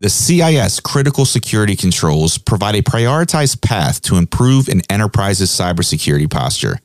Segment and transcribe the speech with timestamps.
[0.00, 6.80] The CIS critical security controls provide a prioritized path to improve an enterprise's cybersecurity posture.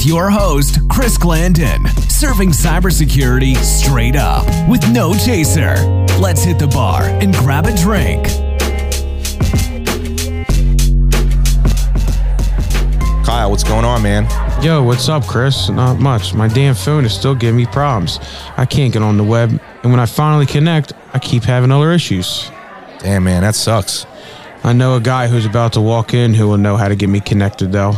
[0.00, 5.74] With your host, Chris Glanden, serving cybersecurity straight up with no chaser.
[6.18, 8.24] Let's hit the bar and grab a drink.
[13.26, 14.24] Kyle, what's going on, man?
[14.64, 15.68] Yo, what's up, Chris?
[15.68, 16.32] Not much.
[16.32, 18.20] My damn phone is still giving me problems.
[18.56, 19.50] I can't get on the web,
[19.82, 22.50] and when I finally connect, I keep having other issues.
[23.00, 24.06] Damn, man, that sucks.
[24.64, 27.10] I know a guy who's about to walk in who will know how to get
[27.10, 27.94] me connected, though.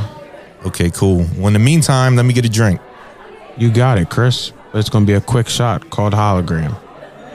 [0.65, 1.27] Okay, cool.
[1.37, 2.81] Well, in the meantime, let me get a drink.
[3.57, 4.53] You got it, Chris.
[4.75, 6.73] It's going to be a quick shot called hologram.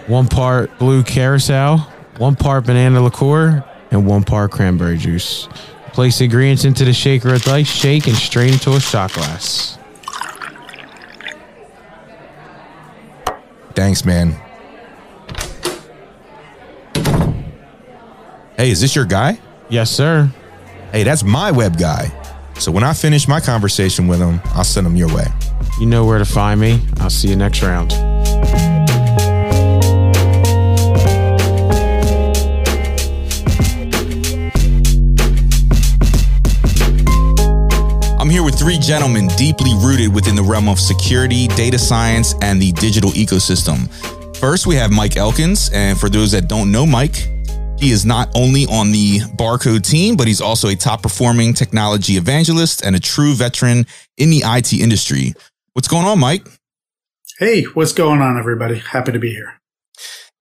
[0.07, 1.79] One part blue curaçao,
[2.17, 5.47] one part banana liqueur, and one part cranberry juice.
[5.91, 9.77] Place the ingredients into the shaker with ice, shake, and strain into a shot glass.
[13.75, 14.31] Thanks, man.
[18.55, 19.39] Hey, is this your guy?
[19.69, 20.31] Yes, sir.
[20.91, 22.11] Hey, that's my web guy.
[22.59, 25.25] So when I finish my conversation with him, I'll send him your way.
[25.79, 26.81] You know where to find me.
[26.97, 27.93] I'll see you next round.
[38.19, 42.61] I'm here with three gentlemen deeply rooted within the realm of security, data science, and
[42.61, 43.87] the digital ecosystem.
[44.35, 45.69] First, we have Mike Elkins.
[45.71, 47.29] And for those that don't know Mike,
[47.79, 52.17] he is not only on the Barcode team, but he's also a top performing technology
[52.17, 53.85] evangelist and a true veteran
[54.17, 55.33] in the IT industry.
[55.73, 56.45] What's going on, Mike?
[57.37, 58.79] Hey, what's going on, everybody?
[58.79, 59.53] Happy to be here.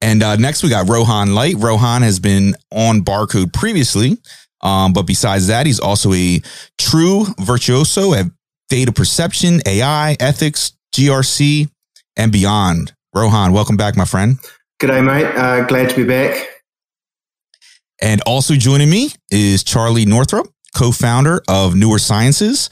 [0.01, 1.57] And uh, next, we got Rohan Light.
[1.59, 4.19] Rohan has been on Barcode previously,
[4.63, 6.41] um, but besides that, he's also a
[6.79, 8.27] true virtuoso at
[8.71, 11.69] data perception, AI, ethics, GRC,
[12.17, 12.95] and beyond.
[13.15, 14.39] Rohan, welcome back, my friend.
[14.81, 15.27] G'day, mate.
[15.37, 16.56] Uh, glad to be back.
[18.01, 22.71] And also joining me is Charlie Northrup, co-founder of NeurSciences,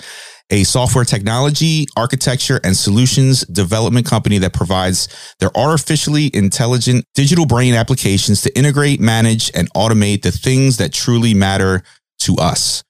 [0.51, 5.09] a software technology, architecture, and solutions development company that provides
[5.41, 11.33] their artificially intelligent digital brain applications to integrate, manage, and automate the things that truly
[11.33, 11.83] matter
[12.19, 12.84] to us.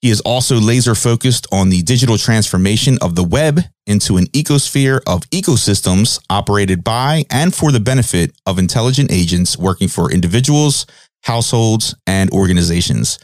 [0.00, 5.00] He is also laser focused on the digital transformation of the web into an ecosphere
[5.06, 10.86] of ecosystems operated by and for the benefit of intelligent agents working for individuals,
[11.22, 13.18] households, and organizations.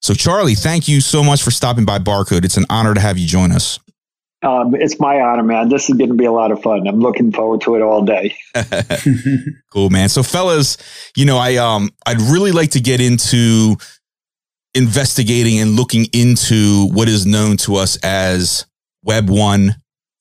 [0.00, 2.44] So, Charlie, thank you so much for stopping by Barcode.
[2.44, 3.78] It's an honor to have you join us.
[4.44, 5.70] Um, it's my honor, man.
[5.70, 6.86] This is going to be a lot of fun.
[6.86, 8.36] I'm looking forward to it all day.
[9.72, 10.10] cool, man.
[10.10, 10.76] So, fellas,
[11.16, 13.76] you know, I um, I'd really like to get into
[14.74, 18.66] investigating and looking into what is known to us as
[19.02, 19.76] Web One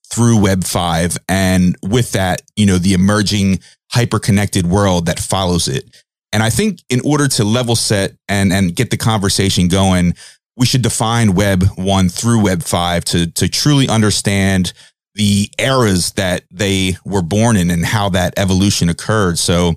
[0.09, 3.59] through Web Five, and with that, you know, the emerging
[3.91, 6.02] hyper connected world that follows it.
[6.33, 10.15] And I think in order to level set and, and get the conversation going,
[10.57, 14.73] we should define web one through web five to, to truly understand
[15.15, 19.37] the eras that they were born in and how that evolution occurred.
[19.37, 19.75] So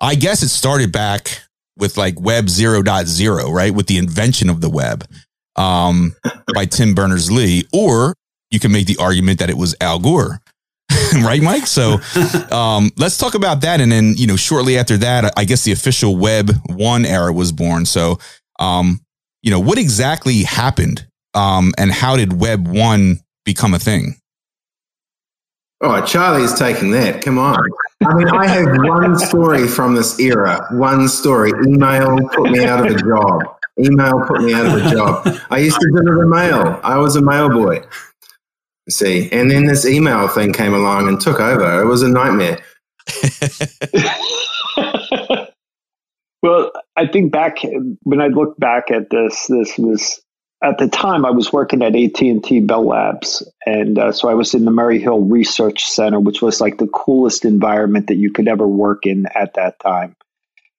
[0.00, 1.42] I guess it started back
[1.76, 3.72] with like web 0.0, right?
[3.72, 5.06] With the invention of the web,
[5.56, 6.16] um,
[6.54, 8.14] by Tim Berners-Lee, or
[8.50, 10.40] you can make the argument that it was Al Gore.
[11.22, 11.66] right, Mike?
[11.66, 11.98] So
[12.50, 13.80] um, let's talk about that.
[13.80, 17.52] And then, you know, shortly after that, I guess the official Web 1 era was
[17.52, 17.86] born.
[17.86, 18.18] So,
[18.58, 19.00] um,
[19.42, 24.16] you know, what exactly happened um, and how did Web 1 become a thing?
[25.82, 27.22] Oh, Charlie's taking that.
[27.22, 27.58] Come on.
[28.04, 30.66] I mean, I have one story from this era.
[30.72, 31.52] One story.
[31.66, 33.42] Email put me out of a job.
[33.78, 35.38] Email put me out of a job.
[35.50, 36.78] I used to deliver mail.
[36.82, 37.82] I was a mail boy.
[38.88, 41.82] See, and then this email thing came along and took over.
[41.82, 42.58] It was a nightmare.
[46.42, 47.58] well, I think back
[48.02, 50.20] when I look back at this, this was
[50.62, 53.48] at the time I was working at AT&T Bell Labs.
[53.64, 56.88] And uh, so I was in the Murray Hill Research Center, which was like the
[56.88, 60.16] coolest environment that you could ever work in at that time.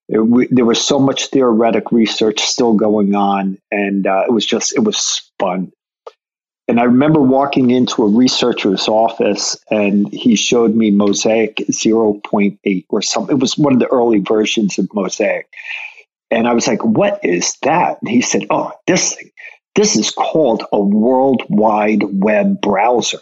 [0.07, 3.57] It, there was so much theoretic research still going on.
[3.71, 5.71] And uh, it was just, it was fun.
[6.71, 13.01] And I remember walking into a researcher's office and he showed me Mosaic 0.8 or
[13.01, 13.35] something.
[13.35, 15.49] It was one of the early versions of Mosaic.
[16.29, 17.97] And I was like, what is that?
[18.01, 19.31] And he said, oh, this thing
[19.75, 23.19] this is called a World Wide Web browser.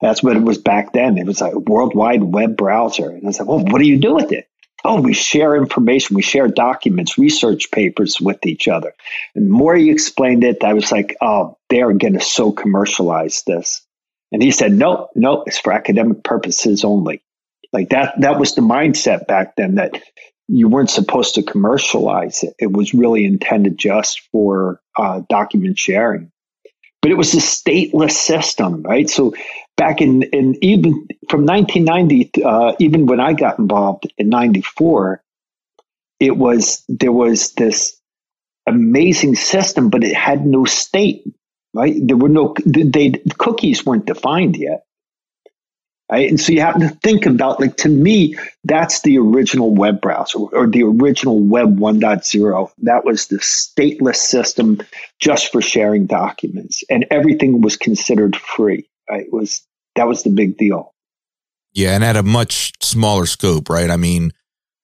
[0.00, 1.18] That's what it was back then.
[1.18, 3.10] It was a World Wide Web browser.
[3.10, 4.48] And I was like, well, what do you do with it?
[4.84, 8.92] Oh, we share information, we share documents, research papers with each other.
[9.34, 12.52] And the more he explained it, I was like, oh, they are going to so
[12.52, 13.80] commercialize this.
[14.30, 17.22] And he said, no, no, it's for academic purposes only.
[17.72, 20.02] Like that, that was the mindset back then that
[20.48, 22.54] you weren't supposed to commercialize it.
[22.58, 26.30] It was really intended just for uh, document sharing.
[27.00, 29.08] But it was a stateless system, right?
[29.08, 29.34] So
[29.76, 35.22] back in, in even from 1990, uh, even when I got involved in 94,
[36.20, 38.00] it was, there was this
[38.66, 41.24] amazing system, but it had no state,
[41.74, 41.94] right?
[42.00, 44.84] There were no, they, cookies weren't defined yet.
[46.10, 46.28] Right?
[46.28, 50.38] And so you have to think about, like, to me, that's the original web browser
[50.38, 52.70] or the original Web 1.0.
[52.82, 54.82] That was the stateless system
[55.18, 58.86] just for sharing documents, and everything was considered free.
[59.08, 59.66] It was
[59.96, 60.92] that was the big deal.
[61.72, 63.90] Yeah, and at a much smaller scope, right?
[63.90, 64.32] I mean,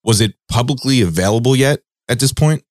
[0.02, 2.64] was it publicly available yet at this point?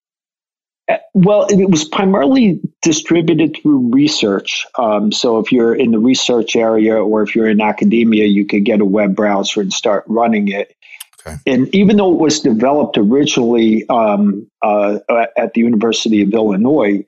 [1.14, 4.66] Well, it was primarily distributed through research.
[4.78, 8.66] Um, so if you're in the research area or if you're in academia, you could
[8.66, 10.76] get a web browser and start running it.
[11.20, 11.38] Okay.
[11.46, 15.00] And even though it was developed originally um, uh,
[15.38, 17.06] at the University of Illinois,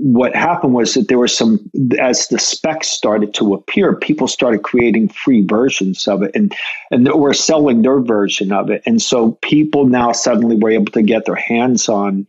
[0.00, 4.62] what happened was that there were some, as the specs started to appear, people started
[4.62, 6.54] creating free versions of it and,
[6.90, 8.82] and were selling their version of it.
[8.86, 12.26] And so people now suddenly were able to get their hands on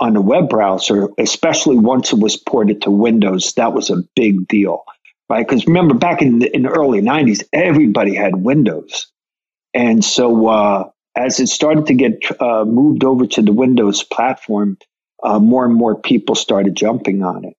[0.00, 4.46] on a web browser, especially once it was ported to Windows, that was a big
[4.46, 4.84] deal,
[5.28, 5.46] right?
[5.46, 9.08] Because remember, back in the, in the early 90s, everybody had Windows.
[9.74, 14.78] And so uh, as it started to get uh, moved over to the Windows platform,
[15.22, 17.54] uh, more and more people started jumping on it.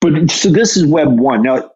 [0.00, 1.42] But so this is Web 1.
[1.42, 1.70] Now,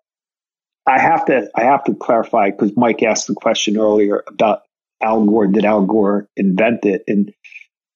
[0.86, 4.62] I have to I have to clarify because Mike asked the question earlier about
[5.02, 5.46] Al Gore.
[5.46, 7.02] Did Al Gore invent it?
[7.06, 7.32] And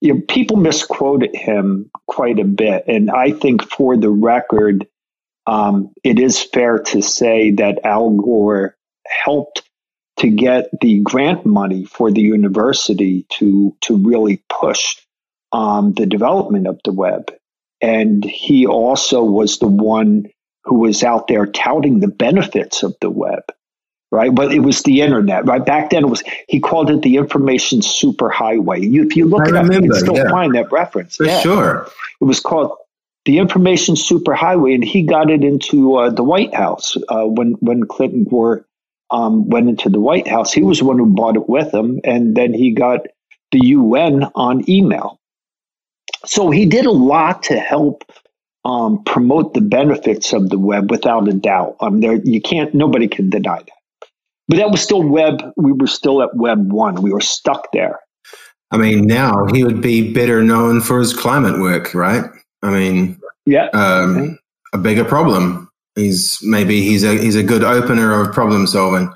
[0.03, 2.85] you know, people misquoted him quite a bit.
[2.89, 4.87] And I think for the record,
[5.47, 8.77] um, it is fair to say that Al Gore
[9.25, 9.63] helped
[10.19, 14.97] to get the grant money for the university to, to really push
[15.53, 17.31] um, the development of the web.
[17.81, 20.27] And he also was the one
[20.65, 23.43] who was out there touting the benefits of the web
[24.13, 24.33] right?
[24.33, 25.65] But it was the internet, right?
[25.65, 28.89] Back then, it was he called it the information superhighway.
[28.89, 30.31] You, if you look at it, you can still yeah.
[30.31, 31.17] find that reference.
[31.17, 31.41] For yeah.
[31.41, 31.89] sure,
[32.21, 32.77] it was called
[33.25, 37.87] the information superhighway, and he got it into uh, the White House uh, when when
[37.87, 38.67] Clinton Gore
[39.11, 40.53] um, went into the White House.
[40.53, 43.01] He was the one who bought it with him, and then he got
[43.51, 45.19] the UN on email.
[46.25, 48.05] So he did a lot to help
[48.65, 51.77] um, promote the benefits of the web without a doubt.
[51.81, 54.09] Um, there, you can't, nobody can deny that.
[54.49, 55.43] But that was still web.
[55.57, 57.03] We were still at web one.
[57.03, 58.01] We were stuck there.
[58.71, 62.25] I mean, now he would be better known for his climate work, right?
[62.63, 64.35] I mean, yeah, um, okay.
[64.73, 65.69] a bigger problem.
[65.95, 69.13] He's maybe he's a he's a good opener of problem solving.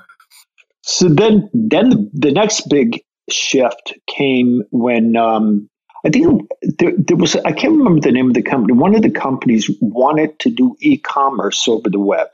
[0.83, 5.69] So then, then the, the next big shift came when um,
[6.07, 8.73] I think there, there, was I can't remember the name of the company.
[8.73, 12.29] One of the companies wanted to do e-commerce over the web,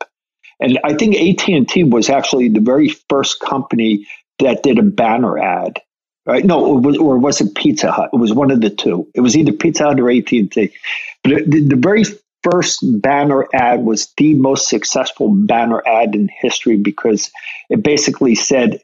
[0.60, 4.06] and I think AT&T was actually the very first company
[4.38, 5.82] that did a banner ad.
[6.24, 6.46] Right?
[6.46, 8.12] No, it was, or was it Pizza Hut?
[8.14, 9.08] It was one of the two.
[9.16, 10.72] It was either Pizza Hut or AT&T.
[11.24, 12.04] But the, the very
[12.44, 17.32] first banner ad was the most successful banner ad in history because
[17.70, 18.82] it basically said,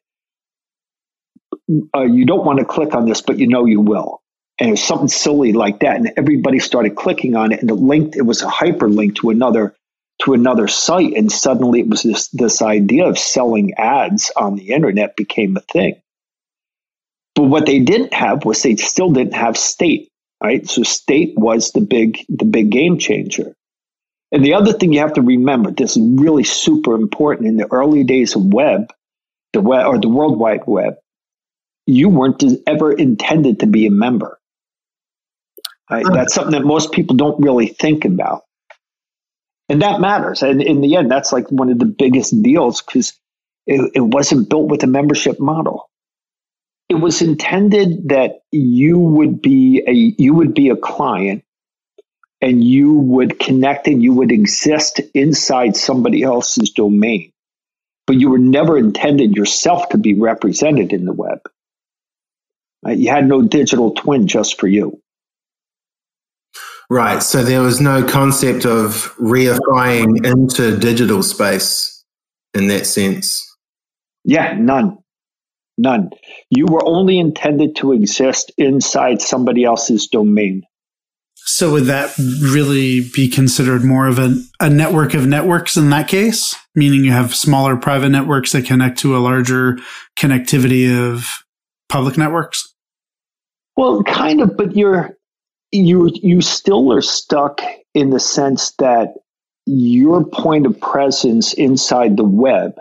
[1.95, 4.21] uh, you don't want to click on this, but you know you will.
[4.59, 5.97] And it was something silly like that.
[5.97, 9.75] And everybody started clicking on it and it linked, it was a hyperlink to another
[10.23, 11.13] to another site.
[11.15, 15.61] And suddenly it was this this idea of selling ads on the internet became a
[15.61, 16.01] thing.
[17.35, 20.09] But what they didn't have was they still didn't have state,
[20.43, 20.67] right?
[20.67, 23.53] So state was the big the big game changer.
[24.31, 27.71] And the other thing you have to remember, this is really super important in the
[27.71, 28.91] early days of web,
[29.53, 30.95] the web or the World Wide Web,
[31.87, 34.38] you weren't ever intended to be a member.
[35.89, 36.05] Right?
[36.11, 38.43] That's something that most people don't really think about.
[39.69, 40.41] And that matters.
[40.41, 43.13] And in the end, that's like one of the biggest deals because
[43.67, 45.89] it, it wasn't built with a membership model.
[46.89, 51.43] It was intended that you would be a you would be a client
[52.41, 57.31] and you would connect and you would exist inside somebody else's domain.
[58.07, 61.41] But you were never intended yourself to be represented in the web.
[62.87, 64.99] You had no digital twin just for you.
[66.89, 67.21] Right.
[67.21, 72.03] So there was no concept of reifying into digital space
[72.53, 73.45] in that sense.
[74.23, 74.97] Yeah, none.
[75.77, 76.09] None.
[76.49, 80.63] You were only intended to exist inside somebody else's domain.
[81.35, 86.07] So would that really be considered more of a, a network of networks in that
[86.07, 86.55] case?
[86.75, 89.77] Meaning you have smaller private networks that connect to a larger
[90.17, 91.43] connectivity of
[91.87, 92.73] public networks?
[93.77, 95.17] Well, kind of, but you're
[95.71, 97.61] you you still are stuck
[97.93, 99.13] in the sense that
[99.65, 102.79] your point of presence inside the web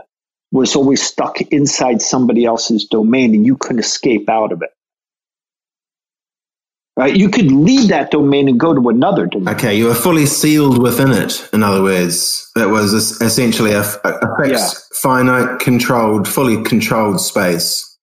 [0.52, 4.70] was always stuck inside somebody else's domain and you couldn't escape out of it.
[6.96, 7.14] Right?
[7.14, 9.54] You could leave that domain and go to another domain.
[9.54, 11.48] Okay, you were fully sealed within it.
[11.52, 14.98] In other words, that was essentially a, a fixed, yeah.
[15.00, 17.96] finite, controlled, fully controlled space.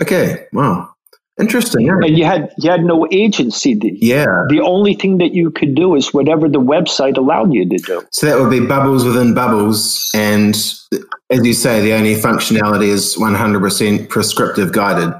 [0.00, 0.94] Okay, wow.
[1.40, 1.86] Interesting.
[1.86, 1.98] Yeah.
[2.02, 3.78] And you had you had no agency.
[4.00, 4.26] Yeah.
[4.48, 8.02] The only thing that you could do is whatever the website allowed you to do.
[8.12, 10.54] So that would be bubbles within bubbles, and
[11.30, 15.14] as you say, the only functionality is one hundred percent prescriptive guided.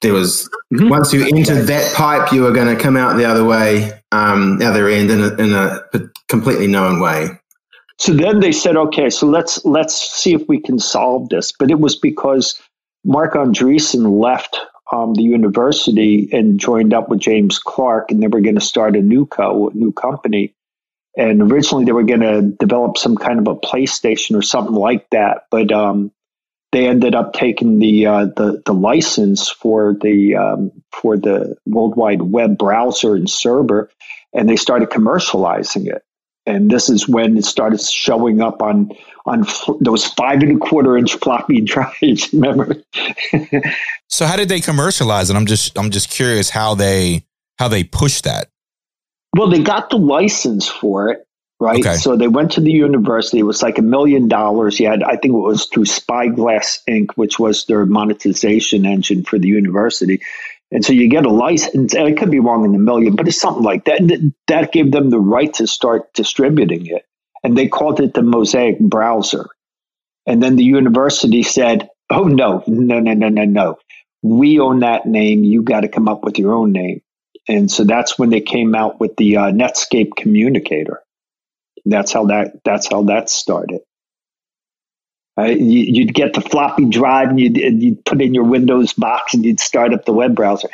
[0.00, 0.88] There was mm-hmm.
[0.88, 4.58] once you entered that pipe, you were going to come out the other way, um,
[4.58, 5.80] the other end in a, in a
[6.28, 7.28] completely known way.
[7.98, 11.52] So then they said, okay, so let's let's see if we can solve this.
[11.52, 12.60] But it was because
[13.04, 14.58] Marc Andreessen left
[14.92, 18.96] um, the university and joined up with James Clark, and they were going to start
[18.96, 20.54] a new co, a new company.
[21.16, 25.08] And originally, they were going to develop some kind of a PlayStation or something like
[25.10, 26.10] that, but um,
[26.72, 31.96] they ended up taking the uh, the, the license for the um, for the World
[31.96, 33.90] Wide Web browser and server,
[34.32, 36.02] and they started commercializing it
[36.46, 38.90] and this is when it started showing up on
[39.26, 39.46] on
[39.80, 42.32] those five and a quarter inch floppy drives.
[42.32, 42.76] Remember?
[44.08, 45.36] so how did they commercialize it?
[45.36, 47.24] I'm just I'm just curious how they
[47.58, 48.48] how they pushed that.
[49.36, 51.26] Well, they got the license for it,
[51.58, 51.80] right?
[51.80, 51.96] Okay.
[51.96, 53.40] So they went to the university.
[53.40, 54.78] It was like a million dollars.
[54.78, 59.38] You had, I think it was through Spyglass Inc., which was their monetization engine for
[59.38, 60.20] the university.
[60.74, 63.28] And so you get a license, and it could be wrong in the million, but
[63.28, 64.00] it's something like that.
[64.48, 67.06] That gave them the right to start distributing it.
[67.44, 69.46] And they called it the Mosaic browser.
[70.26, 73.78] And then the university said, oh, no, no, no, no, no, no.
[74.22, 75.44] We own that name.
[75.44, 77.02] You got to come up with your own name.
[77.46, 81.02] And so that's when they came out with the uh, Netscape communicator.
[81.84, 83.82] That's how that, that's how that started.
[85.36, 89.44] You, would get the floppy drive and you'd, you'd, put in your Windows box and
[89.44, 90.68] you'd start up the web browser.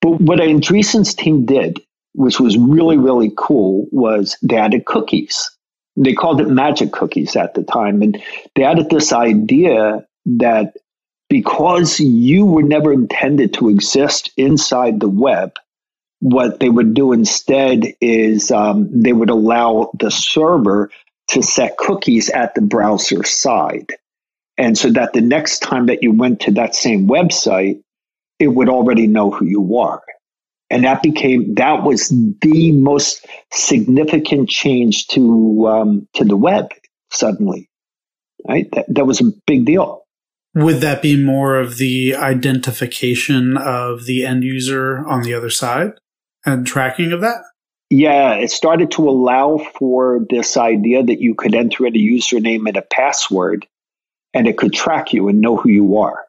[0.00, 1.80] But what Andreessen's team did,
[2.14, 5.50] which was really, really cool, was they added cookies.
[5.96, 8.02] They called it magic cookies at the time.
[8.02, 8.22] And
[8.54, 10.74] they added this idea that
[11.28, 15.56] because you were never intended to exist inside the web,
[16.20, 20.90] what they would do instead is um, they would allow the server
[21.28, 23.90] to set cookies at the browser side.
[24.58, 27.80] And so that the next time that you went to that same website,
[28.38, 30.02] it would already know who you are.
[30.70, 36.70] And that became, that was the most significant change to, um, to the web
[37.10, 37.68] suddenly,
[38.48, 38.66] right?
[38.72, 40.02] That, that was a big deal.
[40.54, 45.92] Would that be more of the identification of the end user on the other side
[46.46, 47.42] and tracking of that?
[47.90, 52.66] Yeah, it started to allow for this idea that you could enter in a username
[52.68, 53.66] and a password
[54.34, 56.24] and it could track you and know who you are.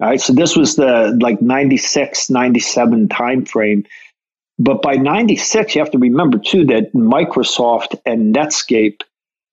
[0.00, 3.84] All right, so this was the like 96, 97 time frame
[4.58, 9.02] But by 96, you have to remember too that Microsoft and Netscape,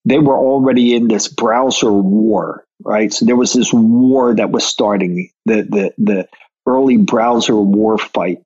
[0.05, 3.13] they were already in this browser war, right?
[3.13, 6.29] So there was this war that was starting, the, the, the
[6.67, 8.41] early browser war fight.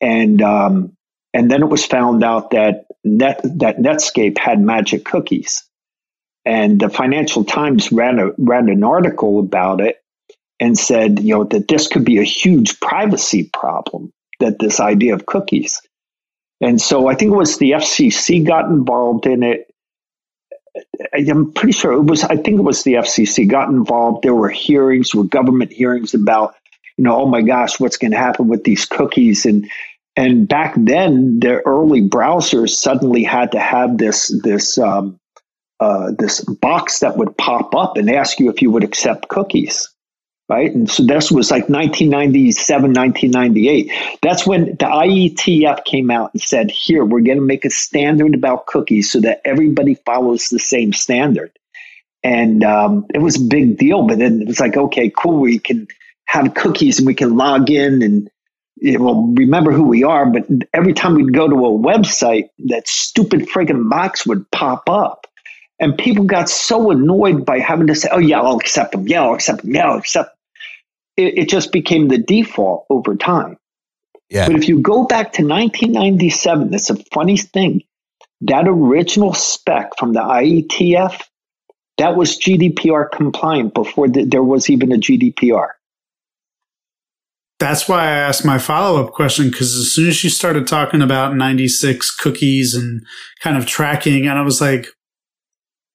[0.00, 0.96] And, um,
[1.32, 5.64] and then it was found out that Net, that Netscape had magic cookies.
[6.44, 10.02] And the Financial Times ran a, ran an article about it
[10.58, 15.14] and said, you know, that this could be a huge privacy problem, that this idea
[15.14, 15.80] of cookies.
[16.60, 19.66] And so I think it was the FCC got involved in it.
[21.14, 24.22] I'm pretty sure it was, I think it was the FCC got involved.
[24.22, 26.54] There were hearings, were government hearings about,
[26.96, 29.46] you know, oh my gosh, what's going to happen with these cookies?
[29.46, 29.70] And,
[30.16, 35.18] and back then, the early browsers suddenly had to have this, this, um,
[35.78, 39.88] uh, this box that would pop up and ask you if you would accept cookies
[40.50, 40.74] right?
[40.74, 43.92] And so this was like 1997, 1998.
[44.20, 48.34] That's when the IETF came out and said, here, we're going to make a standard
[48.34, 51.56] about cookies so that everybody follows the same standard.
[52.24, 55.60] And um, it was a big deal, but then it was like, okay, cool, we
[55.60, 55.86] can
[56.26, 58.28] have cookies and we can log in and
[58.80, 60.26] know, remember who we are.
[60.26, 65.26] But every time we'd go to a website, that stupid friggin' box would pop up.
[65.78, 69.08] And people got so annoyed by having to say, oh, yeah, I'll accept them.
[69.08, 69.74] Yeah, I'll accept them.
[69.74, 70.36] Yeah, I'll accept
[71.20, 73.56] it, it just became the default over time.
[74.28, 74.46] Yeah.
[74.46, 77.82] But if you go back to 1997, that's a funny thing.
[78.42, 81.20] That original spec from the IETF,
[81.98, 85.70] that was GDPR compliant before the, there was even a GDPR.
[87.60, 91.02] That's why I asked my follow up question because as soon as you started talking
[91.02, 93.02] about 96 cookies and
[93.42, 94.88] kind of tracking, and I was like,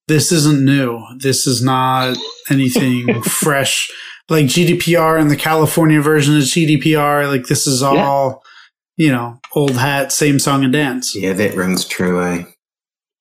[0.07, 1.03] this isn't new.
[1.17, 2.15] This is not
[2.51, 3.91] anything fresh
[4.29, 7.27] like GDPR and the California version of GDPR.
[7.27, 8.43] Like this is all,
[8.97, 9.05] yeah.
[9.05, 11.15] you know, old hat, same song and dance.
[11.15, 12.43] Yeah, that rings true, eh?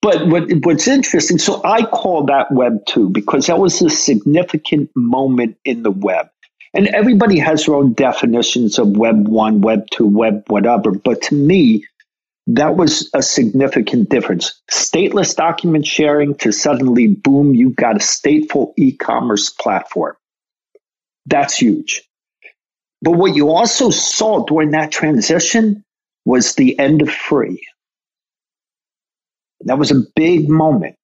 [0.02, 4.90] But what, what's interesting, so I call that Web 2 because that was a significant
[4.94, 6.26] moment in the web.
[6.74, 10.90] And everybody has their own definitions of Web 1, Web 2, Web whatever.
[10.90, 11.86] But to me,
[12.48, 14.60] that was a significant difference.
[14.70, 20.16] Stateless document sharing to suddenly, boom, you've got a stateful e commerce platform.
[21.26, 22.02] That's huge.
[23.00, 25.84] But what you also saw during that transition
[26.24, 27.64] was the end of free.
[29.60, 30.96] That was a big moment.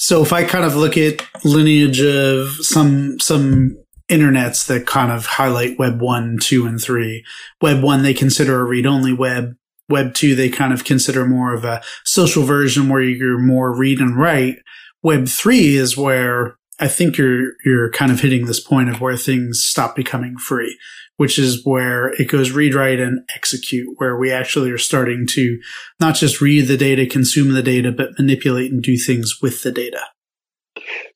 [0.00, 3.76] So if I kind of look at lineage of some some
[4.10, 7.22] internets that kind of highlight web 1, 2 and 3,
[7.60, 9.56] web 1 they consider a read-only web,
[9.90, 14.00] web 2 they kind of consider more of a social version where you're more read
[14.00, 14.56] and write.
[15.02, 19.16] Web 3 is where I think you're you're kind of hitting this point of where
[19.16, 20.76] things stop becoming free,
[21.18, 25.60] which is where it goes read, write, and execute, where we actually are starting to
[26.00, 29.70] not just read the data, consume the data, but manipulate and do things with the
[29.70, 30.00] data.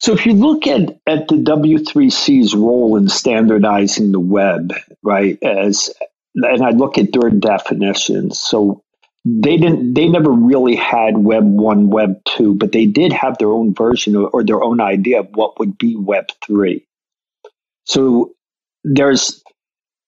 [0.01, 5.91] So if you look at, at the W3C's role in standardizing the web, right, as
[6.35, 8.39] and I look at their definitions.
[8.39, 8.84] So
[9.25, 13.51] they didn't they never really had web 1 web 2 but they did have their
[13.51, 16.85] own version or their own idea of what would be web 3
[17.85, 18.33] so
[18.85, 19.43] there's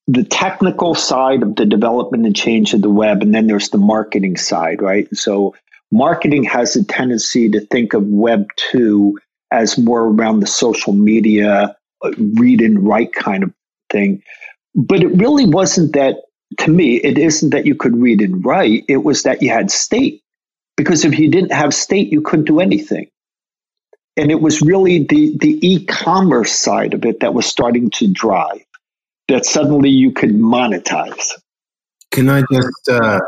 [0.06, 3.78] the technical side of the development and change of the web and then there's the
[3.78, 5.08] marketing side right?
[5.16, 5.54] So
[5.90, 9.18] marketing has a tendency to think of web 2
[9.50, 13.52] as more around the social media uh, read and write kind of
[13.90, 14.22] thing.
[14.74, 16.16] But it really wasn't that
[16.58, 19.70] to me, it isn't that you could read and write, it was that you had
[19.70, 20.22] state.
[20.76, 23.08] Because if you didn't have state, you couldn't do anything.
[24.16, 28.06] And it was really the, the e commerce side of it that was starting to
[28.06, 28.64] drive,
[29.28, 31.32] that suddenly you could monetize.
[32.12, 33.20] Can I just uh,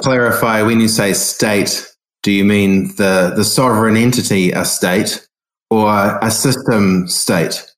[0.00, 1.90] clarify when you say state,
[2.22, 5.26] do you mean the, the sovereign entity, a state,
[5.70, 7.70] or a system state?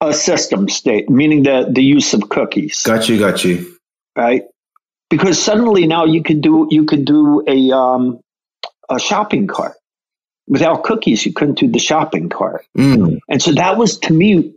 [0.00, 2.82] A system state, meaning the, the use of cookies.
[2.82, 3.73] Got you, got you
[4.16, 4.42] right?
[5.10, 8.20] Because suddenly now you could do you could do a um,
[8.90, 9.74] a shopping cart
[10.46, 11.24] without cookies.
[11.24, 13.18] You couldn't do the shopping cart, mm.
[13.28, 14.54] and so that was to me.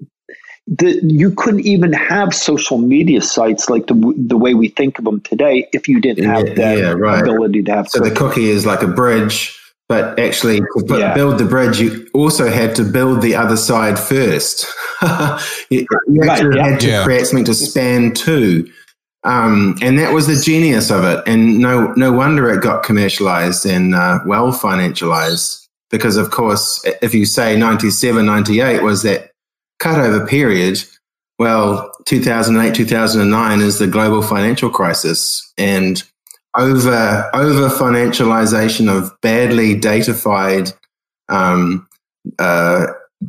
[0.69, 5.05] The, you couldn't even have social media sites like the the way we think of
[5.05, 7.21] them today if you didn't have yeah, that yeah, right.
[7.21, 7.87] ability to have.
[7.87, 8.13] So cookies.
[8.13, 11.13] the cookie is like a bridge, but actually to put, yeah.
[11.13, 14.65] build the bridge, you also had to build the other side first.
[15.69, 18.69] you, you actually right, had to create something to span to.
[19.27, 21.21] Um, and that was the genius of it.
[21.27, 25.67] And no, no wonder it got commercialized and uh, well financialized.
[25.89, 29.31] Because, of course, if you say 97, 98 was that
[29.81, 30.81] cutover period,
[31.39, 36.03] well, 2008, 2009 is the global financial crisis and
[36.57, 40.73] over over financialization of badly datafied
[41.29, 41.87] um,
[42.39, 42.87] uh,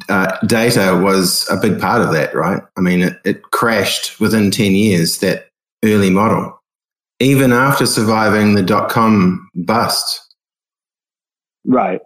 [0.09, 2.63] uh, data was a big part of that, right?
[2.77, 5.48] I mean, it, it crashed within 10 years, that
[5.85, 6.61] early model,
[7.21, 10.21] even after surviving the dot com bust.
[11.65, 12.01] Right.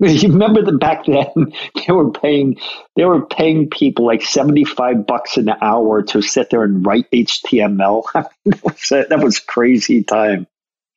[0.00, 1.52] You remember that back then
[1.86, 2.58] they were paying
[2.96, 7.10] they were paying people like seventy five bucks an hour to sit there and write
[7.10, 8.04] HTML.
[8.14, 8.30] that,
[8.62, 10.46] was, that was crazy time.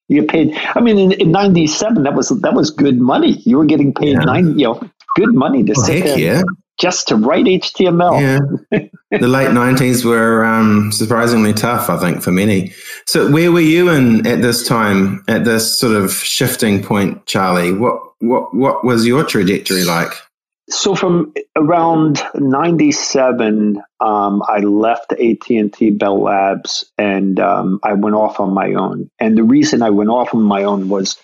[0.10, 0.56] You paid.
[0.56, 3.42] I mean, in, in '97, that was that was good money.
[3.46, 4.20] You were getting paid yeah.
[4.20, 6.42] nine, you know, good money to well, sit there yeah.
[6.80, 8.22] Just to write HTML.
[8.22, 8.88] Yeah.
[9.20, 12.74] the late '90s were um, surprisingly tough, I think, for many.
[13.06, 17.74] So, where were you in at this time, at this sort of shifting point, Charlie?
[17.74, 20.14] What what what was your trajectory like?
[20.70, 27.94] So from around '97, um, I left AT and T Bell Labs, and um, I
[27.94, 29.10] went off on my own.
[29.18, 31.18] And the reason I went off on my own was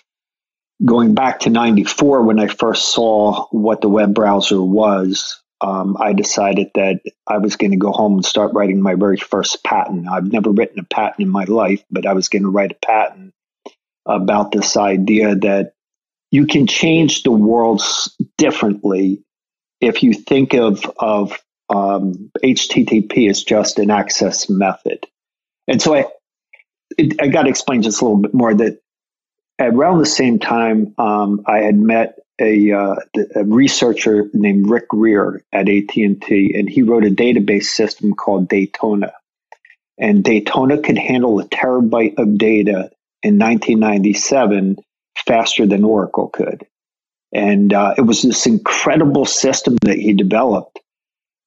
[0.82, 5.42] going back to '94 when I first saw what the web browser was.
[5.60, 9.16] Um, I decided that I was going to go home and start writing my very
[9.16, 10.08] first patent.
[10.08, 12.86] I've never written a patent in my life, but I was going to write a
[12.86, 13.32] patent
[14.06, 15.72] about this idea that
[16.30, 17.80] you can change the world
[18.36, 19.22] differently
[19.80, 21.38] if you think of of
[21.70, 25.06] um, HTTP as just an access method.
[25.68, 26.06] And so I
[26.98, 28.80] it, I got to explain just a little bit more that
[29.60, 32.96] around the same time um, I had met a, uh,
[33.36, 39.12] a, researcher named Rick Greer at AT&T, and he wrote a database system called Daytona.
[39.98, 42.90] And Daytona could handle a terabyte of data
[43.22, 44.76] in 1997
[45.26, 46.66] faster than Oracle could.
[47.32, 50.80] And uh, it was this incredible system that he developed.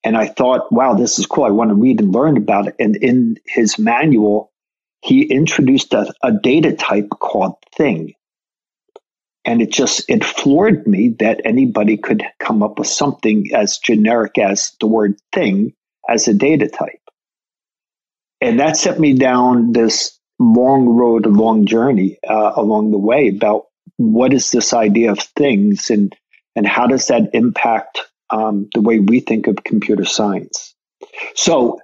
[0.04, 1.44] And I thought, wow, this is cool.
[1.44, 2.76] I want to read and learn about it.
[2.80, 4.52] And in his manual,
[5.02, 8.14] he introduced a, a data type called thing.
[9.48, 14.38] And it just, it floored me that anybody could come up with something as generic
[14.38, 15.74] as the word thing
[16.08, 17.00] as a data type.
[18.42, 23.30] And that set me down this long road, a long journey uh, along the way
[23.30, 26.16] about what is this idea of things and
[26.56, 28.00] and how does that impact
[28.32, 30.76] um, the way we think of computer science.
[31.36, 31.80] So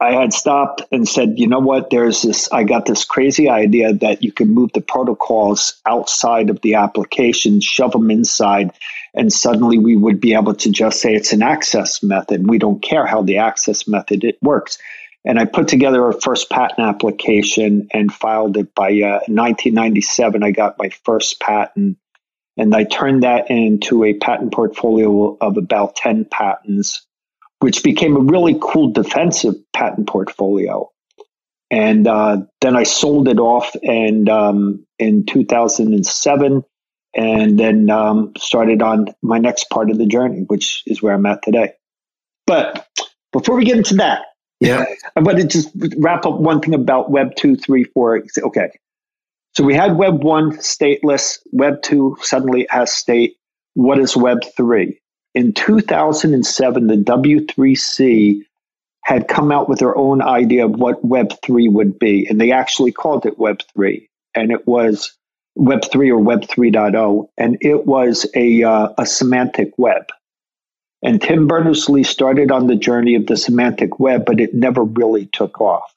[0.00, 1.90] I had stopped and said, you know what?
[1.90, 2.50] There's this.
[2.50, 7.60] I got this crazy idea that you can move the protocols outside of the application,
[7.60, 8.70] shove them inside,
[9.12, 12.48] and suddenly we would be able to just say it's an access method.
[12.48, 14.78] We don't care how the access method it works.
[15.24, 20.42] And I put together a first patent application and filed it by uh, 1997.
[20.42, 21.98] I got my first patent
[22.56, 27.06] and I turned that into a patent portfolio of about 10 patents,
[27.60, 30.90] which became a really cool defensive patent portfolio.
[31.70, 36.64] And uh, then I sold it off and um, in 2007
[37.14, 41.26] and then um, started on my next part of the journey, which is where I'm
[41.26, 41.72] at today.
[42.46, 42.86] But
[43.32, 44.22] before we get into that,
[44.60, 44.84] yeah.
[45.16, 48.24] I want to just wrap up one thing about Web 2, 3, 4.
[48.44, 48.70] Okay.
[49.54, 53.36] So we had Web 1 stateless, Web 2 suddenly has state.
[53.74, 55.00] What is Web 3?
[55.34, 58.40] In 2007, the W3C
[59.04, 62.52] had come out with their own idea of what Web 3 would be, and they
[62.52, 64.08] actually called it Web 3.
[64.34, 65.16] And it was
[65.54, 70.06] Web 3 or Web 3.0, and it was a, uh, a semantic web.
[71.02, 74.84] And Tim Berners Lee started on the journey of the semantic web, but it never
[74.84, 75.90] really took off.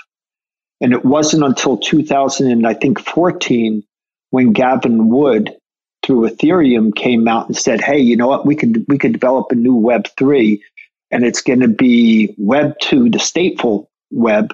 [0.80, 3.84] And it wasn't until 2000 and I think 14
[4.30, 5.56] when Gavin Wood
[6.04, 8.46] through Ethereum came out and said, "Hey, you know what?
[8.46, 10.64] We could we could develop a new Web three,
[11.12, 14.54] and it's going to be Web two, the stateful web,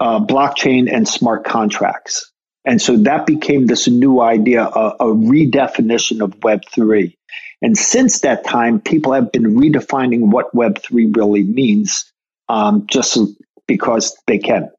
[0.00, 2.30] uh, blockchain, and smart contracts."
[2.64, 7.16] And so that became this new idea, a, a redefinition of Web three.
[7.62, 12.04] And since that time, people have been redefining what Web3 really means
[12.48, 13.18] um, just
[13.66, 14.70] because they can.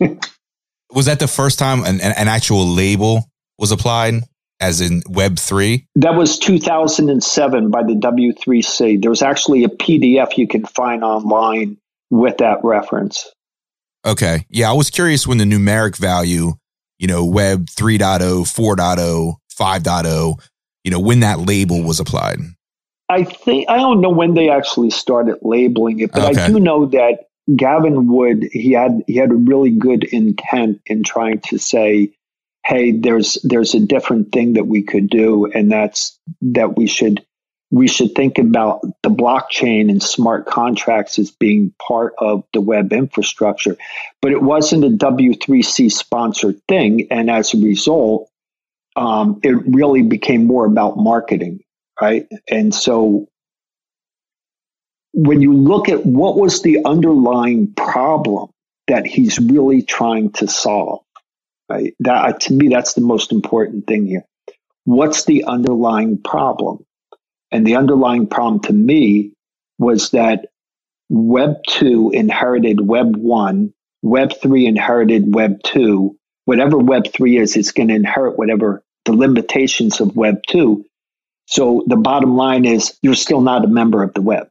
[0.90, 4.22] was that the first time an, an actual label was applied?
[4.60, 5.86] As in Web 3?
[5.96, 9.02] That was 2007 by the W3C.
[9.02, 11.76] There's actually a PDF you can find online
[12.10, 13.30] with that reference.
[14.04, 14.46] Okay.
[14.48, 16.52] Yeah, I was curious when the numeric value,
[16.98, 20.40] you know, Web 3.0, 4.0, 5.0
[20.86, 22.38] you know, when that label was applied?
[23.08, 26.42] I think I don't know when they actually started labeling it, but okay.
[26.42, 27.24] I do know that
[27.56, 32.12] Gavin Wood he had he had a really good intent in trying to say,
[32.66, 37.24] hey, there's there's a different thing that we could do, and that's that we should
[37.70, 42.92] we should think about the blockchain and smart contracts as being part of the web
[42.92, 43.76] infrastructure.
[44.22, 47.08] But it wasn't a W3C sponsored thing.
[47.10, 48.30] And as a result,
[48.94, 51.60] um, it really became more about marketing,
[52.00, 52.28] right?
[52.48, 53.26] And so
[55.12, 58.50] when you look at what was the underlying problem
[58.86, 61.00] that he's really trying to solve,
[61.68, 61.94] right?
[62.00, 64.24] That uh, to me, that's the most important thing here.
[64.84, 66.84] What's the underlying problem?
[67.50, 69.32] And the underlying problem to me
[69.78, 70.46] was that
[71.08, 76.16] Web 2 inherited Web 1, Web 3 inherited Web 2.
[76.44, 80.84] Whatever Web 3 is, it's going to inherit whatever the limitations of Web 2.
[81.46, 84.48] So the bottom line is you're still not a member of the web.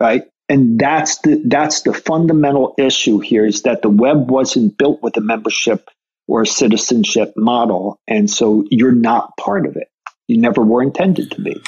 [0.00, 0.24] Right?
[0.48, 5.16] And that's the that's the fundamental issue here is that the web wasn't built with
[5.16, 5.88] a membership
[6.28, 7.98] or a citizenship model.
[8.06, 9.88] And so you're not part of it.
[10.28, 11.62] You never were intended to be.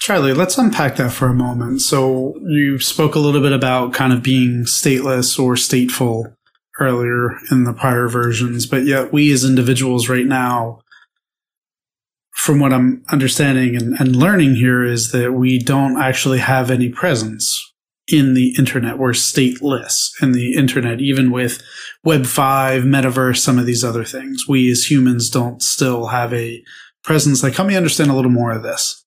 [0.00, 1.82] Charlie, let's unpack that for a moment.
[1.82, 6.34] So you spoke a little bit about kind of being stateless or stateful
[6.80, 10.80] earlier in the prior versions, but yet we as individuals right now,
[12.32, 16.88] from what I'm understanding and, and learning here, is that we don't actually have any
[16.88, 17.57] presence
[18.08, 18.98] in the internet.
[18.98, 21.62] We're stateless in the internet, even with
[22.04, 24.48] Web 5, Metaverse, some of these other things.
[24.48, 26.62] We as humans don't still have a
[27.04, 27.42] presence.
[27.42, 29.04] Like, help me understand a little more of this.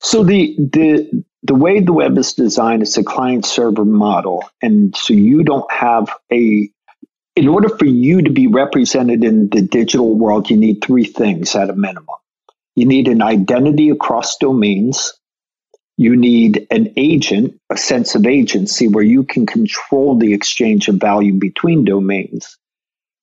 [0.00, 4.96] So the the the way the web is designed is a client server model, and
[4.96, 6.68] so you don't have a.
[7.34, 11.54] In order for you to be represented in the digital world, you need three things
[11.54, 12.16] at a minimum.
[12.74, 15.14] You need an identity across domains.
[16.02, 20.96] You need an agent, a sense of agency where you can control the exchange of
[20.96, 22.58] value between domains.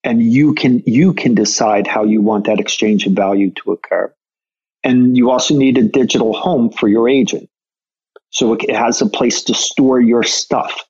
[0.05, 4.15] And you can, you can decide how you want that exchange of value to occur.
[4.81, 7.49] And you also need a digital home for your agent.
[8.29, 10.81] So it has a place to store your stuff,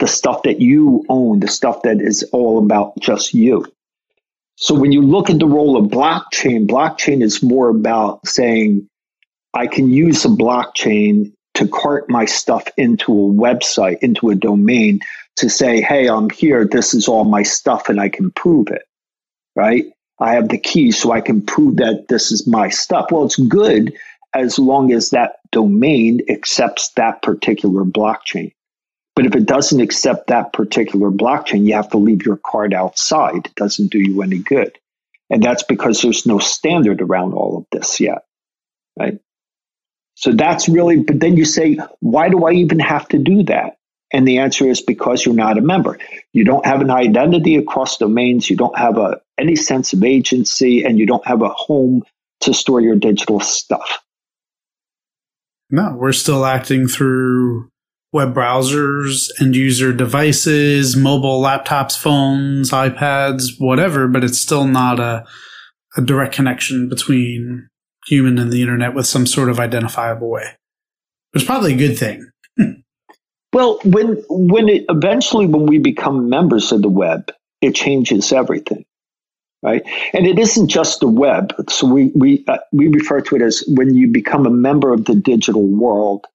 [0.00, 3.66] the stuff that you own, the stuff that is all about just you.
[4.56, 8.88] So when you look at the role of blockchain, blockchain is more about saying,
[9.54, 15.00] I can use a blockchain to cart my stuff into a website, into a domain
[15.36, 16.64] to say, Hey, I'm here.
[16.64, 18.82] This is all my stuff and I can prove it.
[19.54, 19.86] Right.
[20.18, 23.10] I have the key so I can prove that this is my stuff.
[23.10, 23.94] Well, it's good
[24.34, 28.52] as long as that domain accepts that particular blockchain.
[29.14, 33.46] But if it doesn't accept that particular blockchain, you have to leave your card outside.
[33.46, 34.78] It doesn't do you any good.
[35.30, 38.24] And that's because there's no standard around all of this yet.
[38.98, 39.18] Right.
[40.16, 43.76] So that's really, but then you say, why do I even have to do that?
[44.12, 45.98] And the answer is because you're not a member.
[46.32, 48.48] You don't have an identity across domains.
[48.48, 52.02] You don't have a, any sense of agency and you don't have a home
[52.40, 54.02] to store your digital stuff.
[55.70, 57.68] No, we're still acting through
[58.10, 65.26] web browsers, end user devices, mobile laptops, phones, iPads, whatever, but it's still not a,
[65.98, 67.68] a direct connection between
[68.06, 70.56] human and the internet with some sort of identifiable way.
[71.34, 72.30] It's probably a good thing.
[73.52, 78.84] well, when when it eventually when we become members of the web, it changes everything
[79.62, 79.82] right?
[80.12, 81.52] And it isn't just the web.
[81.68, 85.04] So we we uh, we refer to it as when you become a member of
[85.04, 86.26] the digital world,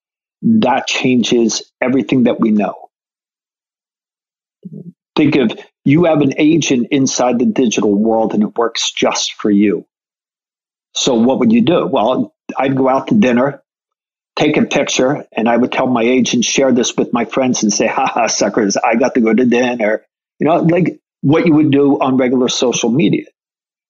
[0.42, 2.90] that changes everything that we know.
[5.16, 9.50] Think of you have an agent inside the digital world and it works just for
[9.50, 9.86] you.
[10.94, 11.88] So what would you do?
[11.88, 13.64] Well, I'd go out to dinner,
[14.36, 17.72] take a picture, and I would tell my agent, share this with my friends and
[17.72, 20.06] say, ha ha, suckers, I got to go to dinner.
[20.40, 23.26] You know, like what you would do on regular social media.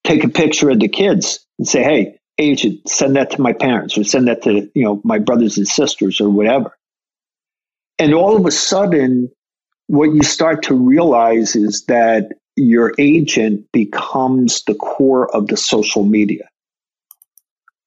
[0.03, 3.97] Take a picture of the kids and say, hey, agent, send that to my parents
[3.97, 6.75] or send that to, you know, my brothers and sisters or whatever.
[7.99, 9.31] And all of a sudden,
[9.87, 16.03] what you start to realize is that your agent becomes the core of the social
[16.03, 16.49] media.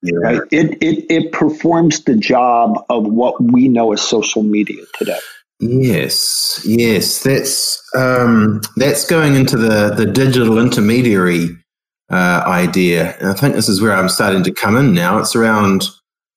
[0.04, 0.18] Yeah.
[0.18, 0.42] Right?
[0.50, 5.18] It, it, it performs the job of what we know as social media today.
[5.60, 11.56] Yes, yes, that's um, that's going into the the digital intermediary
[12.10, 13.16] uh, idea.
[13.18, 15.16] And I think this is where I'm starting to come in now.
[15.18, 15.82] It's around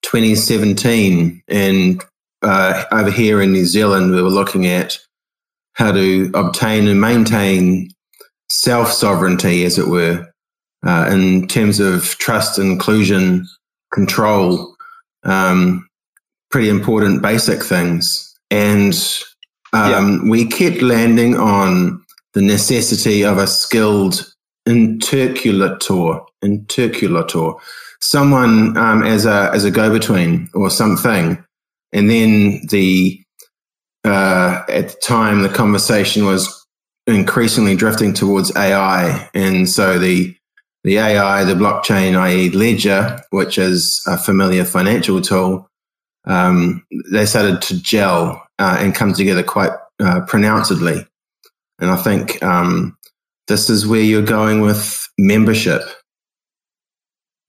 [0.04, 2.02] 2017, and
[2.42, 4.98] uh, over here in New Zealand, we were looking at
[5.74, 7.90] how to obtain and maintain
[8.50, 10.32] self sovereignty, as it were,
[10.86, 13.48] uh, in terms of trust, inclusion,
[13.94, 14.76] control.
[15.24, 15.88] Um,
[16.50, 18.94] pretty important basic things and
[19.74, 20.30] um, yeah.
[20.30, 24.34] we kept landing on the necessity of a skilled
[24.68, 26.24] interculator.
[26.44, 27.60] Interculator.
[28.00, 31.44] someone um, as a as a go between or something,
[31.92, 33.20] and then the
[34.04, 36.66] uh, at the time the conversation was
[37.08, 40.37] increasingly drifting towards AI, and so the
[40.88, 45.70] the AI, the blockchain, i.e., Ledger, which is a familiar financial tool,
[46.26, 51.06] um, they started to gel uh, and come together quite uh, pronouncedly.
[51.80, 52.98] And I think um,
[53.50, 55.82] this is where you're going with membership.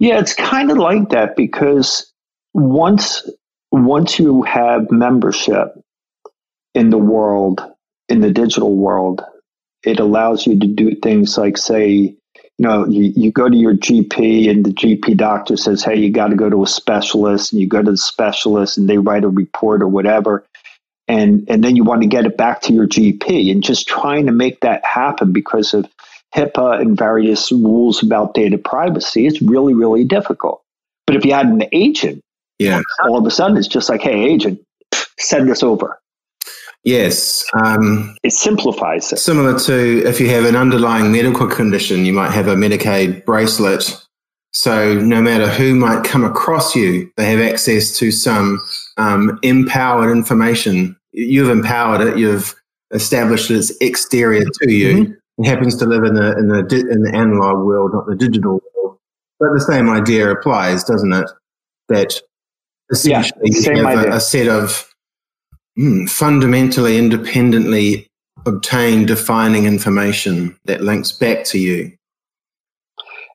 [0.00, 2.12] Yeah, it's kind of like that because
[2.54, 3.22] once
[3.70, 5.78] once you have membership
[6.74, 7.62] in the world,
[8.08, 9.22] in the digital world,
[9.84, 12.16] it allows you to do things like say
[12.66, 16.28] know, you, you go to your GP and the GP doctor says, Hey, you got
[16.28, 19.28] to go to a specialist and you go to the specialist and they write a
[19.28, 20.44] report or whatever.
[21.06, 24.26] And, and then you want to get it back to your GP and just trying
[24.26, 25.86] to make that happen because of
[26.34, 29.26] HIPAA and various rules about data privacy.
[29.26, 30.62] It's really, really difficult.
[31.06, 32.22] But if you had an agent,
[32.58, 34.60] yeah, all of a sudden it's just like, Hey, agent,
[35.18, 35.98] send this over.
[36.84, 37.44] Yes.
[37.64, 39.18] Um, it simplifies it.
[39.18, 43.94] Similar to if you have an underlying medical condition, you might have a MedicAlert bracelet.
[44.52, 48.58] So no matter who might come across you, they have access to some
[48.96, 50.96] um, empowered information.
[51.12, 52.18] You've empowered it.
[52.18, 52.54] You've
[52.92, 54.94] established its exterior to you.
[54.94, 55.12] Mm-hmm.
[55.44, 58.60] It happens to live in the in the in the analog world, not the digital
[58.74, 58.98] world.
[59.38, 61.30] But the same idea applies, doesn't it?
[61.88, 62.20] That
[62.90, 64.88] essentially yeah, you have a, a set of
[65.78, 68.08] mm, fundamentally independently
[68.46, 71.92] obtain defining information that links back to you.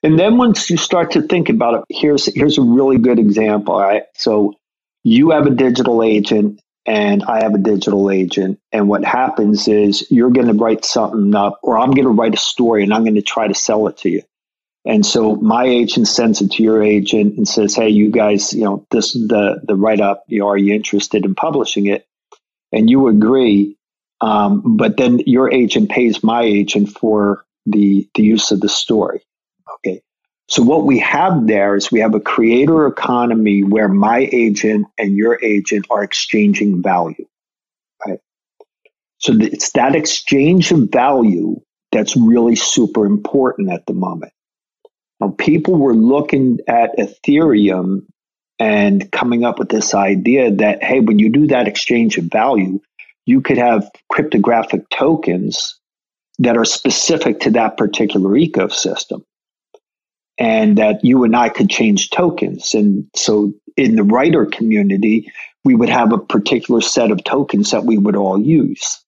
[0.01, 3.79] And then once you start to think about it, here's here's a really good example.
[3.79, 4.03] Right?
[4.15, 4.55] So
[5.03, 8.59] you have a digital agent and I have a digital agent.
[8.71, 12.33] And what happens is you're going to write something up, or I'm going to write
[12.33, 14.21] a story and I'm going to try to sell it to you.
[14.85, 18.65] And so my agent sends it to your agent and says, Hey, you guys, you
[18.65, 20.25] know, this is the, the write up.
[20.27, 22.05] You know, are you interested in publishing it?
[22.73, 23.77] And you agree,
[24.19, 29.21] um, but then your agent pays my agent for the the use of the story.
[29.75, 30.01] Okay.
[30.49, 35.15] So what we have there is we have a creator economy where my agent and
[35.15, 37.25] your agent are exchanging value.
[38.05, 38.19] Right.
[39.19, 41.61] So it's that exchange of value
[41.93, 44.33] that's really super important at the moment.
[45.19, 48.05] Now, people were looking at Ethereum
[48.63, 52.79] and coming up with this idea that, hey, when you do that exchange of value,
[53.25, 55.77] you could have cryptographic tokens
[56.39, 59.25] that are specific to that particular ecosystem.
[60.37, 62.73] And that you and I could change tokens.
[62.73, 65.29] And so in the writer community,
[65.65, 69.03] we would have a particular set of tokens that we would all use.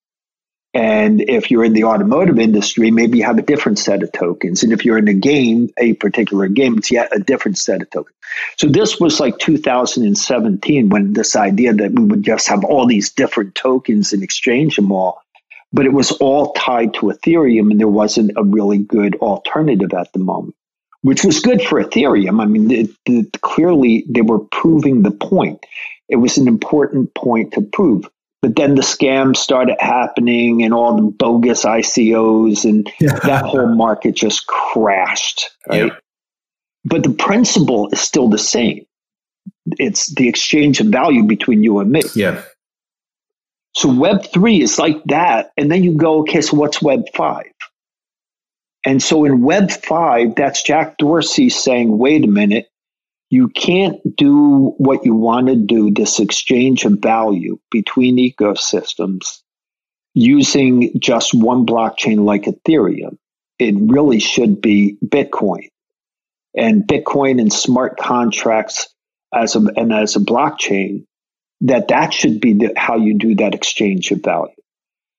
[0.76, 4.62] And if you're in the automotive industry, maybe you have a different set of tokens.
[4.62, 7.88] And if you're in a game, a particular game, it's yet a different set of
[7.88, 8.14] tokens.
[8.58, 13.10] So this was like 2017 when this idea that we would just have all these
[13.10, 15.22] different tokens and exchange them all,
[15.72, 20.12] but it was all tied to Ethereum and there wasn't a really good alternative at
[20.12, 20.56] the moment,
[21.00, 22.38] which was good for Ethereum.
[22.38, 25.64] I mean, it, it, clearly they were proving the point.
[26.10, 28.10] It was an important point to prove
[28.46, 33.18] but then the scams started happening and all the bogus ICOs and yeah.
[33.24, 35.50] that whole market just crashed.
[35.68, 35.86] Right.
[35.86, 35.96] Yeah.
[36.84, 38.86] But the principle is still the same.
[39.80, 42.02] It's the exchange of value between you and me.
[42.14, 42.40] Yeah.
[43.74, 45.50] So Web three is like that.
[45.56, 47.50] And then you go, okay, so what's Web five?
[48.84, 52.68] And so in Web five, that's Jack Dorsey saying, wait a minute,
[53.28, 59.40] you can't do what you want to do, this exchange of value between ecosystems
[60.14, 63.18] using just one blockchain like Ethereum.
[63.58, 65.68] It really should be Bitcoin.
[66.56, 68.88] And Bitcoin and smart contracts
[69.34, 71.04] as a, and as a blockchain,
[71.62, 74.54] that that should be the, how you do that exchange of value.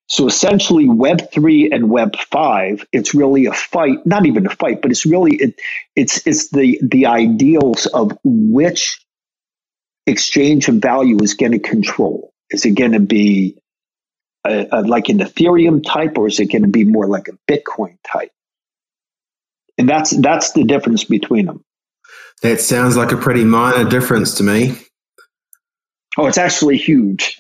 [0.10, 4.06] So essentially, Web three and Web five, it's really a fight.
[4.06, 5.60] Not even a fight, but it's really it,
[5.96, 9.06] it's it's the the ideals of which
[10.06, 12.32] exchange of value is going to control.
[12.50, 13.58] Is it going to be
[14.46, 17.38] a, a, like an Ethereum type, or is it going to be more like a
[17.52, 18.32] Bitcoin type?
[19.78, 21.66] And that's that's the difference between them.
[22.44, 24.78] That sounds like a pretty minor difference to me.
[26.18, 27.38] Oh, it's actually huge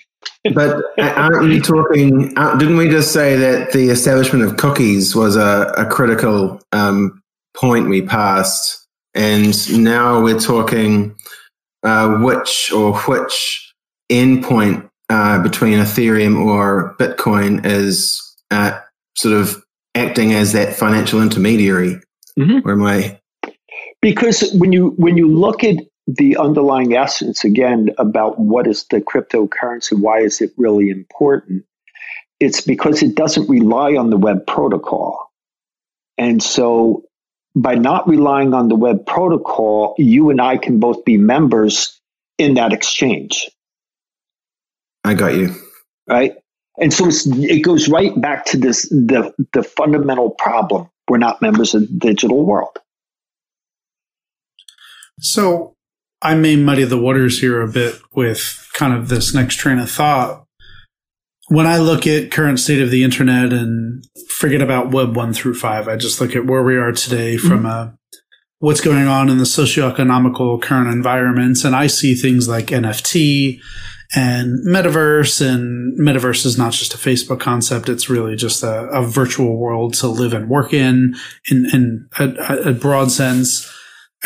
[0.53, 2.33] but aren't you talking?
[2.33, 7.21] Didn't we just say that the establishment of cookies was a, a critical um,
[7.55, 11.15] point we passed, and now we're talking
[11.83, 13.73] uh, which or which
[14.11, 18.21] endpoint uh, between Ethereum or Bitcoin is
[18.51, 18.79] uh,
[19.15, 19.63] sort of
[19.95, 22.01] acting as that financial intermediary.
[22.37, 22.59] Mm-hmm.
[22.59, 23.19] Where am I?
[24.01, 25.75] because when you when you look at
[26.07, 31.65] the underlying essence again about what is the cryptocurrency, why is it really important?
[32.39, 35.31] It's because it doesn't rely on the web protocol.
[36.17, 37.03] And so
[37.55, 41.99] by not relying on the web protocol, you and I can both be members
[42.37, 43.49] in that exchange.
[45.03, 45.53] I got you.
[46.07, 46.35] Right.
[46.79, 50.89] And so it goes right back to this the, the fundamental problem.
[51.09, 52.77] We're not members of the digital world.
[55.19, 55.76] So
[56.21, 59.89] I may muddy the waters here a bit with kind of this next train of
[59.89, 60.45] thought.
[61.49, 65.55] When I look at current state of the internet and forget about web one through
[65.55, 67.65] five, I just look at where we are today from mm-hmm.
[67.67, 67.97] a
[68.59, 71.63] what's going on in the socioeconomical current environments.
[71.63, 73.59] And I see things like NFT
[74.15, 77.89] and metaverse and metaverse is not just a Facebook concept.
[77.89, 81.15] It's really just a, a virtual world to live and work in,
[81.51, 83.71] in, in a, a broad sense.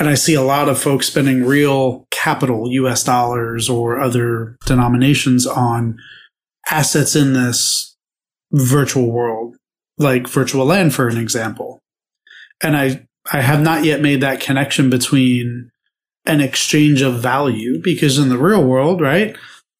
[0.01, 5.45] And I see a lot of folks spending real capital, US dollars or other denominations
[5.45, 5.99] on
[6.71, 7.95] assets in this
[8.51, 9.57] virtual world,
[9.99, 11.77] like virtual land, for an example.
[12.63, 15.69] And I, I have not yet made that connection between
[16.25, 19.37] an exchange of value because in the real world, right?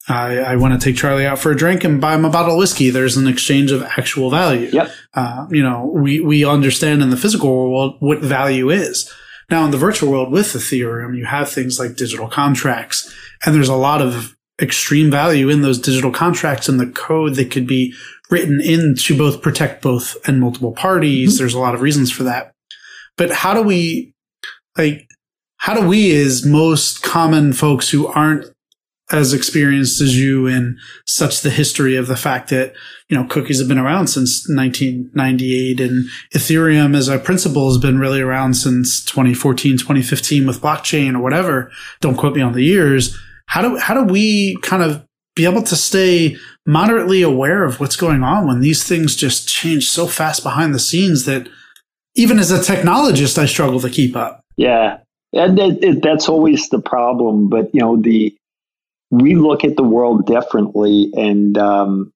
[0.08, 2.52] I, I want to take Charlie out for a drink and buy him a bottle
[2.54, 2.92] of whiskey.
[2.92, 4.70] There's an exchange of actual value.
[4.72, 4.92] Yep.
[5.16, 9.12] Uh, you know, we, we understand in the physical world what value is.
[9.52, 13.14] Now in the virtual world with Ethereum, you have things like digital contracts
[13.46, 17.52] and there's a lot of extreme value in those digital contracts and the code that
[17.52, 17.94] could be
[18.30, 21.34] written in to both protect both and multiple parties.
[21.34, 21.40] Mm-hmm.
[21.40, 22.54] There's a lot of reasons for that.
[23.18, 24.14] But how do we,
[24.78, 25.08] like,
[25.58, 28.46] how do we as most common folks who aren't
[29.12, 32.74] as experienced as you in such the history of the fact that,
[33.10, 38.00] you know, cookies have been around since 1998 and Ethereum as a principle has been
[38.00, 41.70] really around since 2014, 2015 with blockchain or whatever.
[42.00, 43.18] Don't quote me on the years.
[43.48, 45.06] How do, how do we kind of
[45.36, 49.90] be able to stay moderately aware of what's going on when these things just change
[49.90, 51.50] so fast behind the scenes that
[52.16, 54.44] even as a technologist, I struggle to keep up.
[54.58, 55.00] Yeah.
[55.34, 57.50] And it, that's always the problem.
[57.50, 58.36] But, you know, the,
[59.12, 62.14] we look at the world differently and um,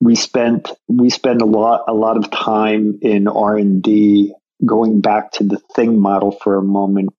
[0.00, 4.34] we spent we spend a lot a lot of time in r&d
[4.64, 7.10] going back to the thing model for a moment.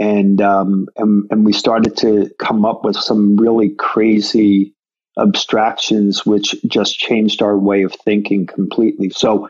[0.00, 4.74] And um, and, and we started to come up with some really crazy
[5.18, 9.10] abstractions which just changed our way of thinking completely.
[9.10, 9.48] So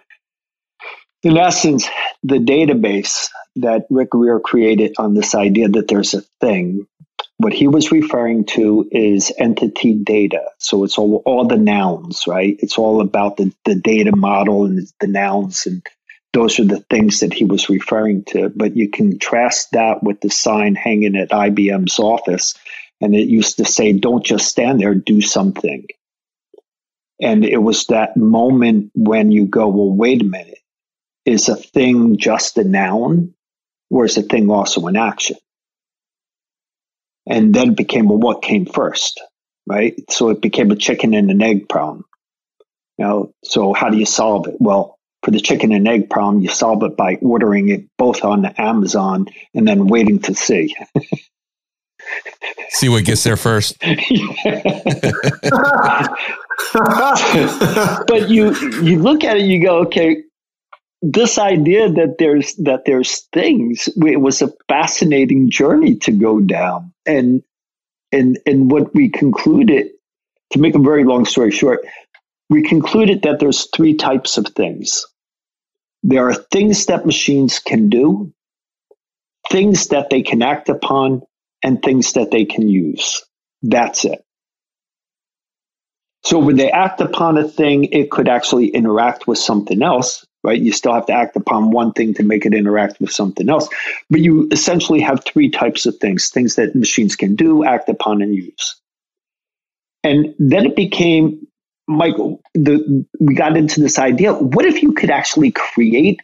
[1.23, 1.87] in essence
[2.23, 6.87] the database that rick Riordan created on this idea that there's a thing
[7.39, 10.43] what he was referring to is entity data.
[10.59, 12.57] So it's all, all the nouns, right?
[12.59, 15.65] It's all about the, the data model and the nouns.
[15.65, 15.87] And
[16.33, 18.49] those are the things that he was referring to.
[18.55, 22.55] But you contrast that with the sign hanging at IBM's office.
[23.01, 25.87] And it used to say, don't just stand there, do something.
[27.21, 30.59] And it was that moment when you go, well, wait a minute.
[31.25, 33.35] Is a thing just a noun
[33.91, 35.37] or is a thing also an action?
[37.29, 39.21] And then it became, well, what came first?
[39.67, 39.95] Right.
[40.11, 42.05] So it became a chicken and an egg problem.
[42.97, 44.57] You know, so how do you solve it?
[44.59, 48.47] Well, for the chicken and egg problem, you solve it by ordering it both on
[48.57, 50.75] Amazon and then waiting to see.
[52.71, 53.79] see what gets there first.
[53.81, 53.99] but
[58.29, 60.23] you you look at it, you go, okay,
[61.03, 66.93] this idea that there's that there's things it was a fascinating journey to go down.
[67.07, 67.43] And
[68.13, 69.91] and and what we concluded
[70.53, 71.81] to make a very long story short
[72.51, 75.07] we concluded that there's three types of things.
[76.03, 78.33] There are things that machines can do
[79.51, 81.23] things that they can act upon
[81.63, 83.25] and things that they can use.
[83.63, 84.23] That's it.
[86.25, 90.61] So when they act upon a thing it could actually interact with something else right?
[90.61, 93.69] You still have to act upon one thing to make it interact with something else.
[94.11, 98.23] But you essentially have three types of things things that machines can do, act upon,
[98.23, 98.77] and use.
[100.05, 101.47] And then it became,
[101.89, 106.21] Michael, the, we got into this idea what if you could actually create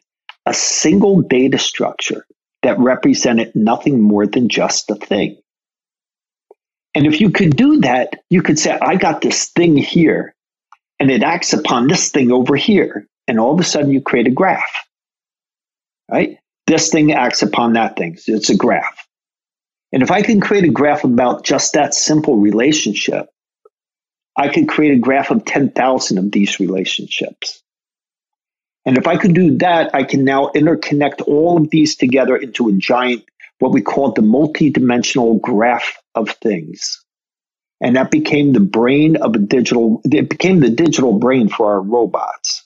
[0.46, 2.26] a single data structure
[2.62, 5.36] that represented nothing more than just a thing?
[6.94, 10.32] And if you could do that, you could say, I got this thing here,
[11.00, 14.26] and it acts upon this thing over here and all of a sudden you create
[14.26, 14.86] a graph,
[16.10, 16.38] right?
[16.66, 18.16] This thing acts upon that thing.
[18.16, 19.06] So it's a graph.
[19.92, 23.28] And if I can create a graph about just that simple relationship,
[24.36, 27.62] I could create a graph of 10,000 of these relationships.
[28.84, 32.68] And if I could do that, I can now interconnect all of these together into
[32.68, 33.24] a giant,
[33.60, 37.02] what we call the multidimensional graph of things.
[37.80, 41.80] And that became the brain of a digital, it became the digital brain for our
[41.80, 42.63] robots.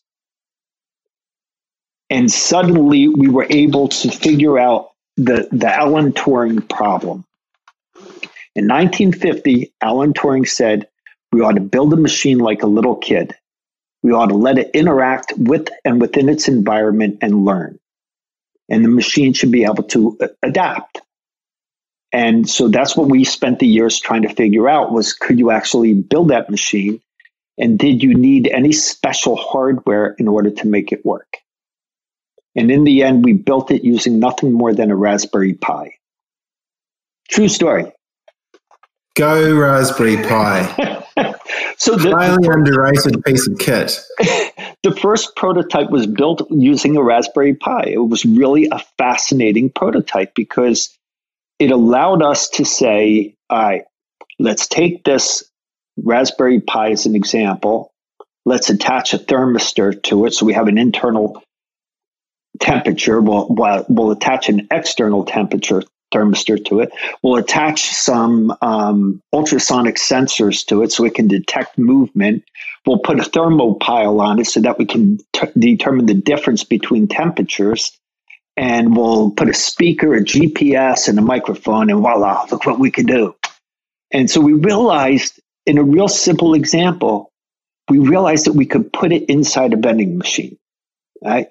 [2.11, 7.25] And suddenly we were able to figure out the, the Alan Turing problem.
[8.55, 10.89] In 1950, Alan Turing said,
[11.33, 13.35] we ought to build a machine like a little kid.
[14.03, 17.79] We ought to let it interact with and within its environment and learn.
[18.69, 21.01] And the machine should be able to uh, adapt.
[22.13, 25.51] And so that's what we spent the years trying to figure out was could you
[25.51, 27.03] actually build that machine?
[27.59, 31.37] And did you need any special hardware in order to make it work?
[32.59, 35.95] And in the end, we built it using nothing more than a Raspberry Pi.
[37.31, 37.85] True story.
[39.15, 41.05] Go Raspberry Pi.
[41.77, 44.01] so the highly underrated piece of kit.
[44.83, 47.91] the first prototype was built using a Raspberry Pi.
[47.93, 50.93] It was really a fascinating prototype because
[51.61, 53.85] it allowed us to say, all right,
[54.41, 55.49] let's take this
[55.97, 57.93] Raspberry Pi as an example.
[58.45, 61.41] Let's attach a thermistor to it so we have an internal
[62.61, 63.21] temperature.
[63.21, 63.47] We'll,
[63.89, 65.83] we'll attach an external temperature
[66.13, 66.93] thermistor to it.
[67.23, 72.45] We'll attach some um, ultrasonic sensors to it so it can detect movement.
[72.87, 77.09] We'll put a thermopile on it so that we can t- determine the difference between
[77.09, 77.93] temperatures.
[78.57, 82.91] And we'll put a speaker, a GPS, and a microphone, and voila, look what we
[82.91, 83.37] can do.
[84.11, 87.31] And so we realized, in a real simple example,
[87.89, 90.59] we realized that we could put it inside a vending machine,
[91.23, 91.49] right?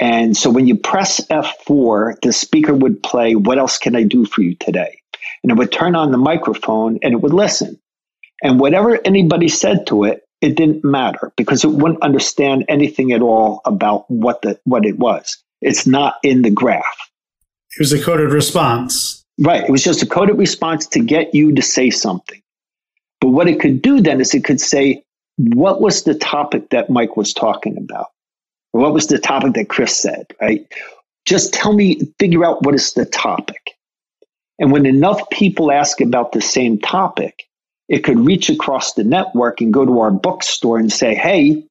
[0.00, 4.24] And so when you press F4, the speaker would play, What else can I do
[4.24, 5.00] for you today?
[5.42, 7.78] And it would turn on the microphone and it would listen.
[8.42, 13.20] And whatever anybody said to it, it didn't matter because it wouldn't understand anything at
[13.20, 15.36] all about what the what it was.
[15.60, 17.10] It's not in the graph.
[17.76, 19.22] It was a coded response.
[19.38, 19.64] Right.
[19.64, 22.40] It was just a coded response to get you to say something.
[23.20, 25.02] But what it could do then is it could say,
[25.36, 28.06] what was the topic that Mike was talking about?
[28.72, 30.66] What was the topic that Chris said, right?
[31.26, 33.76] Just tell me, figure out what is the topic.
[34.58, 37.44] And when enough people ask about the same topic,
[37.88, 41.64] it could reach across the network and go to our bookstore and say, hey,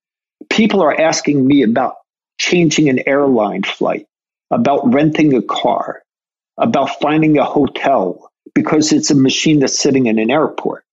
[0.49, 1.95] people are asking me about
[2.39, 4.05] changing an airline flight,
[4.51, 6.01] about renting a car,
[6.57, 10.83] about finding a hotel, because it's a machine that's sitting in an airport.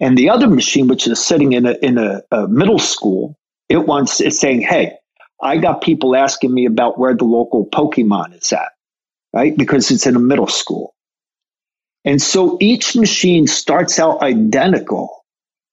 [0.00, 3.36] And the other machine, which is sitting in a, in a, a middle school,
[3.68, 4.96] it wants it's saying, hey,
[5.40, 8.72] I got people asking me about where the local Pokemon is at,
[9.32, 9.56] right?
[9.56, 10.94] Because it's in a middle school.
[12.04, 15.24] And so each machine starts out identical,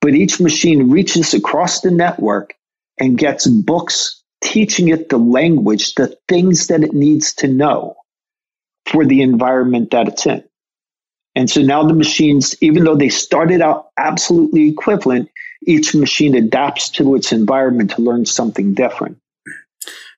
[0.01, 2.53] but each machine reaches across the network
[2.99, 7.95] and gets books teaching it the language, the things that it needs to know
[8.85, 10.43] for the environment that it's in.
[11.35, 15.29] And so now the machines, even though they started out absolutely equivalent,
[15.65, 19.17] each machine adapts to its environment to learn something different.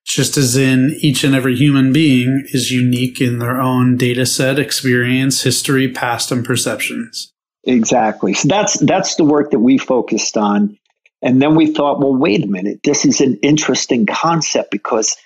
[0.06, 4.58] Just as in each and every human being is unique in their own data set,
[4.58, 7.34] experience, history, past, and perceptions.
[7.66, 8.34] Exactly.
[8.34, 10.78] So that's that's the work that we focused on.
[11.22, 15.18] And then we thought, well, wait a minute, this is an interesting concept because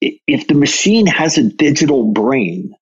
[0.00, 2.74] if the machine has a digital brain,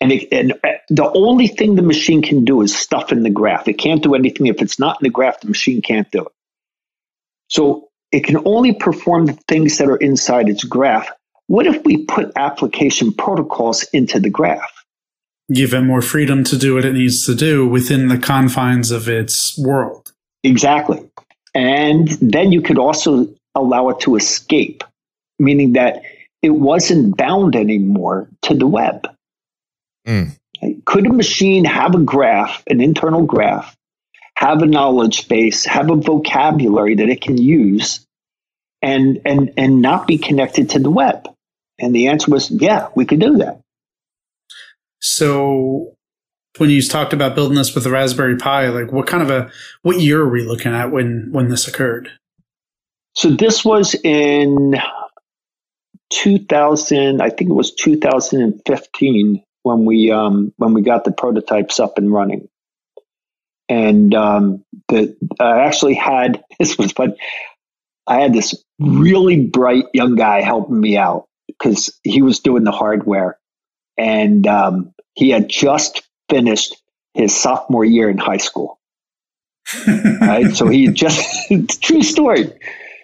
[0.00, 3.30] and, it, and uh, the only thing the machine can do is stuff in the
[3.30, 3.66] graph.
[3.66, 4.46] It can't do anything.
[4.46, 6.32] If it's not in the graph, the machine can't do it.
[7.48, 11.10] So it can only perform the things that are inside its graph.
[11.46, 14.72] What if we put application protocols into the graph?
[15.52, 19.08] Give it more freedom to do what it needs to do within the confines of
[19.08, 20.12] its world.
[20.44, 21.08] Exactly.
[21.54, 24.84] And then you could also allow it to escape,
[25.38, 26.02] meaning that
[26.42, 29.08] it wasn't bound anymore to the web.
[30.08, 30.36] Mm.
[30.86, 33.76] Could a machine have a graph, an internal graph,
[34.36, 38.04] have a knowledge base, have a vocabulary that it can use
[38.80, 41.28] and and and not be connected to the web?
[41.78, 43.60] And the answer was, yeah, we could do that.
[45.00, 45.94] So
[46.56, 49.50] when you talked about building this with the Raspberry Pi, like what kind of a
[49.82, 52.10] what year are we looking at when when this occurred?
[53.14, 54.80] So this was in
[56.10, 61.98] 2000, I think it was 2015 when we um, when we got the prototypes up
[61.98, 62.48] and running.
[63.68, 67.14] And um, the I actually had this was fun.
[68.06, 72.72] I had this really bright young guy helping me out because he was doing the
[72.72, 73.38] hardware,
[73.96, 76.74] and um, he had just finished
[77.14, 78.78] his sophomore year in high school.
[79.86, 81.22] right, so he just
[81.82, 82.50] true story.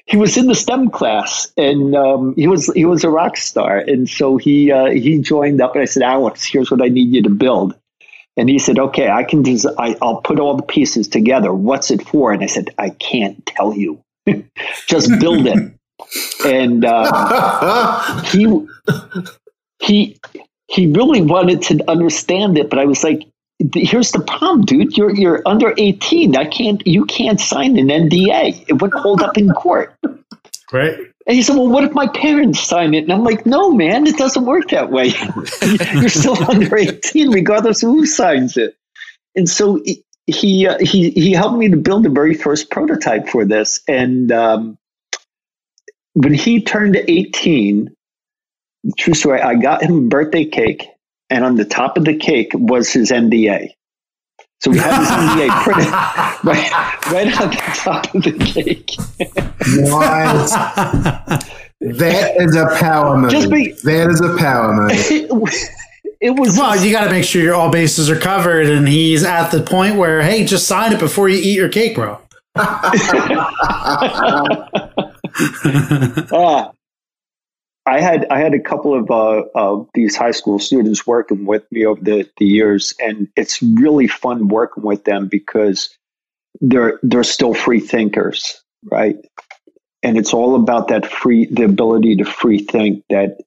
[0.06, 3.78] He was in the STEM class, and um, he was he was a rock star,
[3.78, 7.14] and so he uh, he joined up, and I said, Alex, here's what I need
[7.14, 7.74] you to build,
[8.36, 11.54] and he said, okay, I can des- I, I'll put all the pieces together.
[11.54, 12.32] What's it for?
[12.32, 14.00] And I said, I can't tell you,
[14.86, 15.72] just build it.
[16.44, 18.66] and uh, he
[19.80, 20.18] he
[20.68, 23.22] he really wanted to understand it, but I was like,
[23.74, 24.96] here's the problem, dude.
[24.96, 26.36] You're you're under 18.
[26.36, 28.64] I can't you can't sign an NDA.
[28.68, 29.94] It would hold up in court.
[30.72, 30.98] Right.
[31.26, 33.04] And he said, Well, what if my parents sign it?
[33.04, 35.08] And I'm like, No, man, it doesn't work that way.
[35.94, 38.76] You're still under 18, regardless of who signs it.
[39.36, 39.82] And so
[40.26, 43.80] he uh, he he helped me to build the very first prototype for this.
[43.88, 44.78] And um,
[46.14, 47.94] when he turned 18,
[48.96, 50.88] true story, I got him a birthday cake
[51.34, 53.70] and on the top of the cake was his NDA.
[54.60, 55.92] So we had his NDA printed
[56.44, 56.70] right,
[57.10, 58.92] right on the top of the cake.
[59.90, 60.50] What?
[61.80, 63.32] that is a power move.
[63.32, 64.92] Just be, that is a power move.
[66.16, 66.76] It, it was well.
[66.76, 69.96] You got to make sure your all bases are covered, and he's at the point
[69.96, 72.18] where, hey, just sign it before you eat your cake, bro.
[76.32, 76.70] uh,
[77.86, 81.70] I had I had a couple of uh, uh, these high school students working with
[81.70, 85.90] me over the, the years, and it's really fun working with them because
[86.60, 89.16] they're they're still free thinkers, right?
[90.02, 93.38] And it's all about that free the ability to free think that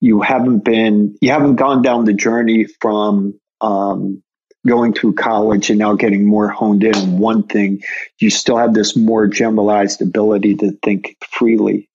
[0.00, 4.22] you haven't been you haven't gone down the journey from um,
[4.66, 7.82] going through college and now getting more honed in on one thing.
[8.18, 11.90] You still have this more generalized ability to think freely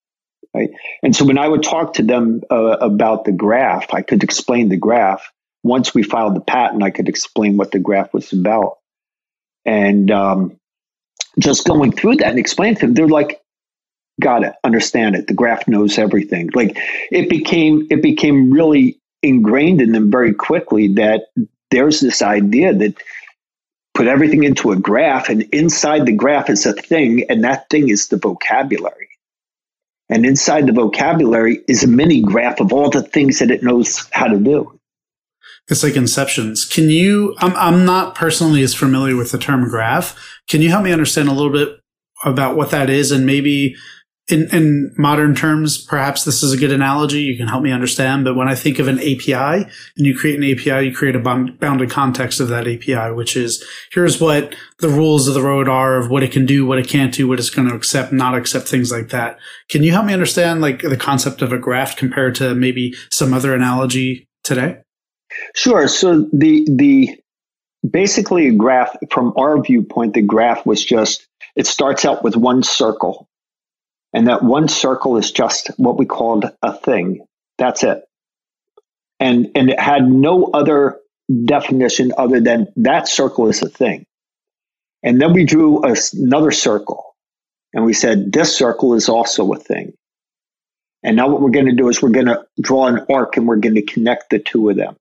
[0.57, 0.71] Right?
[1.03, 4.69] And so when I would talk to them uh, about the graph, I could explain
[4.69, 5.31] the graph.
[5.63, 8.77] Once we filed the patent, I could explain what the graph was about.
[9.65, 10.59] And um,
[11.37, 13.39] just going through that and explaining to them, they're like,
[14.19, 15.27] got it, understand it.
[15.27, 16.49] The graph knows everything.
[16.55, 16.79] Like
[17.11, 21.27] it became, it became really ingrained in them very quickly that
[21.69, 22.95] there's this idea that
[23.93, 27.89] put everything into a graph and inside the graph is a thing and that thing
[27.89, 29.06] is the vocabulary
[30.09, 34.07] and inside the vocabulary is a mini graph of all the things that it knows
[34.11, 34.79] how to do.
[35.69, 36.69] It's like inceptions.
[36.69, 40.17] Can you, I'm, I'm not personally as familiar with the term graph.
[40.47, 41.79] Can you help me understand a little bit
[42.23, 43.75] about what that is and maybe
[44.29, 47.21] in, in modern terms, perhaps this is a good analogy.
[47.21, 48.25] You can help me understand.
[48.25, 51.19] But when I think of an API and you create an API, you create a
[51.19, 55.95] bounded context of that API, which is here's what the rules of the road are
[55.95, 58.35] of what it can do, what it can't do, what it's going to accept, not
[58.35, 59.39] accept, things like that.
[59.69, 63.33] Can you help me understand like the concept of a graph compared to maybe some
[63.33, 64.79] other analogy today?
[65.55, 65.87] Sure.
[65.87, 67.17] So the, the,
[67.89, 71.25] basically a graph from our viewpoint, the graph was just,
[71.55, 73.29] it starts out with one circle
[74.13, 77.25] and that one circle is just what we called a thing.
[77.57, 78.03] That's it.
[79.19, 80.99] And, and it had no other
[81.45, 84.05] definition other than that circle is a thing.
[85.03, 87.15] And then we drew a, another circle
[87.73, 89.93] and we said, this circle is also a thing.
[91.03, 93.47] And now what we're going to do is we're going to draw an arc and
[93.47, 94.95] we're going to connect the two of them.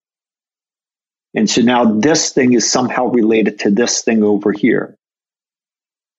[1.35, 4.96] And so now this thing is somehow related to this thing over here.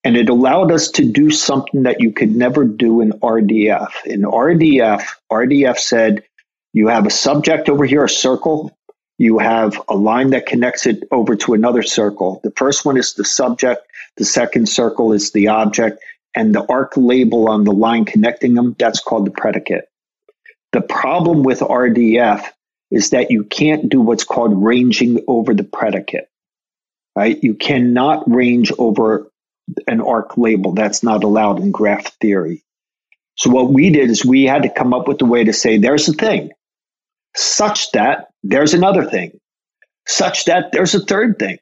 [0.07, 4.05] And it allowed us to do something that you could never do in RDF.
[4.05, 6.23] In RDF, RDF said
[6.71, 8.71] you have a subject over here, a circle.
[9.17, 12.39] You have a line that connects it over to another circle.
[12.41, 13.85] The first one is the subject.
[14.15, 16.01] The second circle is the object.
[16.33, 19.89] And the arc label on the line connecting them, that's called the predicate.
[20.71, 22.45] The problem with RDF
[22.91, 26.29] is that you can't do what's called ranging over the predicate,
[27.13, 27.37] right?
[27.43, 29.29] You cannot range over
[29.87, 30.73] an arc label.
[30.73, 32.63] That's not allowed in graph theory.
[33.35, 35.77] So what we did is we had to come up with a way to say
[35.77, 36.51] there's a thing,
[37.35, 39.39] such that there's another thing,
[40.07, 41.59] such that there's a third thing.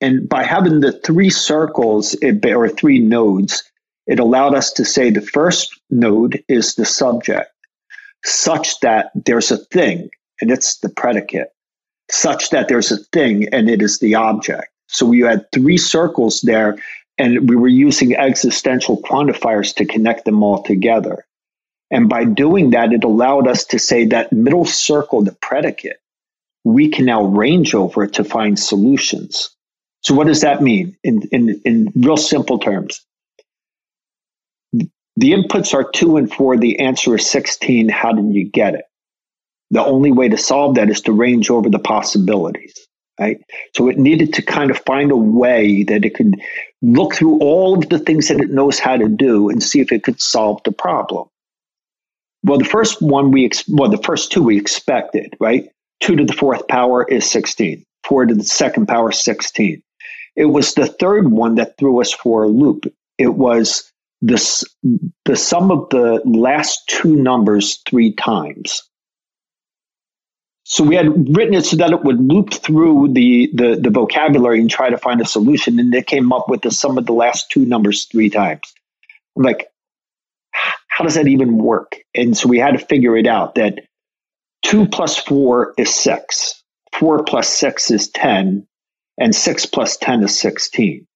[0.00, 3.62] And by having the three circles or three nodes,
[4.06, 7.50] it allowed us to say the first node is the subject,
[8.22, 10.10] such that there's a thing,
[10.42, 11.48] and it's the predicate,
[12.10, 14.68] such that there's a thing, and it is the object.
[14.94, 16.78] So we had three circles there,
[17.18, 21.26] and we were using existential quantifiers to connect them all together.
[21.90, 25.96] And by doing that, it allowed us to say that middle circle, the predicate,
[26.62, 29.50] we can now range over to find solutions.
[30.02, 33.04] So what does that mean in, in, in real simple terms?
[34.72, 36.56] The inputs are two and four.
[36.56, 37.88] The answer is 16.
[37.88, 38.84] How did you get it?
[39.70, 42.86] The only way to solve that is to range over the possibilities.
[43.18, 43.40] Right?
[43.74, 46.40] So it needed to kind of find a way that it could
[46.82, 49.92] look through all of the things that it knows how to do and see if
[49.92, 51.28] it could solve the problem.
[52.42, 55.68] Well, the first one we, ex- well, the first two we expected, right?
[56.00, 57.84] Two to the fourth power is 16.
[58.06, 59.82] Four to the second power, 16.
[60.36, 62.92] It was the third one that threw us for a loop.
[63.16, 63.90] It was
[64.20, 64.66] the,
[65.24, 68.82] the sum of the last two numbers three times.
[70.64, 74.60] So we had written it so that it would loop through the, the, the vocabulary
[74.60, 75.78] and try to find a solution.
[75.78, 78.72] And it came up with the sum of the last two numbers three times.
[79.36, 79.68] I'm like,
[80.88, 81.96] how does that even work?
[82.14, 83.80] And so we had to figure it out that
[84.62, 86.62] two plus four is six,
[86.92, 88.66] four plus six is 10,
[89.18, 91.06] and six plus 10 is 16.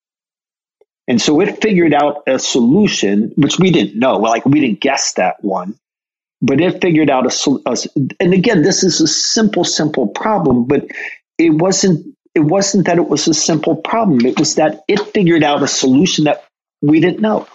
[1.07, 4.19] And so it figured out a solution, which we didn't know.
[4.19, 5.79] Like we didn't guess that one,
[6.41, 7.77] but it figured out a, a
[8.21, 10.87] and again, this is a simple, simple problem, but
[11.39, 14.25] it wasn't, it wasn't that it was a simple problem.
[14.27, 16.45] It was that it figured out a solution that
[16.83, 17.47] we didn't know.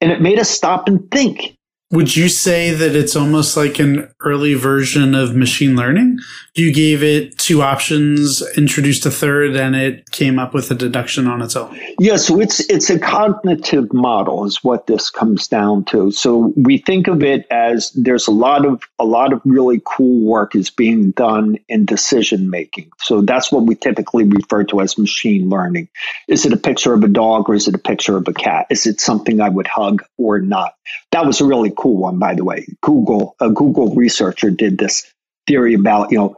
[0.00, 1.56] And it made us stop and think.
[1.94, 6.18] Would you say that it's almost like an early version of machine learning?
[6.56, 11.28] You gave it two options, introduced a third, and it came up with a deduction
[11.28, 11.78] on its own.
[12.00, 16.10] Yeah, so it's it's a cognitive model is what this comes down to.
[16.10, 20.26] So we think of it as there's a lot of a lot of really cool
[20.26, 22.90] work is being done in decision making.
[22.98, 25.90] So that's what we typically refer to as machine learning.
[26.26, 28.66] Is it a picture of a dog or is it a picture of a cat?
[28.70, 30.74] Is it something I would hug or not?
[31.12, 32.66] That was a really cool one, by the way.
[32.80, 35.12] Google, a Google researcher did this
[35.46, 36.36] theory about, you know,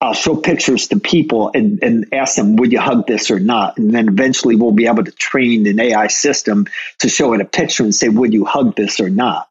[0.00, 3.78] I'll show pictures to people and, and ask them, would you hug this or not?
[3.78, 6.66] And then eventually we'll be able to train an AI system
[6.98, 9.48] to show it a picture and say, would you hug this or not?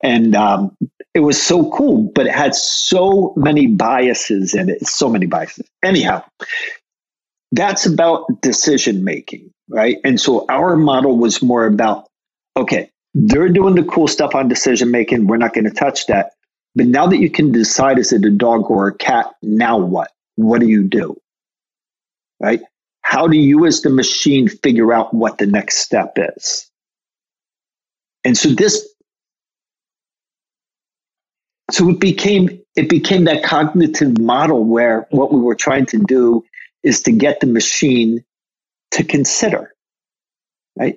[0.00, 0.76] And um,
[1.14, 5.66] it was so cool, but it had so many biases in it, so many biases.
[5.82, 6.22] Anyhow,
[7.50, 9.96] that's about decision making, right?
[10.04, 12.06] And so our model was more about,
[12.56, 12.90] okay,
[13.20, 15.26] they're doing the cool stuff on decision making.
[15.26, 16.32] We're not going to touch that.
[16.76, 20.12] But now that you can decide is it a dog or a cat, now what?
[20.36, 21.16] What do you do?
[22.38, 22.60] Right?
[23.02, 26.70] How do you as the machine figure out what the next step is?
[28.24, 28.88] And so this
[31.70, 36.44] so it became it became that cognitive model where what we were trying to do
[36.84, 38.24] is to get the machine
[38.92, 39.74] to consider
[40.78, 40.96] right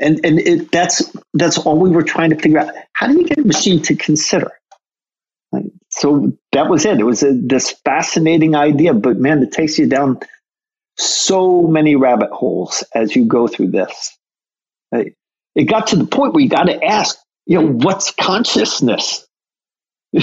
[0.00, 2.72] and and it, that's that's all we were trying to figure out.
[2.92, 4.52] How do you get a machine to consider?
[5.90, 7.00] So that was it.
[7.00, 10.20] It was a, this fascinating idea, but man, it takes you down
[10.98, 14.16] so many rabbit holes as you go through this.
[14.92, 19.26] It got to the point where you got to ask, you know, what's consciousness?
[20.16, 20.22] I,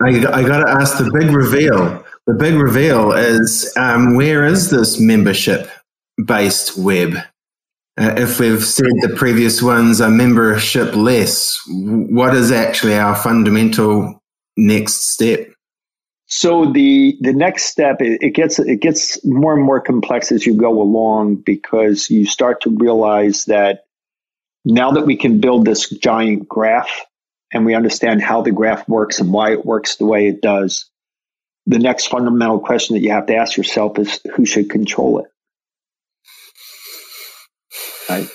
[0.00, 2.04] I got to ask the big reveal.
[2.26, 5.70] The big reveal is um, where is this membership
[6.24, 7.16] based web?
[7.96, 14.20] Uh, if we've said the previous ones are membership less, what is actually our fundamental
[14.56, 15.48] next step?
[16.26, 20.44] So the the next step it, it gets it gets more and more complex as
[20.44, 23.84] you go along because you start to realize that
[24.64, 26.90] now that we can build this giant graph
[27.52, 30.90] and we understand how the graph works and why it works the way it does,
[31.66, 35.26] the next fundamental question that you have to ask yourself is who should control it.
[38.08, 38.28] Right.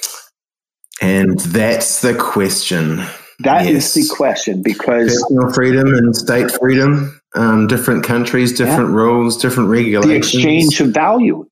[1.02, 2.98] And that's the question.
[3.40, 3.96] That yes.
[3.96, 8.96] is the question because personal freedom and state freedom, um, different countries, different yeah.
[8.96, 10.32] rules, different regulations.
[10.32, 11.48] The exchange of value.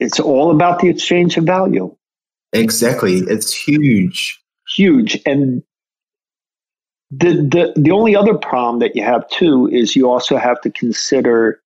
[0.00, 1.96] It's all about the exchange of value.
[2.52, 3.18] Exactly.
[3.18, 4.40] It's huge.
[4.76, 5.20] Huge.
[5.24, 5.62] And
[7.12, 10.70] the, the the only other problem that you have too is you also have to
[10.70, 11.61] consider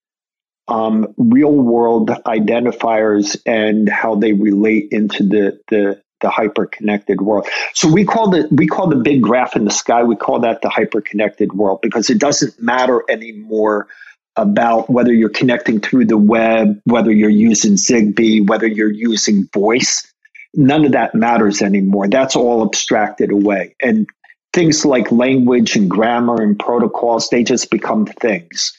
[0.69, 7.47] um, real world identifiers and how they relate into the, the, the hyper connected world.
[7.75, 10.63] So we call the we call the big graph in the sky, we call that
[10.63, 13.89] the hyper connected world because it doesn't matter anymore
[14.37, 20.07] about whether you're connecting through the web, whether you're using Zigbee, whether you're using voice.
[20.55, 22.09] None of that matters anymore.
[22.09, 23.75] That's all abstracted away.
[23.81, 24.07] And
[24.53, 28.73] things like language and grammar and protocols, they just become things.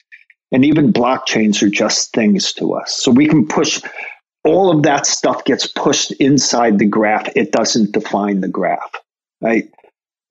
[0.51, 2.95] And even blockchains are just things to us.
[2.95, 3.81] So we can push
[4.45, 7.29] all of that stuff gets pushed inside the graph.
[7.35, 8.91] It doesn't define the graph,
[9.41, 9.69] right?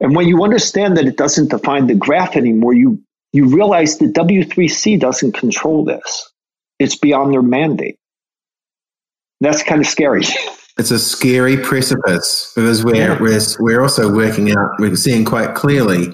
[0.00, 3.02] And when you understand that it doesn't define the graph anymore, you
[3.32, 6.32] you realize that W3C doesn't control this.
[6.78, 7.98] It's beyond their mandate.
[9.40, 10.22] That's kind of scary.
[10.78, 13.18] It's a scary precipice because we're, yeah.
[13.18, 16.08] we're, we're also working out, we're seeing quite clearly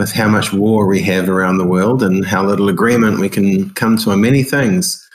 [0.00, 3.68] with how much war we have around the world and how little agreement we can
[3.74, 5.06] come to on many things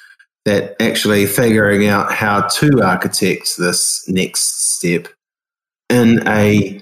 [0.46, 5.08] that actually figuring out how to architect this next step
[5.90, 6.80] in a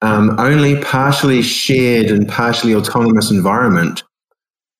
[0.00, 4.02] um, only partially shared and partially autonomous environment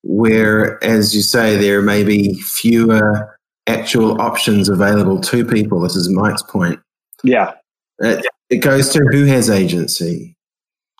[0.01, 5.79] where, as you say, there may be fewer actual options available to people.
[5.79, 6.79] This is Mike's point.
[7.23, 7.53] Yeah.
[7.99, 10.35] It, it goes to who has agency.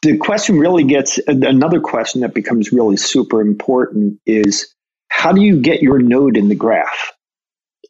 [0.04, 4.74] The question really gets another question that becomes really super important is
[5.10, 7.14] how do you get your node in the graph?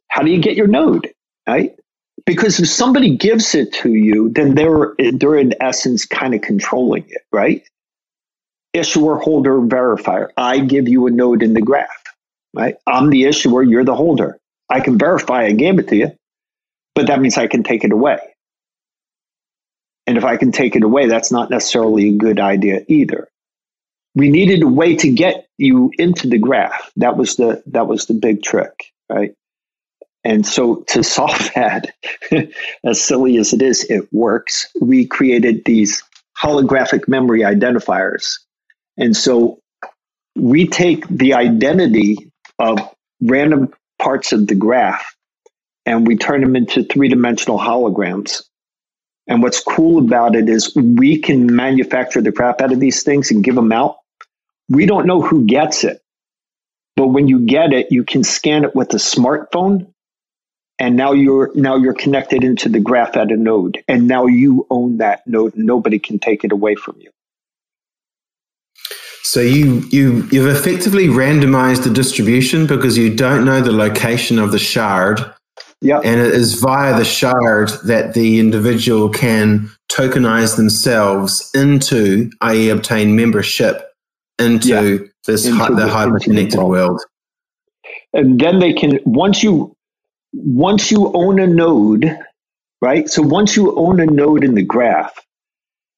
[0.10, 1.12] How do you get your node?
[1.48, 1.76] Right?
[2.26, 7.06] because if somebody gives it to you, then they're they're in essence kind of controlling
[7.08, 7.64] it, right?
[8.74, 10.30] Issuer, holder, verifier.
[10.38, 12.04] I give you a node in the graph,
[12.54, 12.76] right?
[12.88, 14.38] I'm the issuer, you're the holder.
[14.70, 16.12] I can verify I gave it to you,
[16.96, 18.20] but that means I can take it away.
[20.06, 23.30] And if I can take it away, that's not necessarily a good idea either.
[24.16, 26.92] We needed a way to get you into the graph.
[26.98, 29.34] That was the that was the big trick, right?
[30.24, 31.94] And so to solve that,
[32.84, 34.68] as silly as it is, it works.
[34.80, 36.04] We created these
[36.42, 38.40] holographic memory identifiers.
[38.98, 39.60] And so
[40.36, 42.80] we take the identity of
[43.22, 45.16] random parts of the graph
[45.86, 48.44] and we turn them into three dimensional holograms.
[49.28, 53.32] And what's cool about it is we can manufacture the crap out of these things
[53.32, 53.98] and give them out.
[54.70, 56.02] We don't know who gets it.
[56.96, 59.94] But when you get it, you can scan it with a smartphone
[60.80, 64.66] and now you're now you're connected into the graph at a node and now you
[64.70, 67.10] own that node nobody can take it away from you
[69.24, 74.52] so you you you've effectively randomized the distribution because you don't know the location of
[74.52, 75.24] the shard
[75.84, 82.70] yeah and it is via the shard that the individual can tokenize themselves into i.e
[82.70, 83.92] obtain membership
[84.40, 85.08] into yeah.
[85.28, 86.70] this into hi- the, the hyper connected world.
[86.70, 87.02] world
[88.14, 89.76] and then they can once you
[90.34, 92.18] once you own a node,
[92.82, 93.08] right?
[93.10, 95.14] So once you own a node in the graph,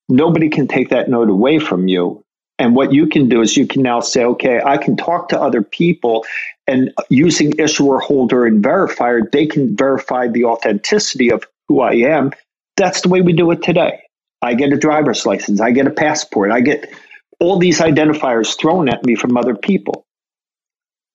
[0.10, 2.24] nobody can take that node away from you.
[2.58, 5.42] And what you can do is you can now say, okay, I can talk to
[5.42, 6.26] other people
[6.68, 12.32] and using issuer, holder, and verifier, they can verify the authenticity of who I am.
[12.78, 14.02] That's the way we do it today.
[14.42, 16.94] I get a driver's license, I get a passport, I get
[17.40, 20.06] all these identifiers thrown at me from other people.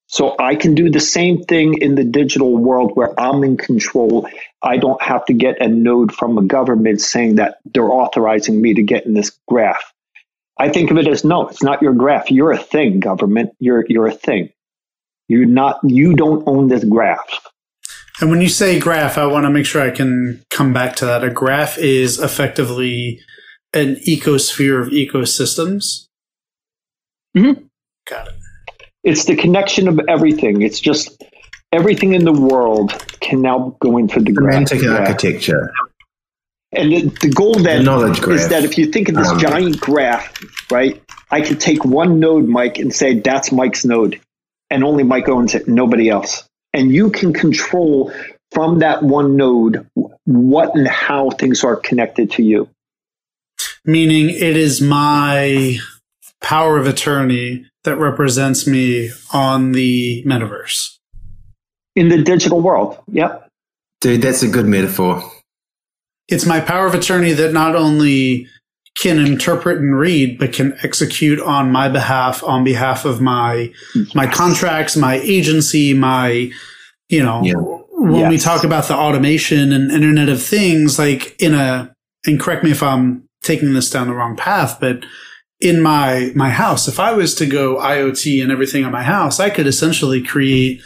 [0.06, 4.28] So I can do the same thing in the digital world where I'm in control.
[4.60, 8.74] I don't have to get a node from a government saying that they're authorizing me
[8.74, 9.92] to get in this graph.
[10.60, 12.30] I think of it as no, it's not your graph.
[12.30, 13.50] You're a thing, government.
[13.60, 14.50] You're you're a thing.
[15.26, 17.40] You're not you don't own this graph.
[18.20, 21.06] And when you say graph, I want to make sure I can come back to
[21.06, 21.24] that.
[21.24, 23.20] A graph is effectively
[23.72, 26.08] an ecosphere of ecosystems.
[27.34, 27.62] Mm-hmm.
[28.06, 28.34] Got it.
[29.02, 30.60] It's the connection of everything.
[30.60, 31.24] It's just
[31.72, 35.08] everything in the world can now go into the semantic graph.
[35.08, 35.72] architecture.
[36.72, 39.80] And the, the goal then the is that if you think of this um, giant
[39.80, 40.32] graph,
[40.70, 41.02] right?
[41.30, 44.20] I could take one node, Mike, and say that's Mike's node,
[44.70, 46.44] and only Mike owns it, nobody else.
[46.72, 48.12] And you can control
[48.52, 49.86] from that one node
[50.24, 52.68] what and how things are connected to you.
[53.84, 55.78] Meaning, it is my
[56.40, 60.98] power of attorney that represents me on the metaverse.
[61.96, 62.98] In the digital world.
[63.08, 63.48] Yep.
[64.00, 65.22] Dude, that's a good metaphor.
[66.30, 68.46] It's my power of attorney that not only
[69.00, 73.72] can interpret and read, but can execute on my behalf, on behalf of my
[74.14, 76.50] my contracts, my agency, my
[77.08, 77.54] you know yeah.
[77.56, 78.30] when yes.
[78.30, 81.94] we talk about the automation and Internet of Things, like in a
[82.26, 85.04] and correct me if I'm taking this down the wrong path, but
[85.60, 89.40] in my my house, if I was to go IoT and everything on my house,
[89.40, 90.82] I could essentially create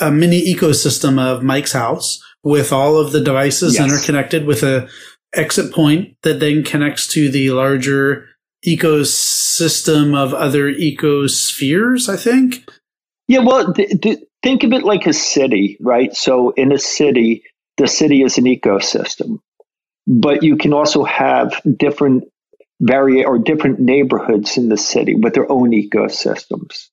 [0.00, 3.90] a mini ecosystem of Mike's house with all of the devices yes.
[3.90, 4.88] interconnected with a
[5.32, 8.28] exit point that then connects to the larger
[8.66, 12.68] ecosystem of other ecospheres, I think.
[13.26, 16.14] Yeah, well, th- th- think of it like a city, right?
[16.14, 17.42] So in a city,
[17.78, 19.40] the city is an ecosystem,
[20.06, 22.24] but you can also have different
[22.80, 26.88] vari or different neighborhoods in the city with their own ecosystems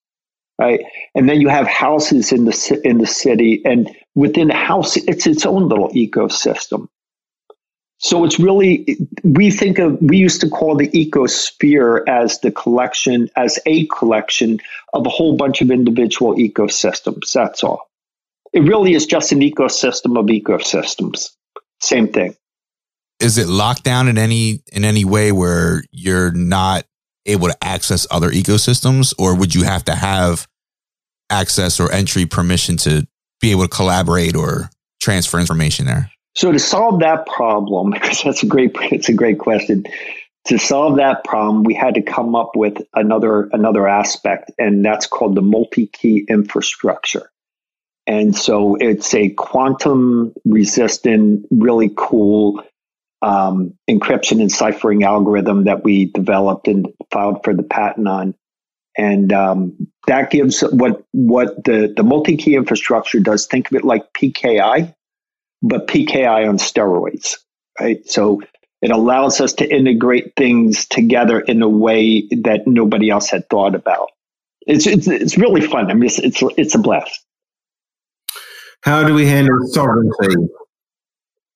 [0.61, 0.81] right?
[1.15, 5.25] And then you have houses in the in the city and within the house it's
[5.25, 6.87] its own little ecosystem.
[7.97, 13.29] So it's really we think of we used to call the ecosphere as the collection
[13.35, 14.59] as a collection
[14.93, 17.89] of a whole bunch of individual ecosystems that's all.
[18.53, 21.31] It really is just an ecosystem of ecosystems.
[21.79, 22.35] Same thing.
[23.19, 26.85] Is it locked down in any in any way where you're not
[27.25, 30.47] able to access other ecosystems, or would you have to have
[31.31, 33.07] access or entry permission to
[33.39, 34.69] be able to collaborate or
[35.01, 36.11] transfer information there?
[36.35, 39.85] So to solve that problem, because that's a great, it's a great question.
[40.45, 45.05] To solve that problem, we had to come up with another another aspect, and that's
[45.05, 47.29] called the multi-key infrastructure.
[48.07, 52.63] And so it's a quantum resistant, really cool
[53.21, 58.33] um, encryption and ciphering algorithm that we developed and filed for the patent on.
[58.97, 63.47] And um, that gives what what the, the multi key infrastructure does.
[63.47, 64.93] Think of it like PKI,
[65.61, 67.37] but PKI on steroids,
[67.79, 68.05] right?
[68.07, 68.41] So
[68.81, 73.75] it allows us to integrate things together in a way that nobody else had thought
[73.75, 74.09] about.
[74.67, 75.89] It's it's, it's really fun.
[75.89, 77.23] I mean, it's, it's it's a blast.
[78.83, 80.47] How do we handle sovereignty?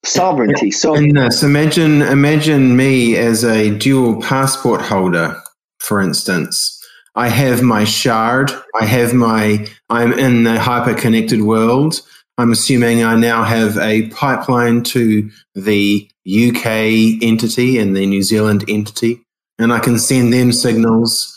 [0.04, 0.70] Sovereignty.
[0.70, 5.42] So in this, imagine imagine me as a dual passport holder,
[5.80, 6.75] for instance.
[7.16, 8.52] I have my shard.
[8.80, 9.68] I have my.
[9.90, 12.02] I'm in the hyper connected world.
[12.38, 18.66] I'm assuming I now have a pipeline to the UK entity and the New Zealand
[18.68, 19.22] entity,
[19.58, 21.34] and I can send them signals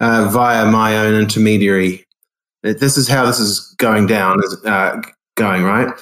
[0.00, 2.04] uh, via my own intermediary.
[2.62, 4.40] This is how this is going down.
[4.64, 5.00] Uh,
[5.36, 5.92] going right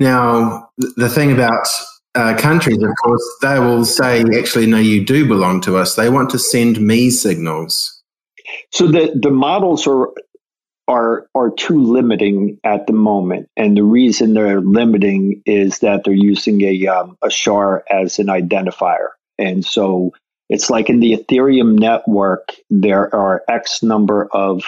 [0.00, 0.70] now.
[0.78, 1.66] The thing about
[2.14, 6.08] uh, countries, of course, they will say, "Actually, no, you do belong to us." They
[6.08, 7.97] want to send me signals.
[8.72, 10.08] So the the models are
[10.86, 16.14] are are too limiting at the moment, and the reason they're limiting is that they're
[16.14, 20.12] using a um, a SHAR as an identifier, and so
[20.48, 24.64] it's like in the Ethereum network, there are X number of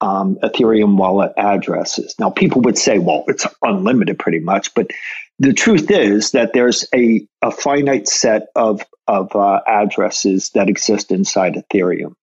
[0.00, 2.14] um, Ethereum wallet addresses.
[2.18, 4.90] Now, people would say, well, it's unlimited pretty much, but
[5.38, 11.12] the truth is that there's a, a finite set of, of uh, addresses that exist
[11.12, 12.14] inside Ethereum.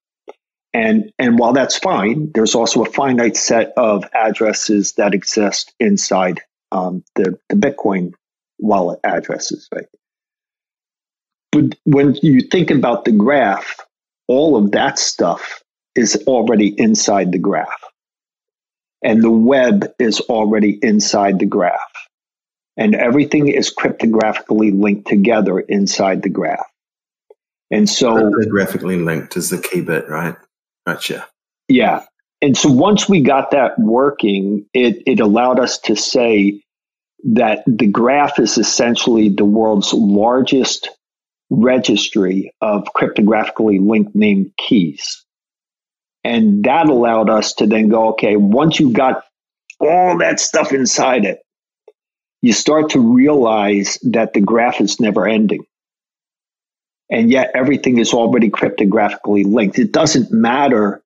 [0.74, 6.42] And, and while that's fine, there's also a finite set of addresses that exist inside
[6.72, 8.14] um, the, the Bitcoin
[8.60, 9.88] wallet addresses, right?
[11.52, 13.78] But when you think about the graph,
[14.28, 15.64] all of that stuff
[15.96, 17.84] is already inside the graph.
[19.04, 21.80] And the web is already inside the graph.
[22.78, 26.66] And everything is cryptographically linked together inside the graph.
[27.72, 30.36] And so cryptographically linked is the key bit, right?
[30.94, 31.28] Gotcha.
[31.68, 32.06] Yeah.
[32.42, 36.62] And so once we got that working, it, it allowed us to say
[37.26, 40.90] that the graph is essentially the world's largest
[41.50, 45.26] registry of cryptographically linked named keys.
[46.24, 49.24] And that allowed us to then go, okay, once you've got
[49.80, 51.40] all that stuff inside it,
[52.42, 55.66] you start to realize that the graph is never ending
[57.10, 59.80] and yet everything is already cryptographically linked.
[59.80, 61.02] It doesn't matter.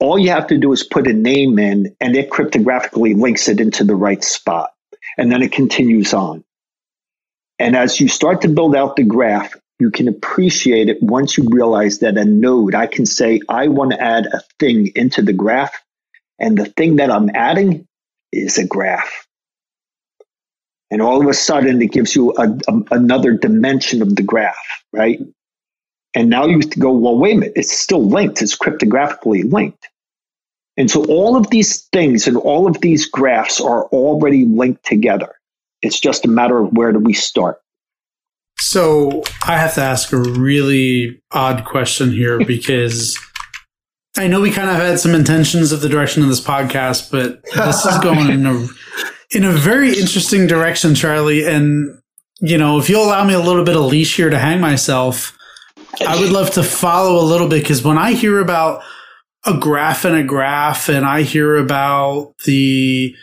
[0.00, 3.60] All you have to do is put a name in, and it cryptographically links it
[3.60, 4.70] into the right spot.
[5.16, 6.44] And then it continues on.
[7.58, 11.46] And as you start to build out the graph, you can appreciate it once you
[11.50, 15.32] realize that a node, I can say, I want to add a thing into the
[15.32, 15.72] graph.
[16.38, 17.86] And the thing that I'm adding
[18.32, 19.26] is a graph
[20.90, 24.56] and all of a sudden it gives you a, a, another dimension of the graph,
[24.92, 25.20] right?
[26.14, 29.88] And now you go, well, wait a minute, it's still linked, it's cryptographically linked.
[30.76, 35.34] And so all of these things and all of these graphs are already linked together.
[35.82, 37.60] It's just a matter of where do we start.
[38.58, 43.18] So I have to ask a really odd question here because
[44.16, 47.42] I know we kind of had some intentions of the direction of this podcast, but
[47.42, 48.68] this is going in a
[49.34, 51.44] in a very interesting direction, Charlie.
[51.44, 52.00] And,
[52.40, 55.36] you know, if you'll allow me a little bit of leash here to hang myself,
[56.06, 58.82] I would love to follow a little bit because when I hear about
[59.44, 63.14] a graph and a graph and I hear about the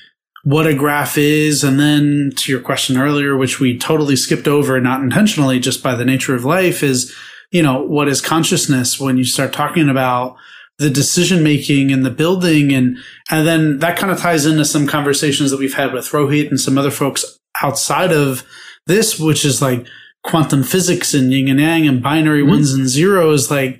[0.43, 4.79] what a graph is, and then to your question earlier, which we totally skipped over,
[4.81, 7.15] not intentionally, just by the nature of life, is,
[7.51, 10.35] you know, what is consciousness when you start talking about
[10.81, 12.97] the decision making and the building and
[13.29, 16.59] and then that kind of ties into some conversations that we've had with Rohit and
[16.59, 18.43] some other folks outside of
[18.87, 19.85] this, which is like
[20.23, 22.49] quantum physics and yin and yang and binary mm-hmm.
[22.49, 23.51] ones and zeros.
[23.51, 23.79] Like,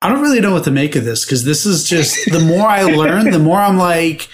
[0.00, 2.66] I don't really know what to make of this because this is just the more
[2.66, 4.26] I learn, the more I'm like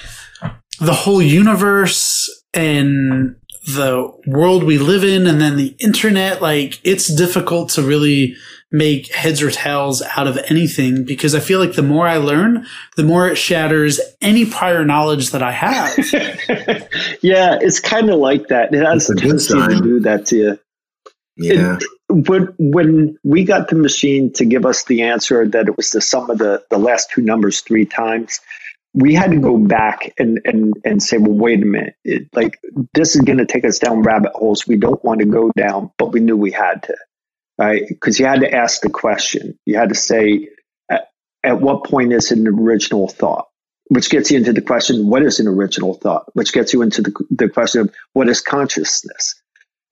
[0.78, 3.34] the whole universe and
[3.66, 6.40] the world we live in and then the internet.
[6.40, 8.36] Like, it's difficult to really
[8.72, 12.66] make heads or tails out of anything because I feel like the more I learn,
[12.96, 15.96] the more it shatters any prior knowledge that I have.
[17.22, 18.74] yeah, it's kind of like that.
[18.74, 20.58] It has a tendency to do that to you.
[21.38, 21.78] Yeah.
[22.08, 26.00] when when we got the machine to give us the answer that it was the
[26.00, 28.40] sum of the the last two numbers three times,
[28.94, 32.58] we had to go back and and and say, well, wait a minute, it, like
[32.94, 35.90] this is going to take us down rabbit holes we don't want to go down,
[35.98, 36.96] but we knew we had to,
[37.58, 37.82] right?
[37.88, 39.58] Because you had to ask the question.
[39.64, 40.48] You had to say,
[40.90, 41.10] at,
[41.42, 43.48] at what point is an original thought?
[43.88, 46.26] Which gets you into the question, what is an original thought?
[46.34, 49.40] Which gets you into the, the question of what is consciousness?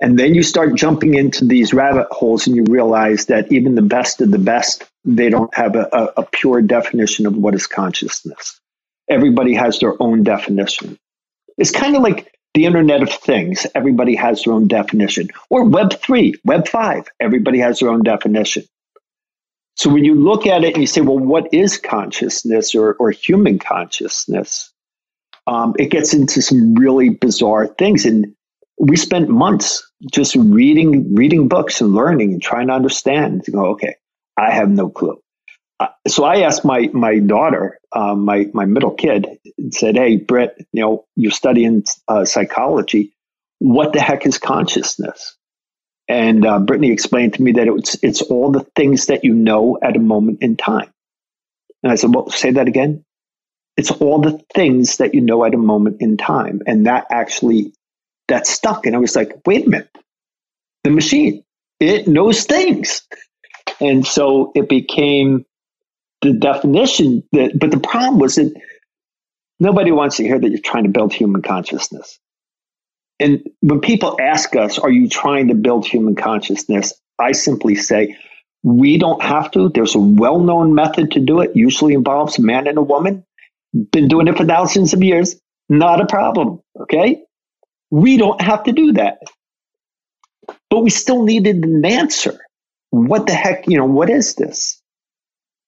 [0.00, 3.82] And then you start jumping into these rabbit holes and you realize that even the
[3.82, 7.68] best of the best, they don't have a, a, a pure definition of what is
[7.68, 8.60] consciousness.
[9.08, 10.98] Everybody has their own definition.
[11.56, 13.66] It's kind of like the Internet of Things.
[13.74, 15.28] Everybody has their own definition.
[15.50, 18.64] Or Web 3, Web 5, everybody has their own definition.
[19.76, 23.10] So when you look at it and you say, well, what is consciousness or, or
[23.10, 24.72] human consciousness?
[25.48, 28.06] Um, it gets into some really bizarre things.
[28.06, 28.34] And
[28.78, 33.44] we spent months just reading reading books and learning and trying to understand.
[33.44, 33.96] To go, okay,
[34.36, 35.20] I have no clue.
[35.80, 39.26] Uh, so I asked my my daughter, um, my my middle kid,
[39.58, 43.12] and said, "Hey, Britt, you know, you're studying uh, psychology.
[43.58, 45.36] What the heck is consciousness?"
[46.08, 49.78] And uh, Brittany explained to me that it's it's all the things that you know
[49.82, 50.92] at a moment in time.
[51.82, 53.04] And I said, "Well, say that again."
[53.76, 57.72] It's all the things that you know at a moment in time, and that actually
[58.28, 58.86] that stuck.
[58.86, 59.90] And I was like, "Wait a minute,
[60.84, 61.44] the machine
[61.80, 63.02] it knows things,"
[63.80, 65.44] and so it became
[66.24, 67.58] the definition that.
[67.58, 68.52] But the problem was that
[69.60, 72.18] nobody wants to hear that you're trying to build human consciousness.
[73.20, 76.92] And when people ask us, are you trying to build human consciousness?
[77.18, 78.16] I simply say,
[78.62, 79.68] we don't have to.
[79.68, 83.24] There's a well known method to do it, usually involves a man and a woman.
[83.92, 85.36] Been doing it for thousands of years.
[85.68, 86.60] Not a problem.
[86.80, 87.22] Okay.
[87.90, 89.18] We don't have to do that.
[90.70, 92.38] But we still needed an answer.
[92.90, 94.80] What the heck, you know, what is this?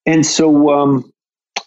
[0.07, 1.13] And so um,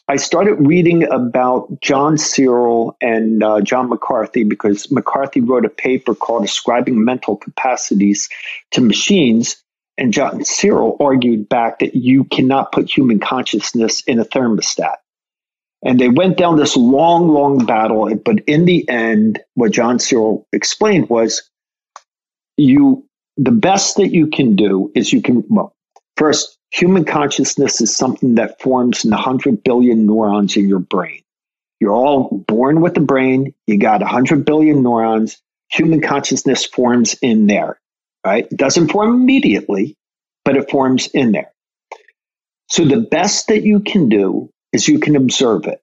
[0.08, 6.14] I started reading about John Searle and uh, John McCarthy because McCarthy wrote a paper
[6.14, 8.30] called Ascribing Mental Capacities
[8.72, 9.62] to Machines.
[9.98, 14.96] And John Searle argued back that you cannot put human consciousness in a thermostat.
[15.84, 18.12] And they went down this long, long battle.
[18.16, 21.48] But in the end, what John Searle explained was
[22.56, 25.74] you, the best that you can do is you can, well,
[26.16, 31.22] first, Human consciousness is something that forms in 100 billion neurons in your brain.
[31.80, 33.54] You're all born with a brain.
[33.66, 35.38] You got 100 billion neurons.
[35.72, 37.80] Human consciousness forms in there,
[38.24, 38.46] right?
[38.50, 39.96] It doesn't form immediately,
[40.44, 41.52] but it forms in there.
[42.68, 45.82] So the best that you can do is you can observe it.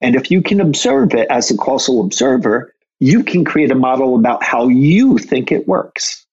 [0.00, 4.14] And if you can observe it as a causal observer, you can create a model
[4.14, 6.24] about how you think it works.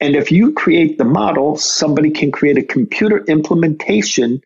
[0.00, 4.42] And if you create the model, somebody can create a computer implementation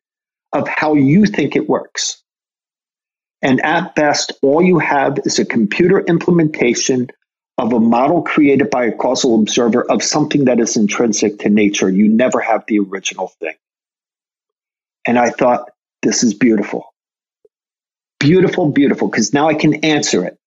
[0.53, 2.23] of how you think it works.
[3.43, 7.09] And at best, all you have is a computer implementation
[7.59, 11.89] of a model created by a causal observer of something that is intrinsic to nature.
[11.89, 13.55] You never have the original thing.
[15.05, 15.71] And I thought,
[16.03, 16.95] this is beautiful.
[18.19, 20.39] Beautiful, beautiful, because now I can answer it,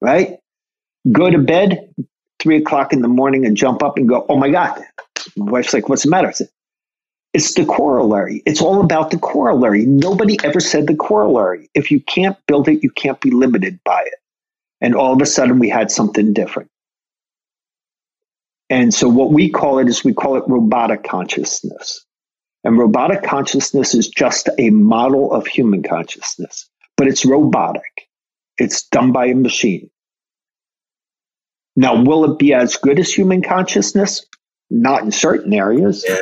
[0.00, 0.38] right?
[1.10, 1.92] Go to bed,
[2.40, 4.82] three o'clock in the morning and jump up and go, oh my God.
[5.36, 6.32] My wife's like, what's the matter?
[6.32, 6.48] Said,
[7.32, 8.42] it's the corollary.
[8.44, 9.86] It's all about the corollary.
[9.86, 11.70] Nobody ever said the corollary.
[11.74, 14.14] If you can't build it, you can't be limited by it.
[14.80, 16.70] And all of a sudden, we had something different.
[18.68, 22.04] And so, what we call it is we call it robotic consciousness.
[22.64, 28.08] And robotic consciousness is just a model of human consciousness, but it's robotic.
[28.58, 29.90] It's done by a machine.
[31.80, 34.26] Now, will it be as good as human consciousness?
[34.68, 36.04] Not in certain areas.
[36.06, 36.18] Yeah.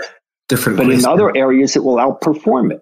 [0.48, 1.00] Different but ways.
[1.00, 2.80] in other areas, it will outperform it.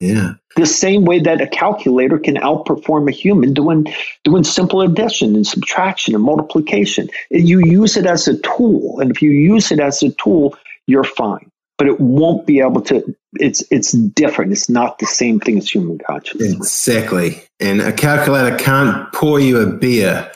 [0.00, 0.32] Yeah.
[0.56, 3.86] The same way that a calculator can outperform a human doing
[4.24, 7.08] doing simple addition and subtraction and multiplication.
[7.30, 10.56] You use it as a tool, and if you use it as a tool,
[10.88, 11.52] you're fine.
[11.78, 13.14] But it won't be able to.
[13.34, 14.50] It's it's different.
[14.50, 16.54] It's not the same thing as human consciousness.
[16.54, 17.40] Exactly.
[17.60, 20.28] And a calculator can't pour you a beer.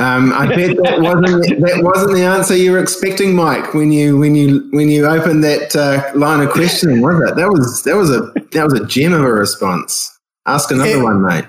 [0.00, 4.16] Um, I bet that wasn't that wasn't the answer you were expecting, Mike, when you
[4.16, 7.36] when you when you opened that uh, line of questioning, was it?
[7.36, 10.10] That was that was a that was a gem of a response.
[10.46, 11.44] Ask another It- one, mate.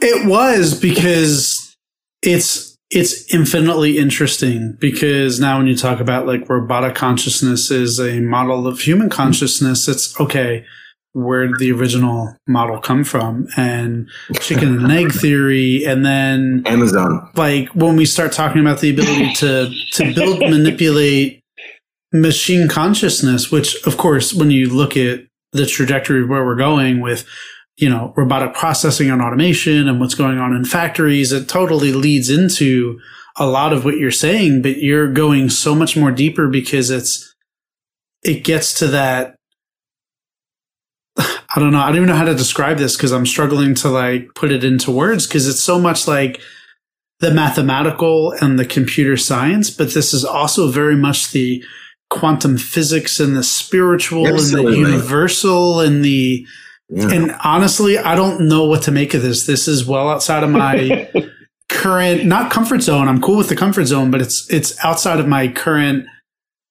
[0.00, 1.76] It was because
[2.22, 8.20] it's it's infinitely interesting because now when you talk about like robotic consciousness is a
[8.20, 10.64] model of human consciousness, it's okay.
[11.12, 13.48] Where did the original model come from?
[13.56, 14.08] And
[14.40, 17.30] chicken and egg theory, and then Amazon.
[17.34, 21.42] like when we start talking about the ability to to build, manipulate,
[22.12, 27.00] machine consciousness, which of course, when you look at the trajectory of where we're going
[27.00, 27.26] with,
[27.76, 32.30] you know, robotic processing and automation and what's going on in factories, it totally leads
[32.30, 32.98] into
[33.36, 37.34] a lot of what you're saying, but you're going so much more deeper because it's,
[38.22, 39.36] it gets to that.
[41.54, 41.80] I don't know.
[41.80, 44.64] I don't even know how to describe this because I'm struggling to like put it
[44.64, 46.40] into words because it's so much like
[47.20, 51.64] the mathematical and the computer science, but this is also very much the
[52.10, 54.76] quantum physics and the spiritual Absolutely.
[54.76, 56.46] and the universal and the
[56.88, 57.10] yeah.
[57.10, 60.48] and honestly i don't know what to make of this this is well outside of
[60.48, 61.10] my
[61.68, 65.28] current not comfort zone i'm cool with the comfort zone but it's it's outside of
[65.28, 66.06] my current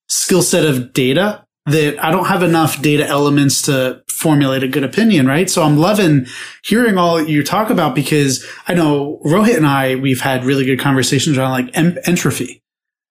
[0.08, 4.84] skill set of data that i don't have enough data elements to formulate a good
[4.84, 6.26] opinion right so i'm loving
[6.64, 10.80] hearing all you talk about because i know rohit and i we've had really good
[10.80, 11.70] conversations around like
[12.08, 12.62] entropy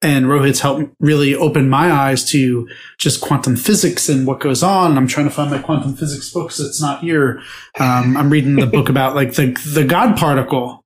[0.02, 2.68] and Rohit's helped really open my eyes to
[2.98, 4.96] just quantum physics and what goes on.
[4.96, 6.60] I'm trying to find my quantum physics books.
[6.60, 7.40] It's not here.
[7.80, 10.84] Um, I'm reading the book about like the, the God particle,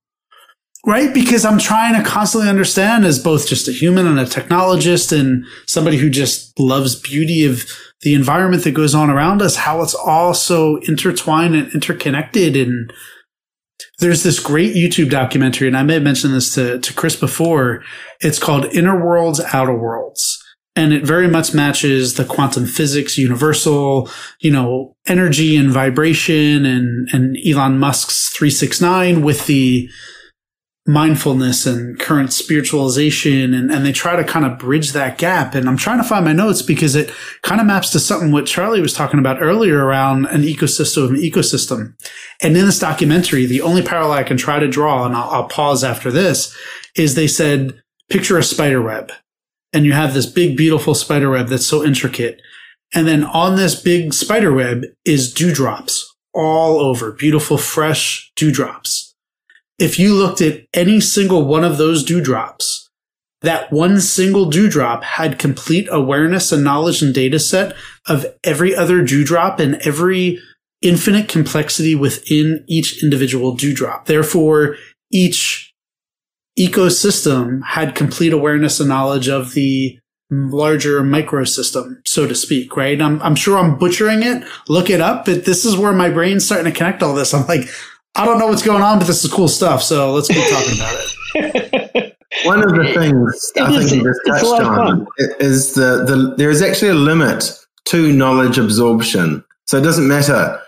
[0.85, 1.13] right?
[1.13, 5.45] Because I'm trying to constantly understand as both just a human and a technologist and
[5.67, 7.65] somebody who just loves beauty of
[8.01, 12.91] the environment that goes on around us, how it's all so intertwined and interconnected and
[13.99, 17.83] there's this great YouTube documentary, and I may have mentioned this to, to Chris before.
[18.19, 20.43] It's called Inner Worlds, Outer Worlds.
[20.75, 24.09] And it very much matches the quantum physics, universal,
[24.39, 29.89] you know, energy and vibration and, and Elon Musk's 369 with the,
[30.87, 35.53] mindfulness and current spiritualization and, and they try to kind of bridge that gap.
[35.53, 37.13] And i'm trying to find my notes because it
[37.43, 41.15] kind of maps to something what charlie was talking about earlier around an ecosystem an
[41.17, 41.93] ecosystem.
[42.41, 45.47] And in this documentary the only parallel i can try to draw and I'll, I'll
[45.47, 46.55] pause after this
[46.95, 47.79] is they said
[48.09, 49.11] picture a spider web
[49.73, 52.41] and you have this big beautiful spider web that's so intricate.
[52.93, 59.10] And then on this big spider web is dewdrops all over beautiful fresh dewdrops
[59.81, 62.87] if you looked at any single one of those dewdrops,
[63.41, 67.75] that one single dewdrop had complete awareness and knowledge and data set
[68.07, 70.39] of every other dewdrop and every
[70.83, 74.05] infinite complexity within each individual dewdrop.
[74.05, 74.75] Therefore,
[75.11, 75.73] each
[76.59, 79.97] ecosystem had complete awareness and knowledge of the
[80.29, 83.01] larger microsystem, so to speak, right?
[83.01, 84.43] I'm, I'm sure I'm butchering it.
[84.69, 87.33] Look it up, but this is where my brain's starting to connect all this.
[87.33, 87.67] I'm like,
[88.15, 89.81] I don't know what's going on, but this is cool stuff.
[89.81, 92.17] So let's keep talking about it.
[92.45, 95.07] One of the things it I is, think you just touched on
[95.39, 97.51] is the, the there is actually a limit
[97.85, 99.43] to knowledge absorption.
[99.67, 100.59] So it doesn't matter,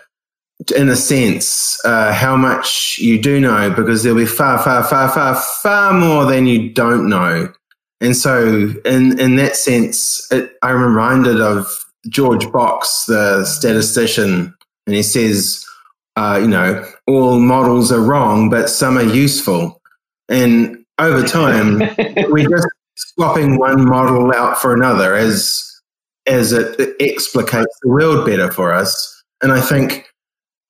[0.76, 5.08] in a sense, uh, how much you do know, because there'll be far, far, far,
[5.08, 7.52] far, far more than you don't know.
[8.00, 11.66] And so, in in that sense, it, I'm reminded of
[12.08, 14.54] George Box, the statistician,
[14.86, 15.63] and he says
[16.16, 19.80] uh, you know, all models are wrong, but some are useful.
[20.28, 21.78] And over time,
[22.28, 25.70] we're just swapping one model out for another as
[26.26, 29.22] as it, it explicates the world better for us.
[29.42, 30.06] And I think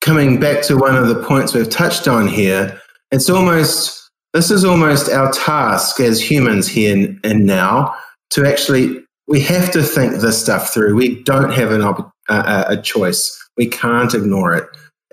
[0.01, 2.81] coming back to one of the points we've touched on here,
[3.13, 7.95] it's almost this is almost our task as humans here and now
[8.31, 8.99] to actually
[9.29, 10.95] we have to think this stuff through.
[10.97, 13.39] We don't have an op- a, a choice.
[13.57, 14.65] We can't ignore it.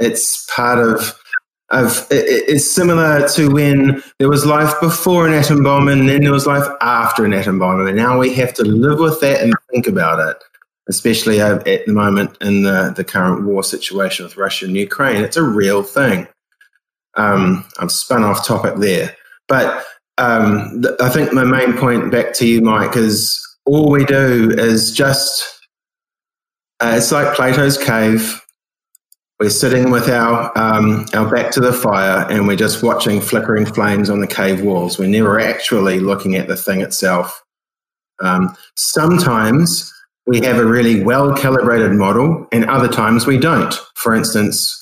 [0.02, 1.18] It's part of
[1.70, 6.34] of it's similar to when there was life before an atom bomb and then there
[6.34, 7.88] was life after an atom bomb.
[7.88, 10.38] And now we have to live with that and think about it
[10.90, 15.24] especially at the moment in the, the current war situation with russia and ukraine.
[15.24, 16.28] It's a real thing.
[17.16, 19.16] Um, i've spun off topic there.
[19.48, 19.86] But
[20.18, 24.52] um, th- i think my main point back to you mike is all we do
[24.52, 25.60] is just
[26.80, 28.42] uh, it's like plato's cave
[29.42, 33.66] we're sitting with our um, our back to the fire and we're just watching flickering
[33.66, 35.00] flames on the cave walls.
[35.00, 37.44] We're never actually looking at the thing itself.
[38.22, 39.92] Um, sometimes
[40.28, 43.74] we have a really well calibrated model, and other times we don't.
[43.96, 44.80] For instance,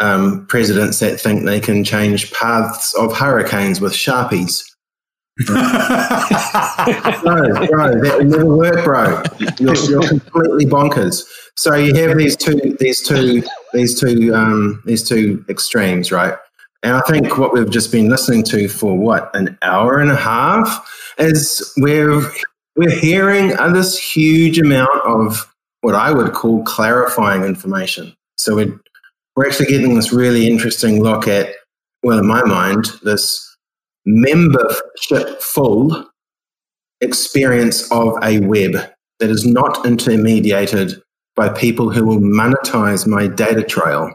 [0.00, 4.64] um, presidents that think they can change paths of hurricanes with sharpies.
[5.48, 5.54] no,
[7.70, 9.22] bro, that will never work, bro.
[9.60, 11.22] You're, you're completely bonkers.
[11.54, 13.42] So you have these two, these two
[13.72, 16.34] these two um, these two extremes, right?
[16.82, 20.16] And I think what we've just been listening to for what an hour and a
[20.16, 22.22] half is we're
[22.76, 28.14] we're hearing this huge amount of what I would call clarifying information.
[28.36, 28.80] So we're
[29.36, 31.54] we're actually getting this really interesting look at,
[32.02, 33.56] well, in my mind, this
[34.04, 36.06] membership full
[37.00, 38.72] experience of a web
[39.20, 41.00] that is not intermediated
[41.34, 44.12] by people who will monetize my data trail.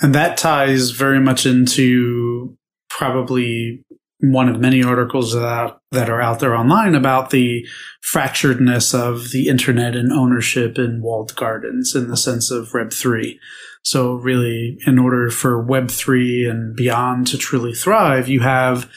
[0.00, 2.56] And that ties very much into
[2.88, 3.84] probably
[4.20, 7.66] one of many articles that, that are out there online about the
[8.12, 13.36] fracturedness of the internet and ownership in walled gardens in the sense of Web3.
[13.82, 18.90] So really, in order for Web3 and beyond to truly thrive, you have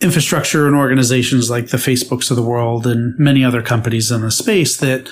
[0.00, 4.30] infrastructure and organizations like the Facebooks of the world and many other companies in the
[4.30, 5.08] space that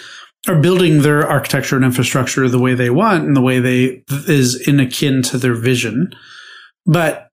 [0.46, 4.56] are building their architecture and infrastructure the way they want and the way they is
[4.68, 6.14] in akin to their vision.
[6.86, 7.30] But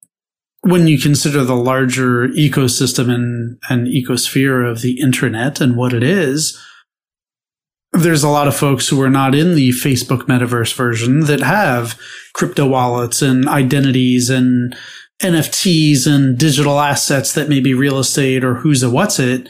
[0.61, 6.03] when you consider the larger ecosystem and, and ecosphere of the internet and what it
[6.03, 6.57] is,
[7.93, 11.99] there's a lot of folks who are not in the Facebook metaverse version that have
[12.33, 14.75] crypto wallets and identities and
[15.21, 19.49] NFTs and digital assets that may be real estate or who's a what's it.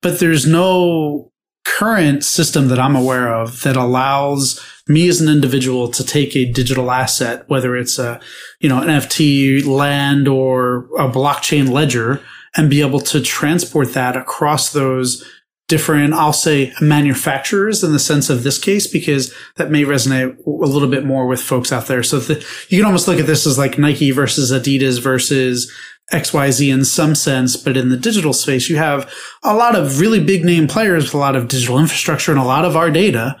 [0.00, 1.31] But there's no
[1.64, 6.50] current system that I'm aware of that allows me as an individual to take a
[6.50, 8.20] digital asset, whether it's a,
[8.60, 12.20] you know, an NFT land or a blockchain ledger
[12.56, 15.24] and be able to transport that across those
[15.68, 20.50] different, I'll say manufacturers in the sense of this case, because that may resonate a
[20.50, 22.02] little bit more with folks out there.
[22.02, 25.72] So the, you can almost look at this as like Nike versus Adidas versus
[26.12, 29.10] XYZ in some sense, but in the digital space, you have
[29.42, 32.44] a lot of really big name players with a lot of digital infrastructure and a
[32.44, 33.40] lot of our data.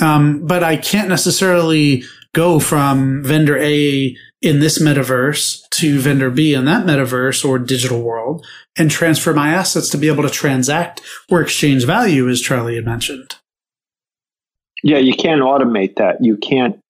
[0.00, 2.04] Um, but I can't necessarily
[2.34, 8.02] go from vendor A in this metaverse to vendor B in that metaverse or digital
[8.02, 8.44] world
[8.76, 11.00] and transfer my assets to be able to transact
[11.30, 13.36] or exchange value, as Charlie had mentioned.
[14.82, 16.16] Yeah, you can't automate that.
[16.20, 16.80] You can't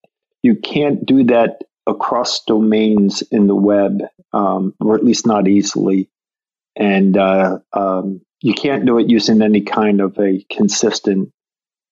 [0.41, 4.01] you can't do that across domains in the web,
[4.33, 6.09] um, or at least not easily.
[6.75, 11.31] And uh, um, you can't do it using any kind of a consistent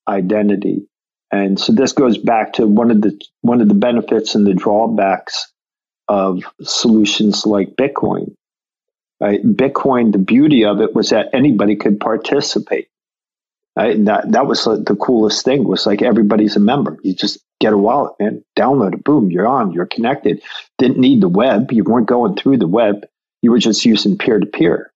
[0.07, 0.87] identity.
[1.31, 4.53] And so this goes back to one of the one of the benefits and the
[4.53, 5.51] drawbacks
[6.07, 8.35] of solutions like Bitcoin.
[9.21, 9.41] Right?
[9.43, 12.87] Bitcoin, the beauty of it was that anybody could participate.
[13.77, 14.03] Right?
[14.05, 15.63] that that was the coolest thing.
[15.63, 16.97] Was like everybody's a member.
[17.03, 20.41] You just get a wallet, man, download it, boom, you're on, you're connected.
[20.81, 21.71] Didn't need the web.
[21.71, 23.05] You weren't going through the web.
[23.43, 24.91] You were just using peer to peer.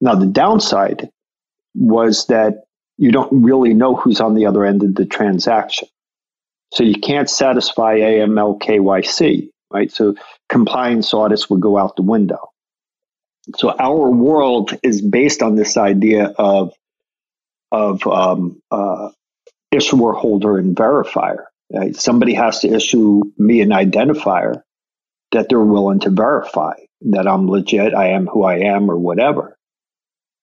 [0.00, 1.10] Now the downside
[1.76, 2.64] was that
[2.98, 5.86] you don't really know who's on the other end of the transaction.
[6.72, 9.92] So you can't satisfy AML KYC, right?
[9.92, 10.16] So
[10.48, 12.50] compliance audits would go out the window.
[13.58, 16.72] So our world is based on this idea of
[17.70, 19.10] of um, uh,
[19.70, 21.44] issuer, holder, and verifier.
[21.72, 21.94] Right?
[21.94, 24.62] Somebody has to issue me an identifier
[25.32, 29.56] that they're willing to verify that I'm legit, I am who I am, or whatever.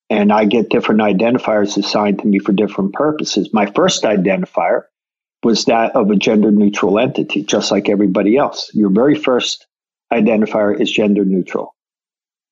[0.09, 3.53] And I get different identifiers assigned to me for different purposes.
[3.53, 4.83] My first identifier
[5.43, 8.71] was that of a gender neutral entity, just like everybody else.
[8.73, 9.67] Your very first
[10.11, 11.75] identifier is gender neutral.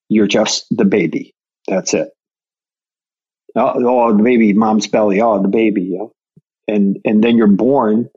[0.09, 1.33] You're just the baby.
[1.67, 2.09] That's it.
[3.55, 5.19] Oh, oh the baby, mom's belly.
[5.19, 5.97] Oh, the baby.
[5.97, 6.05] Yeah.
[6.73, 8.09] And and then you're born,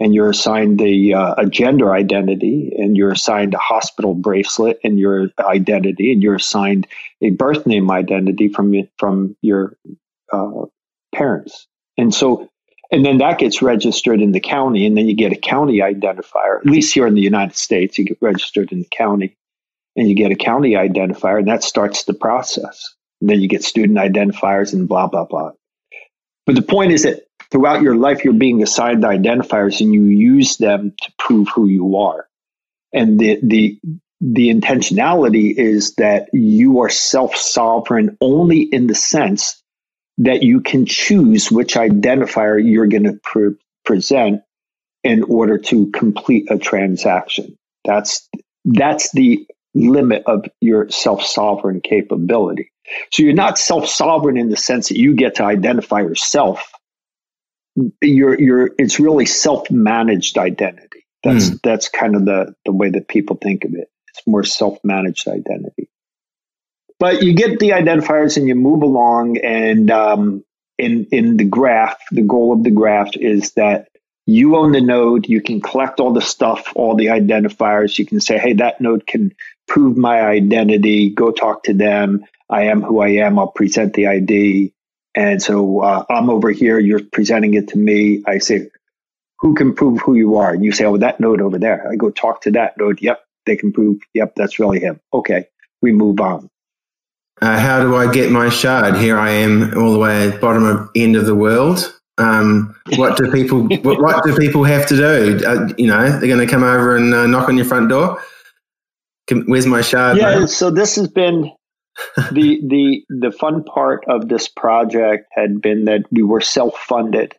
[0.00, 4.98] and you're assigned a uh, a gender identity, and you're assigned a hospital bracelet, and
[4.98, 6.86] your identity, and you're assigned
[7.20, 9.76] a birth name identity from from your
[10.32, 10.64] uh,
[11.14, 11.68] parents.
[11.98, 12.48] And so
[12.90, 16.58] and then that gets registered in the county, and then you get a county identifier.
[16.58, 19.36] At least here in the United States, you get registered in the county,
[19.96, 22.94] and you get a county identifier, and that starts the process.
[23.20, 25.52] And then you get student identifiers and blah, blah, blah.
[26.46, 30.56] But the point is that throughout your life, you're being assigned identifiers and you use
[30.56, 32.26] them to prove who you are.
[32.92, 33.78] And the, the,
[34.20, 39.62] the intentionality is that you are self sovereign only in the sense
[40.18, 44.42] that you can choose which identifier you're going to pre- present
[45.02, 47.56] in order to complete a transaction.
[47.84, 48.28] That's
[48.64, 52.70] that's the limit of your self-sovereign capability.
[53.12, 56.70] So you're not self-sovereign in the sense that you get to identify yourself.
[58.02, 61.06] You're you're it's really self-managed identity.
[61.22, 61.60] That's mm.
[61.62, 63.88] that's kind of the the way that people think of it.
[64.08, 65.88] It's more self-managed identity.
[67.00, 69.38] But you get the identifiers and you move along.
[69.38, 70.44] And um,
[70.78, 73.88] in in the graph, the goal of the graph is that
[74.26, 75.26] you own the node.
[75.26, 77.98] You can collect all the stuff, all the identifiers.
[77.98, 79.32] You can say, "Hey, that node can
[79.66, 81.10] prove my identity.
[81.10, 82.24] Go talk to them.
[82.48, 83.38] I am who I am.
[83.38, 84.74] I'll present the ID."
[85.14, 86.78] And so uh, I'm over here.
[86.78, 88.22] You're presenting it to me.
[88.26, 88.68] I say,
[89.40, 91.96] "Who can prove who you are?" And you say, "Oh, that node over there." I
[91.96, 93.02] go talk to that node.
[93.02, 93.98] Yep, they can prove.
[94.14, 95.00] Yep, that's really him.
[95.12, 95.46] Okay,
[95.82, 96.48] we move on.
[97.42, 98.96] uh, how do I get my shard?
[98.96, 101.92] Here I am, all the way at the bottom of end of the world.
[102.18, 105.40] Um, what do people what, what, do people have to do?
[105.44, 108.22] Uh, you know, they're going to come over and uh, knock on your front door.
[109.46, 110.18] Where's my shard?
[110.18, 111.50] Yeah, so this has been
[112.32, 117.34] the the the fun part of this project had been that we were self funded,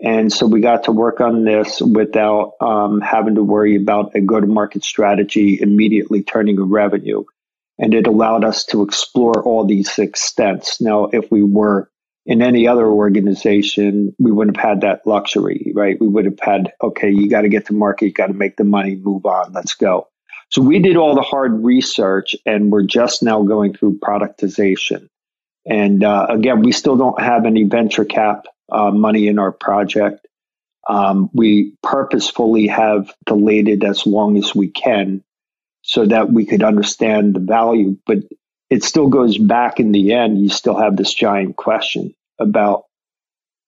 [0.00, 4.20] and so we got to work on this without um, having to worry about a
[4.20, 7.24] go to market strategy immediately turning a revenue,
[7.78, 10.80] and it allowed us to explore all these extents.
[10.80, 11.90] Now, if we were
[12.26, 16.00] in any other organization, we wouldn't have had that luxury, right?
[16.00, 18.56] We would have had, okay, you got to get to market, you got to make
[18.56, 20.08] the money, move on, let's go.
[20.50, 25.08] So we did all the hard research and we're just now going through productization.
[25.64, 30.26] And uh, again, we still don't have any venture cap uh, money in our project.
[30.88, 35.22] Um, we purposefully have delayed it as long as we can
[35.82, 37.96] so that we could understand the value.
[38.06, 38.18] But
[38.70, 40.40] it still goes back in the end.
[40.40, 42.84] You still have this giant question about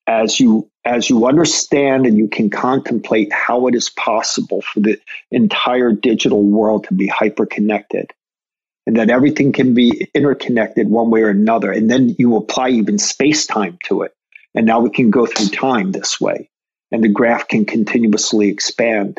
[0.06, 5.00] as you as you understand and you can contemplate how it is possible for the
[5.30, 8.10] entire digital world to be hyper connected
[8.84, 12.98] and that everything can be interconnected one way or another and then you apply even
[12.98, 14.12] space time to it
[14.54, 16.48] and now we can go through time this way
[16.92, 19.18] and the graph can continuously expand.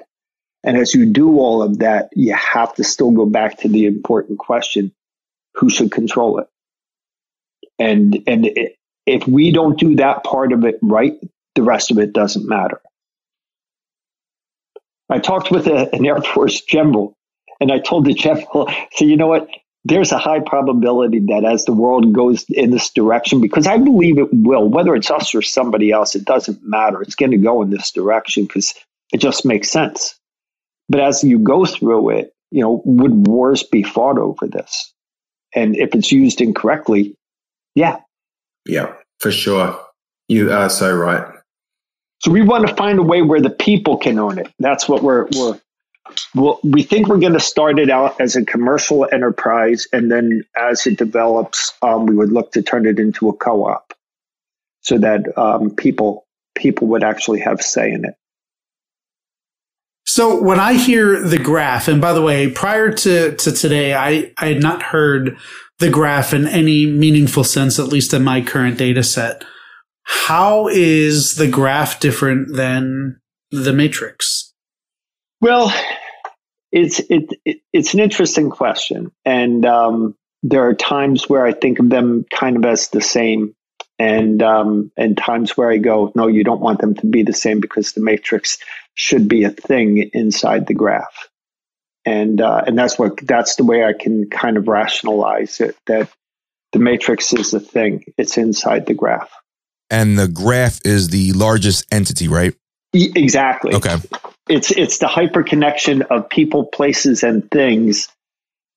[0.64, 3.86] And as you do all of that you have to still go back to the
[3.86, 4.94] important question
[5.56, 6.48] who should control it?
[7.80, 8.50] And and
[9.06, 11.14] if we don't do that part of it right,
[11.56, 12.82] the rest of it doesn't matter.
[15.10, 17.16] I talked with a, an Air Force general,
[17.60, 19.48] and I told the general, so you know what?
[19.86, 24.18] There's a high probability that as the world goes in this direction, because I believe
[24.18, 27.02] it will, whether it's us or somebody else, it doesn't matter.
[27.02, 28.74] It's going to go in this direction because
[29.12, 30.18] it just makes sense.
[30.88, 34.94] But as you go through it, you know, would wars be fought over this?
[35.54, 37.18] And if it's used incorrectly,
[37.76, 38.00] yeah,
[38.66, 39.80] yeah, for sure.
[40.28, 41.26] You are so right.
[42.20, 44.48] So we want to find a way where the people can own it.
[44.60, 45.60] That's what we're we're
[46.36, 50.44] well, we think we're going to start it out as a commercial enterprise, and then
[50.56, 53.94] as it develops, um, we would look to turn it into a co-op,
[54.82, 56.26] so that um, people
[56.56, 58.16] people would actually have say in it.
[60.14, 64.32] So when I hear the graph, and by the way, prior to, to today, I,
[64.38, 65.36] I had not heard
[65.80, 69.44] the graph in any meaningful sense, at least in my current data set.
[70.04, 74.54] How is the graph different than the matrix?
[75.42, 75.74] Well,
[76.72, 81.80] it's it, it it's an interesting question, and um, there are times where I think
[81.80, 83.56] of them kind of as the same,
[83.98, 87.34] and um, and times where I go, no, you don't want them to be the
[87.34, 88.60] same because the matrix
[88.96, 91.30] should be a thing inside the graph
[92.06, 96.10] and uh, and that's what that's the way I can kind of rationalize it that
[96.74, 99.32] the matrix is the thing; it's inside the graph.
[99.90, 102.54] And the graph is the largest entity, right?
[102.94, 103.76] E- exactly.
[103.76, 103.98] Okay.
[104.50, 108.10] It's it's the hyperconnection of people, places, and things,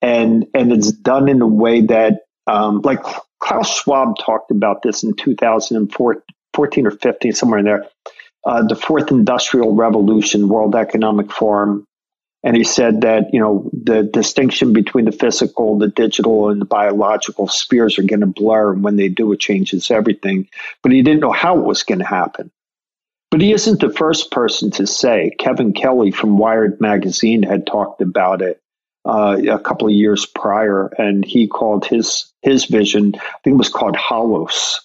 [0.00, 3.00] and and it's done in a way that, um, like
[3.40, 7.86] Klaus Schwab talked about this in 2014 or 15, somewhere in there.
[8.46, 11.84] Uh, the fourth industrial revolution, World Economic Forum,
[12.44, 16.64] and he said that, you know, the distinction between the physical, the digital, and the
[16.64, 18.72] biological spheres are going to blur.
[18.72, 20.48] And when they do, it changes everything.
[20.80, 22.52] But he didn't know how it was going to happen.
[23.32, 25.32] But he isn't the first person to say.
[25.40, 28.60] Kevin Kelly from Wired Magazine had talked about it
[29.04, 33.14] uh, a couple of years prior, and he called his his vision.
[33.16, 34.76] I think it was called Holos,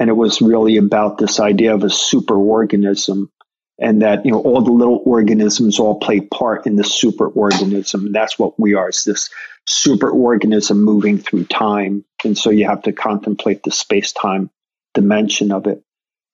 [0.00, 3.30] and it was really about this idea of a super organism
[3.78, 8.10] and that you know all the little organisms all play part in the super organism
[8.10, 9.30] that's what we are is this
[9.70, 12.04] super organism moving through time.
[12.24, 14.50] And so you have to contemplate the space-time
[14.94, 15.82] dimension of it.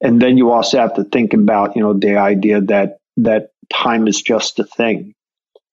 [0.00, 4.08] And then you also have to think about you know the idea that that time
[4.08, 5.14] is just a thing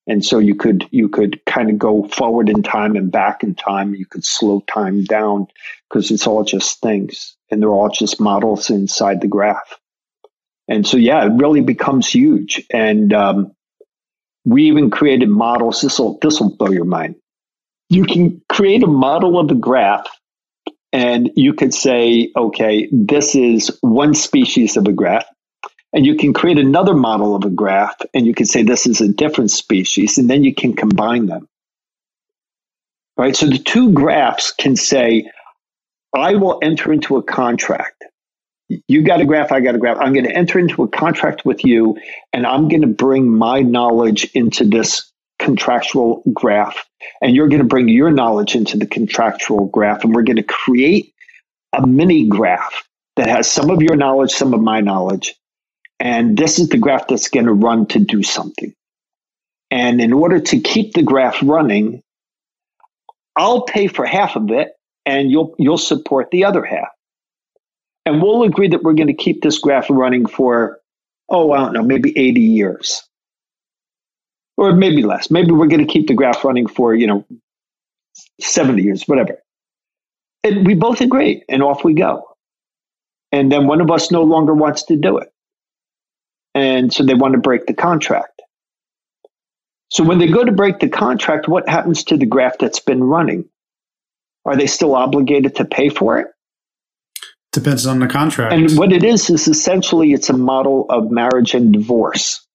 [0.07, 3.55] and so you could you could kind of go forward in time and back in
[3.55, 5.47] time you could slow time down
[5.89, 9.77] because it's all just things and they're all just models inside the graph
[10.67, 12.65] and so, yeah, it really becomes huge.
[12.71, 13.51] And um,
[14.45, 15.81] we even created models.
[15.81, 17.15] This will this will blow your mind.
[17.89, 20.07] You can create a model of a graph,
[20.91, 25.25] and you could say, okay, this is one species of a graph.
[25.93, 28.99] And you can create another model of a graph, and you can say this is
[28.99, 31.47] a different species, and then you can combine them.
[33.15, 33.35] Right.
[33.35, 35.29] So the two graphs can say,
[36.15, 38.03] I will enter into a contract
[38.87, 39.97] you got a graph, I got a graph.
[39.99, 41.97] I'm going to enter into a contract with you
[42.31, 46.85] and I'm going to bring my knowledge into this contractual graph
[47.21, 50.43] and you're going to bring your knowledge into the contractual graph and we're going to
[50.43, 51.13] create
[51.73, 55.35] a mini graph that has some of your knowledge, some of my knowledge.
[56.03, 58.73] And this is the graph that's going to run to do something.
[59.71, 62.03] And in order to keep the graph running,
[63.37, 64.73] I'll pay for half of it
[65.05, 66.89] and you'll you'll support the other half.
[68.05, 70.79] And we'll agree that we're going to keep this graph running for
[71.29, 73.01] oh, I don't know, maybe 80 years.
[74.57, 75.31] Or maybe less.
[75.31, 77.25] Maybe we're going to keep the graph running for, you know,
[78.39, 79.41] 70 years, whatever.
[80.43, 82.35] And we both agree, and off we go.
[83.31, 85.32] And then one of us no longer wants to do it.
[86.55, 88.41] And so they want to break the contract.
[89.89, 93.03] So when they go to break the contract, what happens to the graph that's been
[93.03, 93.45] running?
[94.45, 96.27] Are they still obligated to pay for it?
[97.51, 98.53] Depends on the contract.
[98.53, 102.45] And what it is is essentially it's a model of marriage and divorce.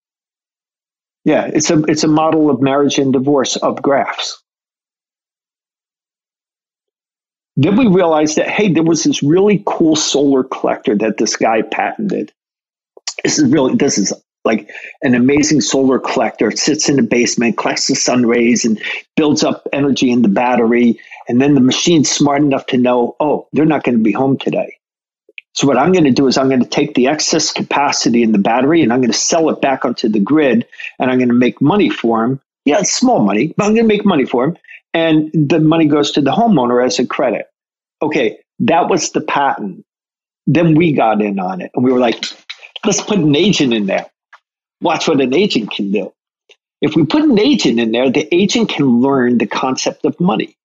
[1.25, 4.43] Yeah, it's a it's a model of marriage and divorce of graphs.
[7.57, 11.63] Then we realized that hey, there was this really cool solar collector that this guy
[11.63, 12.33] patented.
[13.25, 14.13] This is really this is
[14.45, 14.71] like
[15.03, 16.49] an amazing solar collector.
[16.49, 18.81] It sits in the basement, collects the sun rays, and
[19.17, 21.01] builds up energy in the battery.
[21.29, 24.39] And then the machine's smart enough to know, oh, they're not going to be home
[24.39, 24.79] today.
[25.53, 28.33] So what I'm going to do is I'm going to take the excess capacity in
[28.33, 30.67] the battery and I'm going to sell it back onto the grid
[30.99, 32.41] and I'm going to make money for them.
[32.65, 34.57] Yeah, it's small money, but I'm going to make money for them.
[34.95, 37.47] And the money goes to the homeowner as a credit.
[38.01, 39.85] Okay, that was the patent.
[40.47, 42.25] Then we got in on it and we were like,
[42.85, 44.07] let's put an agent in there.
[44.81, 46.13] Watch what an agent can do.
[46.81, 50.57] If we put an agent in there, the agent can learn the concept of money.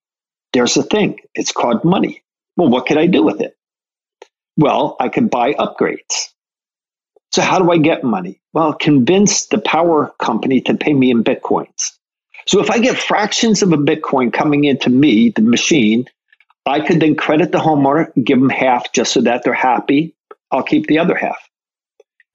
[0.54, 1.20] There's a thing.
[1.34, 2.24] It's called money.
[2.56, 3.58] Well, what could I do with it?
[4.56, 6.30] Well, I could buy upgrades.
[7.32, 8.40] So how do I get money?
[8.54, 11.94] Well, convince the power company to pay me in Bitcoins.
[12.46, 16.06] So if I get fractions of a Bitcoin coming into me, the machine,
[16.66, 20.14] I could then credit the homeowner, give them half just so that they're happy.
[20.52, 21.38] I'll keep the other half.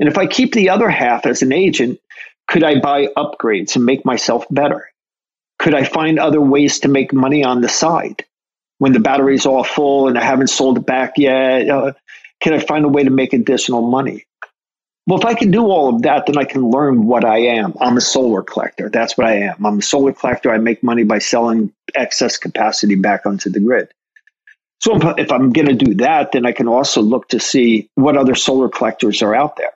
[0.00, 2.00] And if I keep the other half as an agent,
[2.46, 4.90] could I buy upgrades and make myself better?
[5.58, 8.24] Could I find other ways to make money on the side?
[8.78, 11.68] when the battery's all full and I haven't sold it back yet?
[11.68, 11.92] Uh,
[12.40, 14.24] can I find a way to make additional money?
[15.06, 17.74] Well, if I can do all of that, then I can learn what I am.
[17.80, 18.90] I'm a solar collector.
[18.90, 19.64] That's what I am.
[19.64, 20.50] I'm a solar collector.
[20.50, 23.88] I make money by selling excess capacity back onto the grid.
[24.80, 28.16] So if I'm going to do that, then I can also look to see what
[28.16, 29.72] other solar collectors are out there.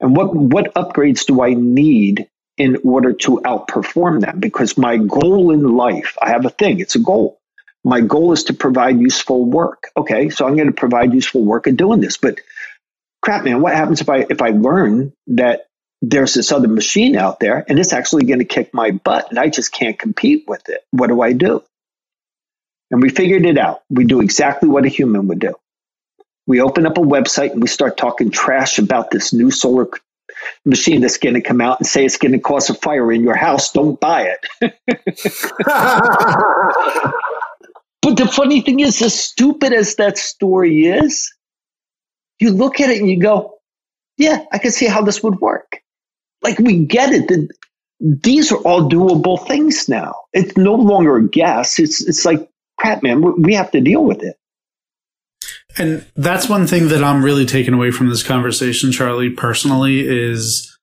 [0.00, 2.28] And what, what upgrades do I need
[2.58, 4.40] in order to outperform them?
[4.40, 7.38] Because my goal in life, I have a thing, it's a goal
[7.86, 9.90] my goal is to provide useful work.
[9.96, 12.16] Okay, so I'm going to provide useful work in doing this.
[12.16, 12.40] But
[13.22, 15.66] crap, man, what happens if I if I learn that
[16.02, 19.38] there's this other machine out there and it's actually going to kick my butt and
[19.38, 20.80] I just can't compete with it?
[20.90, 21.62] What do I do?
[22.90, 23.82] And we figured it out.
[23.88, 25.54] We do exactly what a human would do.
[26.46, 29.88] We open up a website and we start talking trash about this new solar
[30.64, 33.22] machine that's going to come out and say it's going to cause a fire in
[33.22, 33.72] your house.
[33.72, 34.74] Don't buy it.
[38.06, 41.34] But the funny thing is, as stupid as that story is,
[42.38, 43.58] you look at it and you go,
[44.16, 45.82] yeah, I can see how this would work.
[46.40, 47.50] Like we get it.
[47.98, 50.14] these are all doable things now.
[50.32, 51.80] It's no longer a guess.
[51.80, 52.48] It's, it's like,
[52.78, 54.36] crap, man, we have to deal with it.
[55.78, 60.76] And that's one thing that I'm really taking away from this conversation, Charlie, personally, is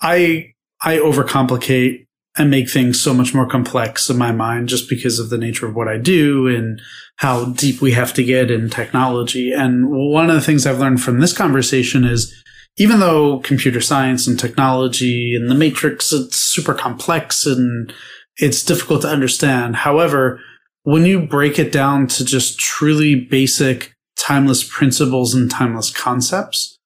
[0.00, 0.52] I
[0.82, 2.06] I overcomplicate
[2.38, 5.66] and make things so much more complex in my mind just because of the nature
[5.66, 6.80] of what I do and
[7.16, 9.52] how deep we have to get in technology.
[9.52, 12.34] And one of the things I've learned from this conversation is
[12.78, 17.92] even though computer science and technology and the matrix, it's super complex and
[18.38, 19.76] it's difficult to understand.
[19.76, 20.40] However,
[20.84, 26.78] when you break it down to just truly basic timeless principles and timeless concepts,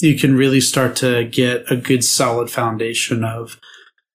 [0.00, 3.58] you can really start to get a good solid foundation of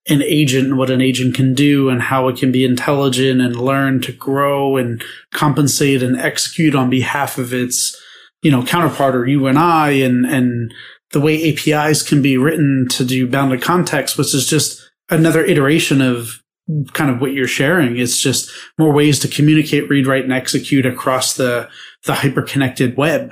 [0.08, 3.56] an agent and what an agent can do and how it can be intelligent and
[3.56, 5.04] learn to grow and
[5.34, 8.00] compensate and execute on behalf of its,
[8.44, 10.72] you know, counterpart or you and I and, and
[11.12, 16.02] the way APIs can be written to do bounded context, which is just another iteration
[16.02, 16.44] of
[16.94, 17.98] kind of what you're sharing.
[17.98, 21.70] It's just more ways to communicate, read, write, and execute across the,
[22.06, 23.32] the hyper-connected web.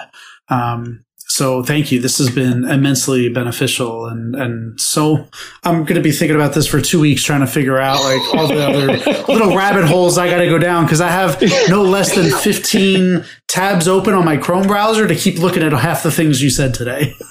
[0.49, 1.99] Um, so thank you.
[1.99, 4.05] This has been immensely beneficial.
[4.05, 5.27] And, and so
[5.64, 8.35] I'm going to be thinking about this for two weeks, trying to figure out like
[8.35, 8.88] all the other
[9.34, 10.88] little rabbit holes I got to go down.
[10.88, 15.39] Cause I have no less than 15 tabs open on my Chrome browser to keep
[15.39, 17.14] looking at half the things you said today.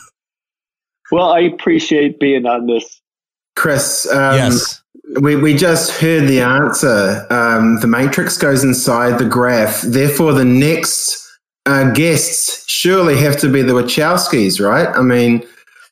[1.12, 3.02] Well, I appreciate being on this
[3.54, 4.81] Chris, um, yes.
[5.20, 7.26] We, we just heard the answer.
[7.30, 9.82] Um, the matrix goes inside the graph.
[9.82, 11.30] Therefore, the next
[11.66, 14.89] uh, guests surely have to be the Wachowskis, right?
[14.89, 15.47] I mean,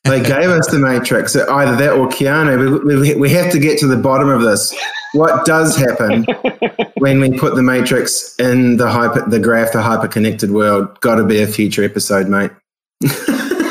[0.05, 2.83] they gave us the matrix, either that or Keanu.
[2.83, 4.75] We, we, we have to get to the bottom of this.
[5.13, 6.25] What does happen
[6.97, 10.99] when we put the matrix in the hyper, the graph, the hyper connected world?
[11.01, 12.51] Got to be a future episode, mate.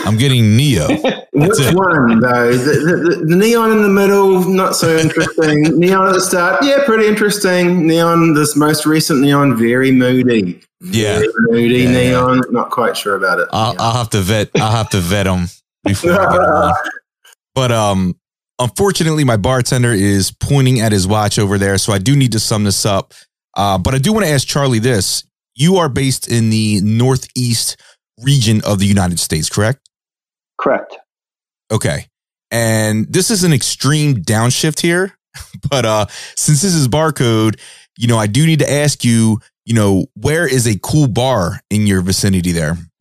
[0.06, 0.88] I'm getting Neo.
[1.32, 1.74] Which it.
[1.74, 2.52] one though?
[2.52, 2.72] The,
[3.18, 5.62] the, the neon in the middle, not so interesting.
[5.78, 7.86] neon at the start, yeah, pretty interesting.
[7.86, 10.60] Neon, this most recent neon, very moody.
[10.80, 11.18] Yeah.
[11.20, 12.10] Very moody Yeah, yeah.
[12.10, 12.42] neon.
[12.50, 13.48] Not quite sure about it.
[13.52, 14.50] I'll, I'll have to vet.
[14.56, 15.46] I'll have to vet them
[15.84, 16.12] before.
[16.12, 16.90] I get.
[17.52, 18.16] But um,
[18.60, 22.40] unfortunately, my bartender is pointing at his watch over there, so I do need to
[22.40, 23.12] sum this up.
[23.56, 25.24] Uh, but I do want to ask Charlie this:
[25.56, 27.76] You are based in the northeast
[28.22, 29.88] region of the United States, correct?
[30.60, 30.96] Correct.
[31.70, 32.06] Okay.
[32.50, 35.16] And this is an extreme downshift here,
[35.70, 36.06] but uh,
[36.36, 37.60] since this is barcode,
[37.98, 41.60] you know, I do need to ask you, you know, where is a cool bar
[41.70, 42.76] in your vicinity there?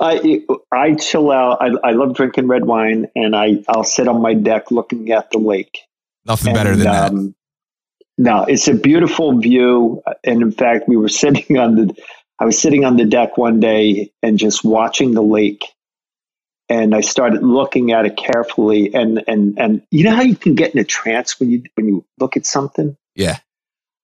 [0.00, 0.40] I
[0.72, 1.58] I chill out.
[1.60, 5.30] I, I love drinking red wine, and I I'll sit on my deck looking at
[5.30, 5.78] the lake.
[6.26, 7.10] Nothing better And, than that.
[7.10, 7.34] um,
[8.18, 11.94] No, it's a beautiful view, and in fact, we were sitting on the.
[12.40, 15.64] I was sitting on the deck one day and just watching the lake,
[16.68, 18.94] and I started looking at it carefully.
[18.94, 21.88] And and and you know how you can get in a trance when you when
[21.88, 22.96] you look at something.
[23.14, 23.38] Yeah.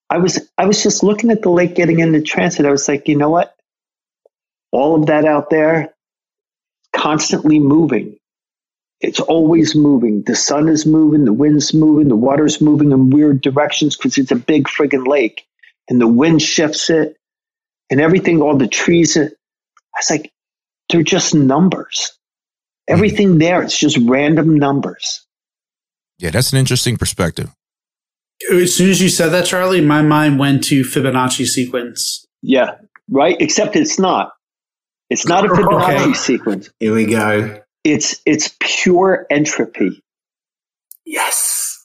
[0.09, 2.89] I was I was just looking at the lake, getting into trance, and I was
[2.89, 3.55] like, you know what?
[4.73, 5.95] All of that out there,
[6.93, 8.19] constantly moving.
[9.01, 10.23] It's always moving.
[10.23, 14.31] The sun is moving, the wind's moving, the water's moving in weird directions because it's
[14.31, 15.47] a big friggin' lake,
[15.89, 17.17] and the wind shifts it,
[17.89, 18.43] and everything.
[18.43, 19.17] All the trees.
[19.17, 20.33] Are, I was like,
[20.91, 22.19] they're just numbers.
[22.89, 25.25] Everything there, it's just random numbers.
[26.19, 27.51] Yeah, that's an interesting perspective.
[28.51, 32.25] As soon as you said that, Charlie, my mind went to Fibonacci sequence.
[32.43, 32.77] Yeah,
[33.11, 33.37] right.
[33.41, 34.33] Except it's not.
[35.11, 36.13] It's not a Fibonacci Okay.
[36.15, 36.71] sequence.
[36.81, 37.61] Here we go.
[37.85, 40.03] It's it's pure entropy.
[41.05, 41.85] Yes.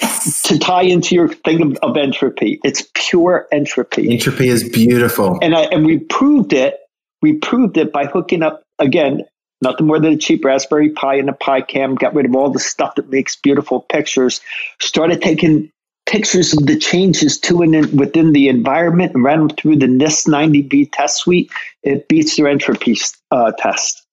[0.00, 0.42] Yes.
[0.44, 4.10] To tie into your thing of, of entropy, it's pure entropy.
[4.12, 5.38] Entropy is beautiful.
[5.42, 6.76] And I, and we proved it.
[7.20, 9.22] We proved it by hooking up again,
[9.60, 11.94] nothing more than a cheap Raspberry Pi and a Pi cam.
[11.94, 14.40] Got rid of all the stuff that makes beautiful pictures.
[14.80, 15.70] Started taking
[16.06, 19.86] pictures of the changes to and in, within the environment and ran them through the
[19.86, 21.50] NIST 90B test suite.
[21.82, 22.96] It beats their entropy
[23.30, 24.04] uh, test.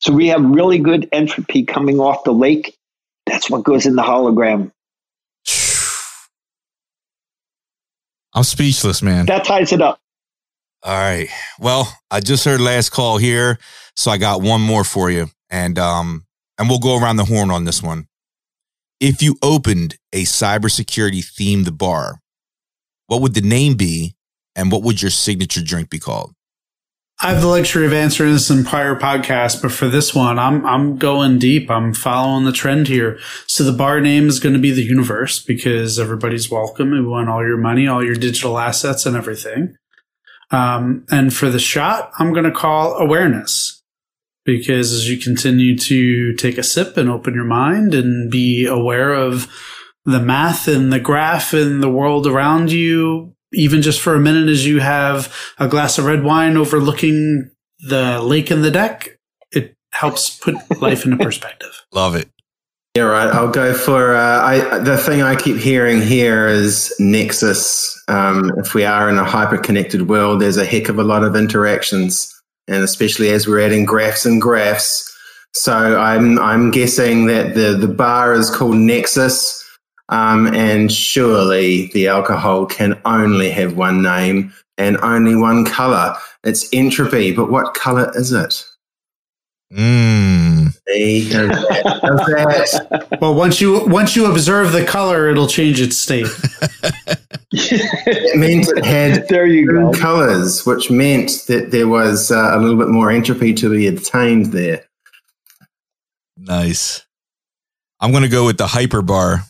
[0.00, 2.76] So we have really good entropy coming off the lake.
[3.26, 4.72] That's what goes in the hologram.
[8.34, 9.26] I'm speechless, man.
[9.26, 10.01] That ties it up.
[10.84, 11.28] All right.
[11.60, 13.58] Well, I just heard last call here,
[13.94, 16.26] so I got one more for you, and um,
[16.58, 18.08] and we'll go around the horn on this one.
[18.98, 22.20] If you opened a cybersecurity themed bar,
[23.06, 24.16] what would the name be,
[24.56, 26.32] and what would your signature drink be called?
[27.20, 30.66] I have the luxury of answering this in prior podcasts, but for this one, I'm
[30.66, 31.70] I'm going deep.
[31.70, 33.20] I'm following the trend here.
[33.46, 36.90] So the bar name is going to be the universe because everybody's welcome.
[36.90, 39.76] We want all your money, all your digital assets, and everything.
[40.52, 43.82] Um, and for the shot, I'm going to call awareness
[44.44, 49.14] because as you continue to take a sip and open your mind and be aware
[49.14, 49.50] of
[50.04, 54.48] the math and the graph and the world around you, even just for a minute
[54.48, 57.50] as you have a glass of red wine overlooking
[57.80, 59.18] the lake and the deck,
[59.52, 61.84] it helps put life into perspective.
[61.92, 62.28] Love it.
[62.94, 63.28] Yeah, right.
[63.28, 64.78] I'll go for uh, I.
[64.80, 67.98] The thing I keep hearing here is Nexus.
[68.06, 71.34] Um, if we are in a hyper-connected world, there's a heck of a lot of
[71.34, 72.30] interactions,
[72.68, 75.08] and especially as we're adding graphs and graphs.
[75.54, 79.64] So I'm I'm guessing that the the bar is called Nexus,
[80.10, 86.14] um, and surely the alcohol can only have one name and only one color.
[86.44, 88.66] It's entropy, but what color is it?
[89.72, 90.72] Mmm.
[90.88, 95.80] See, does that, does that Well, once you once you observe the color, it'll change
[95.80, 96.26] its state.
[97.54, 99.92] It meant it had There you go.
[99.92, 104.46] colors, which meant that there was uh, a little bit more entropy to be obtained
[104.52, 104.84] there.
[106.38, 107.04] Nice.
[108.00, 109.42] I'm gonna go with the hyper bar.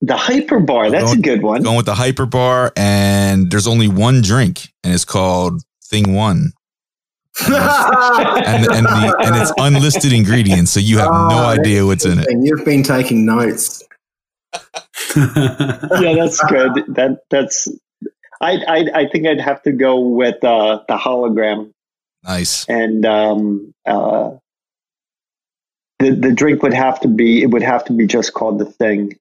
[0.00, 1.62] The hyper bar, that's a good one.
[1.62, 6.52] Going with the hyper bar, and there's only one drink, and it's called Thing One.
[7.46, 12.18] and and the and it's unlisted ingredients, so you have no Oh, idea what's in
[12.18, 12.26] it.
[12.28, 13.82] And you've been taking notes.
[15.16, 16.84] yeah, that's good.
[16.88, 17.68] That that's.
[18.40, 21.72] I, I I think I'd have to go with uh, the hologram
[22.24, 22.64] Nice.
[22.68, 24.32] and um, uh,
[25.98, 28.64] the the drink would have to be it would have to be just called the
[28.64, 29.18] thing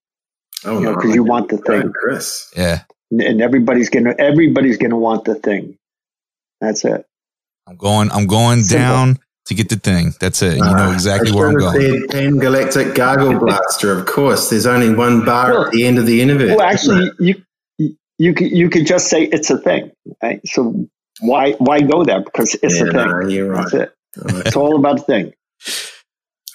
[0.66, 2.52] Oh you know no, because you want the thing Chris.
[2.56, 2.82] Yeah.
[3.12, 5.78] and everybody's gonna everybody's gonna want the thing
[6.62, 7.06] that's it
[7.68, 8.86] I'm going I'm going Simple.
[8.88, 10.14] down to get the thing.
[10.20, 10.58] That's it.
[10.58, 11.82] You know exactly where I'm going.
[11.82, 13.98] said Pan Galactic Gargle Blaster.
[13.98, 16.50] Of course, there's only one bar at the end of the universe.
[16.50, 17.36] well actually you
[18.18, 19.92] you could you could just say it's a thing
[20.24, 20.74] right so
[21.22, 23.62] why why go there because it's yeah, a thing no, you're right.
[23.72, 23.94] that's it
[24.46, 25.34] it's all about the thing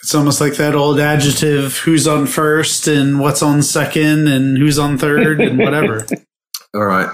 [0.02, 4.76] It's almost like that old adjective who's on first and what's on second and who's
[4.78, 6.04] on third and whatever.
[6.74, 7.08] All right.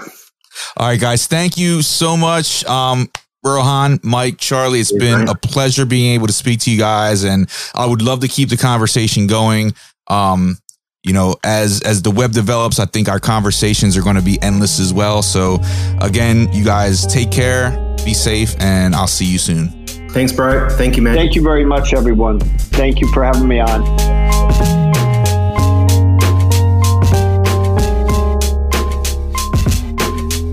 [0.75, 1.27] All right, guys.
[1.27, 2.65] Thank you so much.
[2.65, 3.11] Um,
[3.55, 7.49] Rohan, Mike, Charlie, it's been a pleasure being able to speak to you guys, and
[7.73, 9.73] I would love to keep the conversation going.
[10.07, 10.57] Um,
[11.03, 14.41] you know, as as the web develops, I think our conversations are going to be
[14.41, 15.21] endless as well.
[15.21, 15.59] So,
[16.01, 17.71] again, you guys take care,
[18.03, 19.69] be safe, and I'll see you soon.
[20.09, 20.69] Thanks, bro.
[20.69, 21.15] Thank you, man.
[21.15, 22.39] thank you very much everyone
[22.79, 23.83] thank you for having me on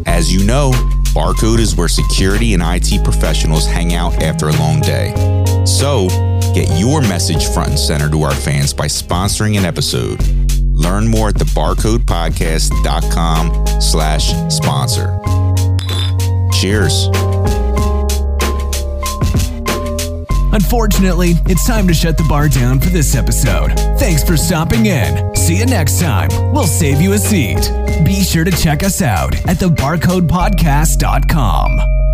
[0.06, 0.72] As you know,
[1.16, 5.14] Barcode is where security and IT professionals hang out after a long day.
[5.64, 6.08] So,
[6.54, 10.22] get your message front and center to our fans by sponsoring an episode.
[10.74, 15.18] Learn more at thebarcodepodcast.com slash sponsor.
[16.52, 17.08] Cheers.
[20.56, 23.78] Unfortunately, it's time to shut the bar down for this episode.
[23.98, 25.36] Thanks for stopping in.
[25.36, 26.30] See you next time.
[26.50, 27.70] We'll save you a seat.
[28.06, 32.05] Be sure to check us out at thebarcodepodcast.com.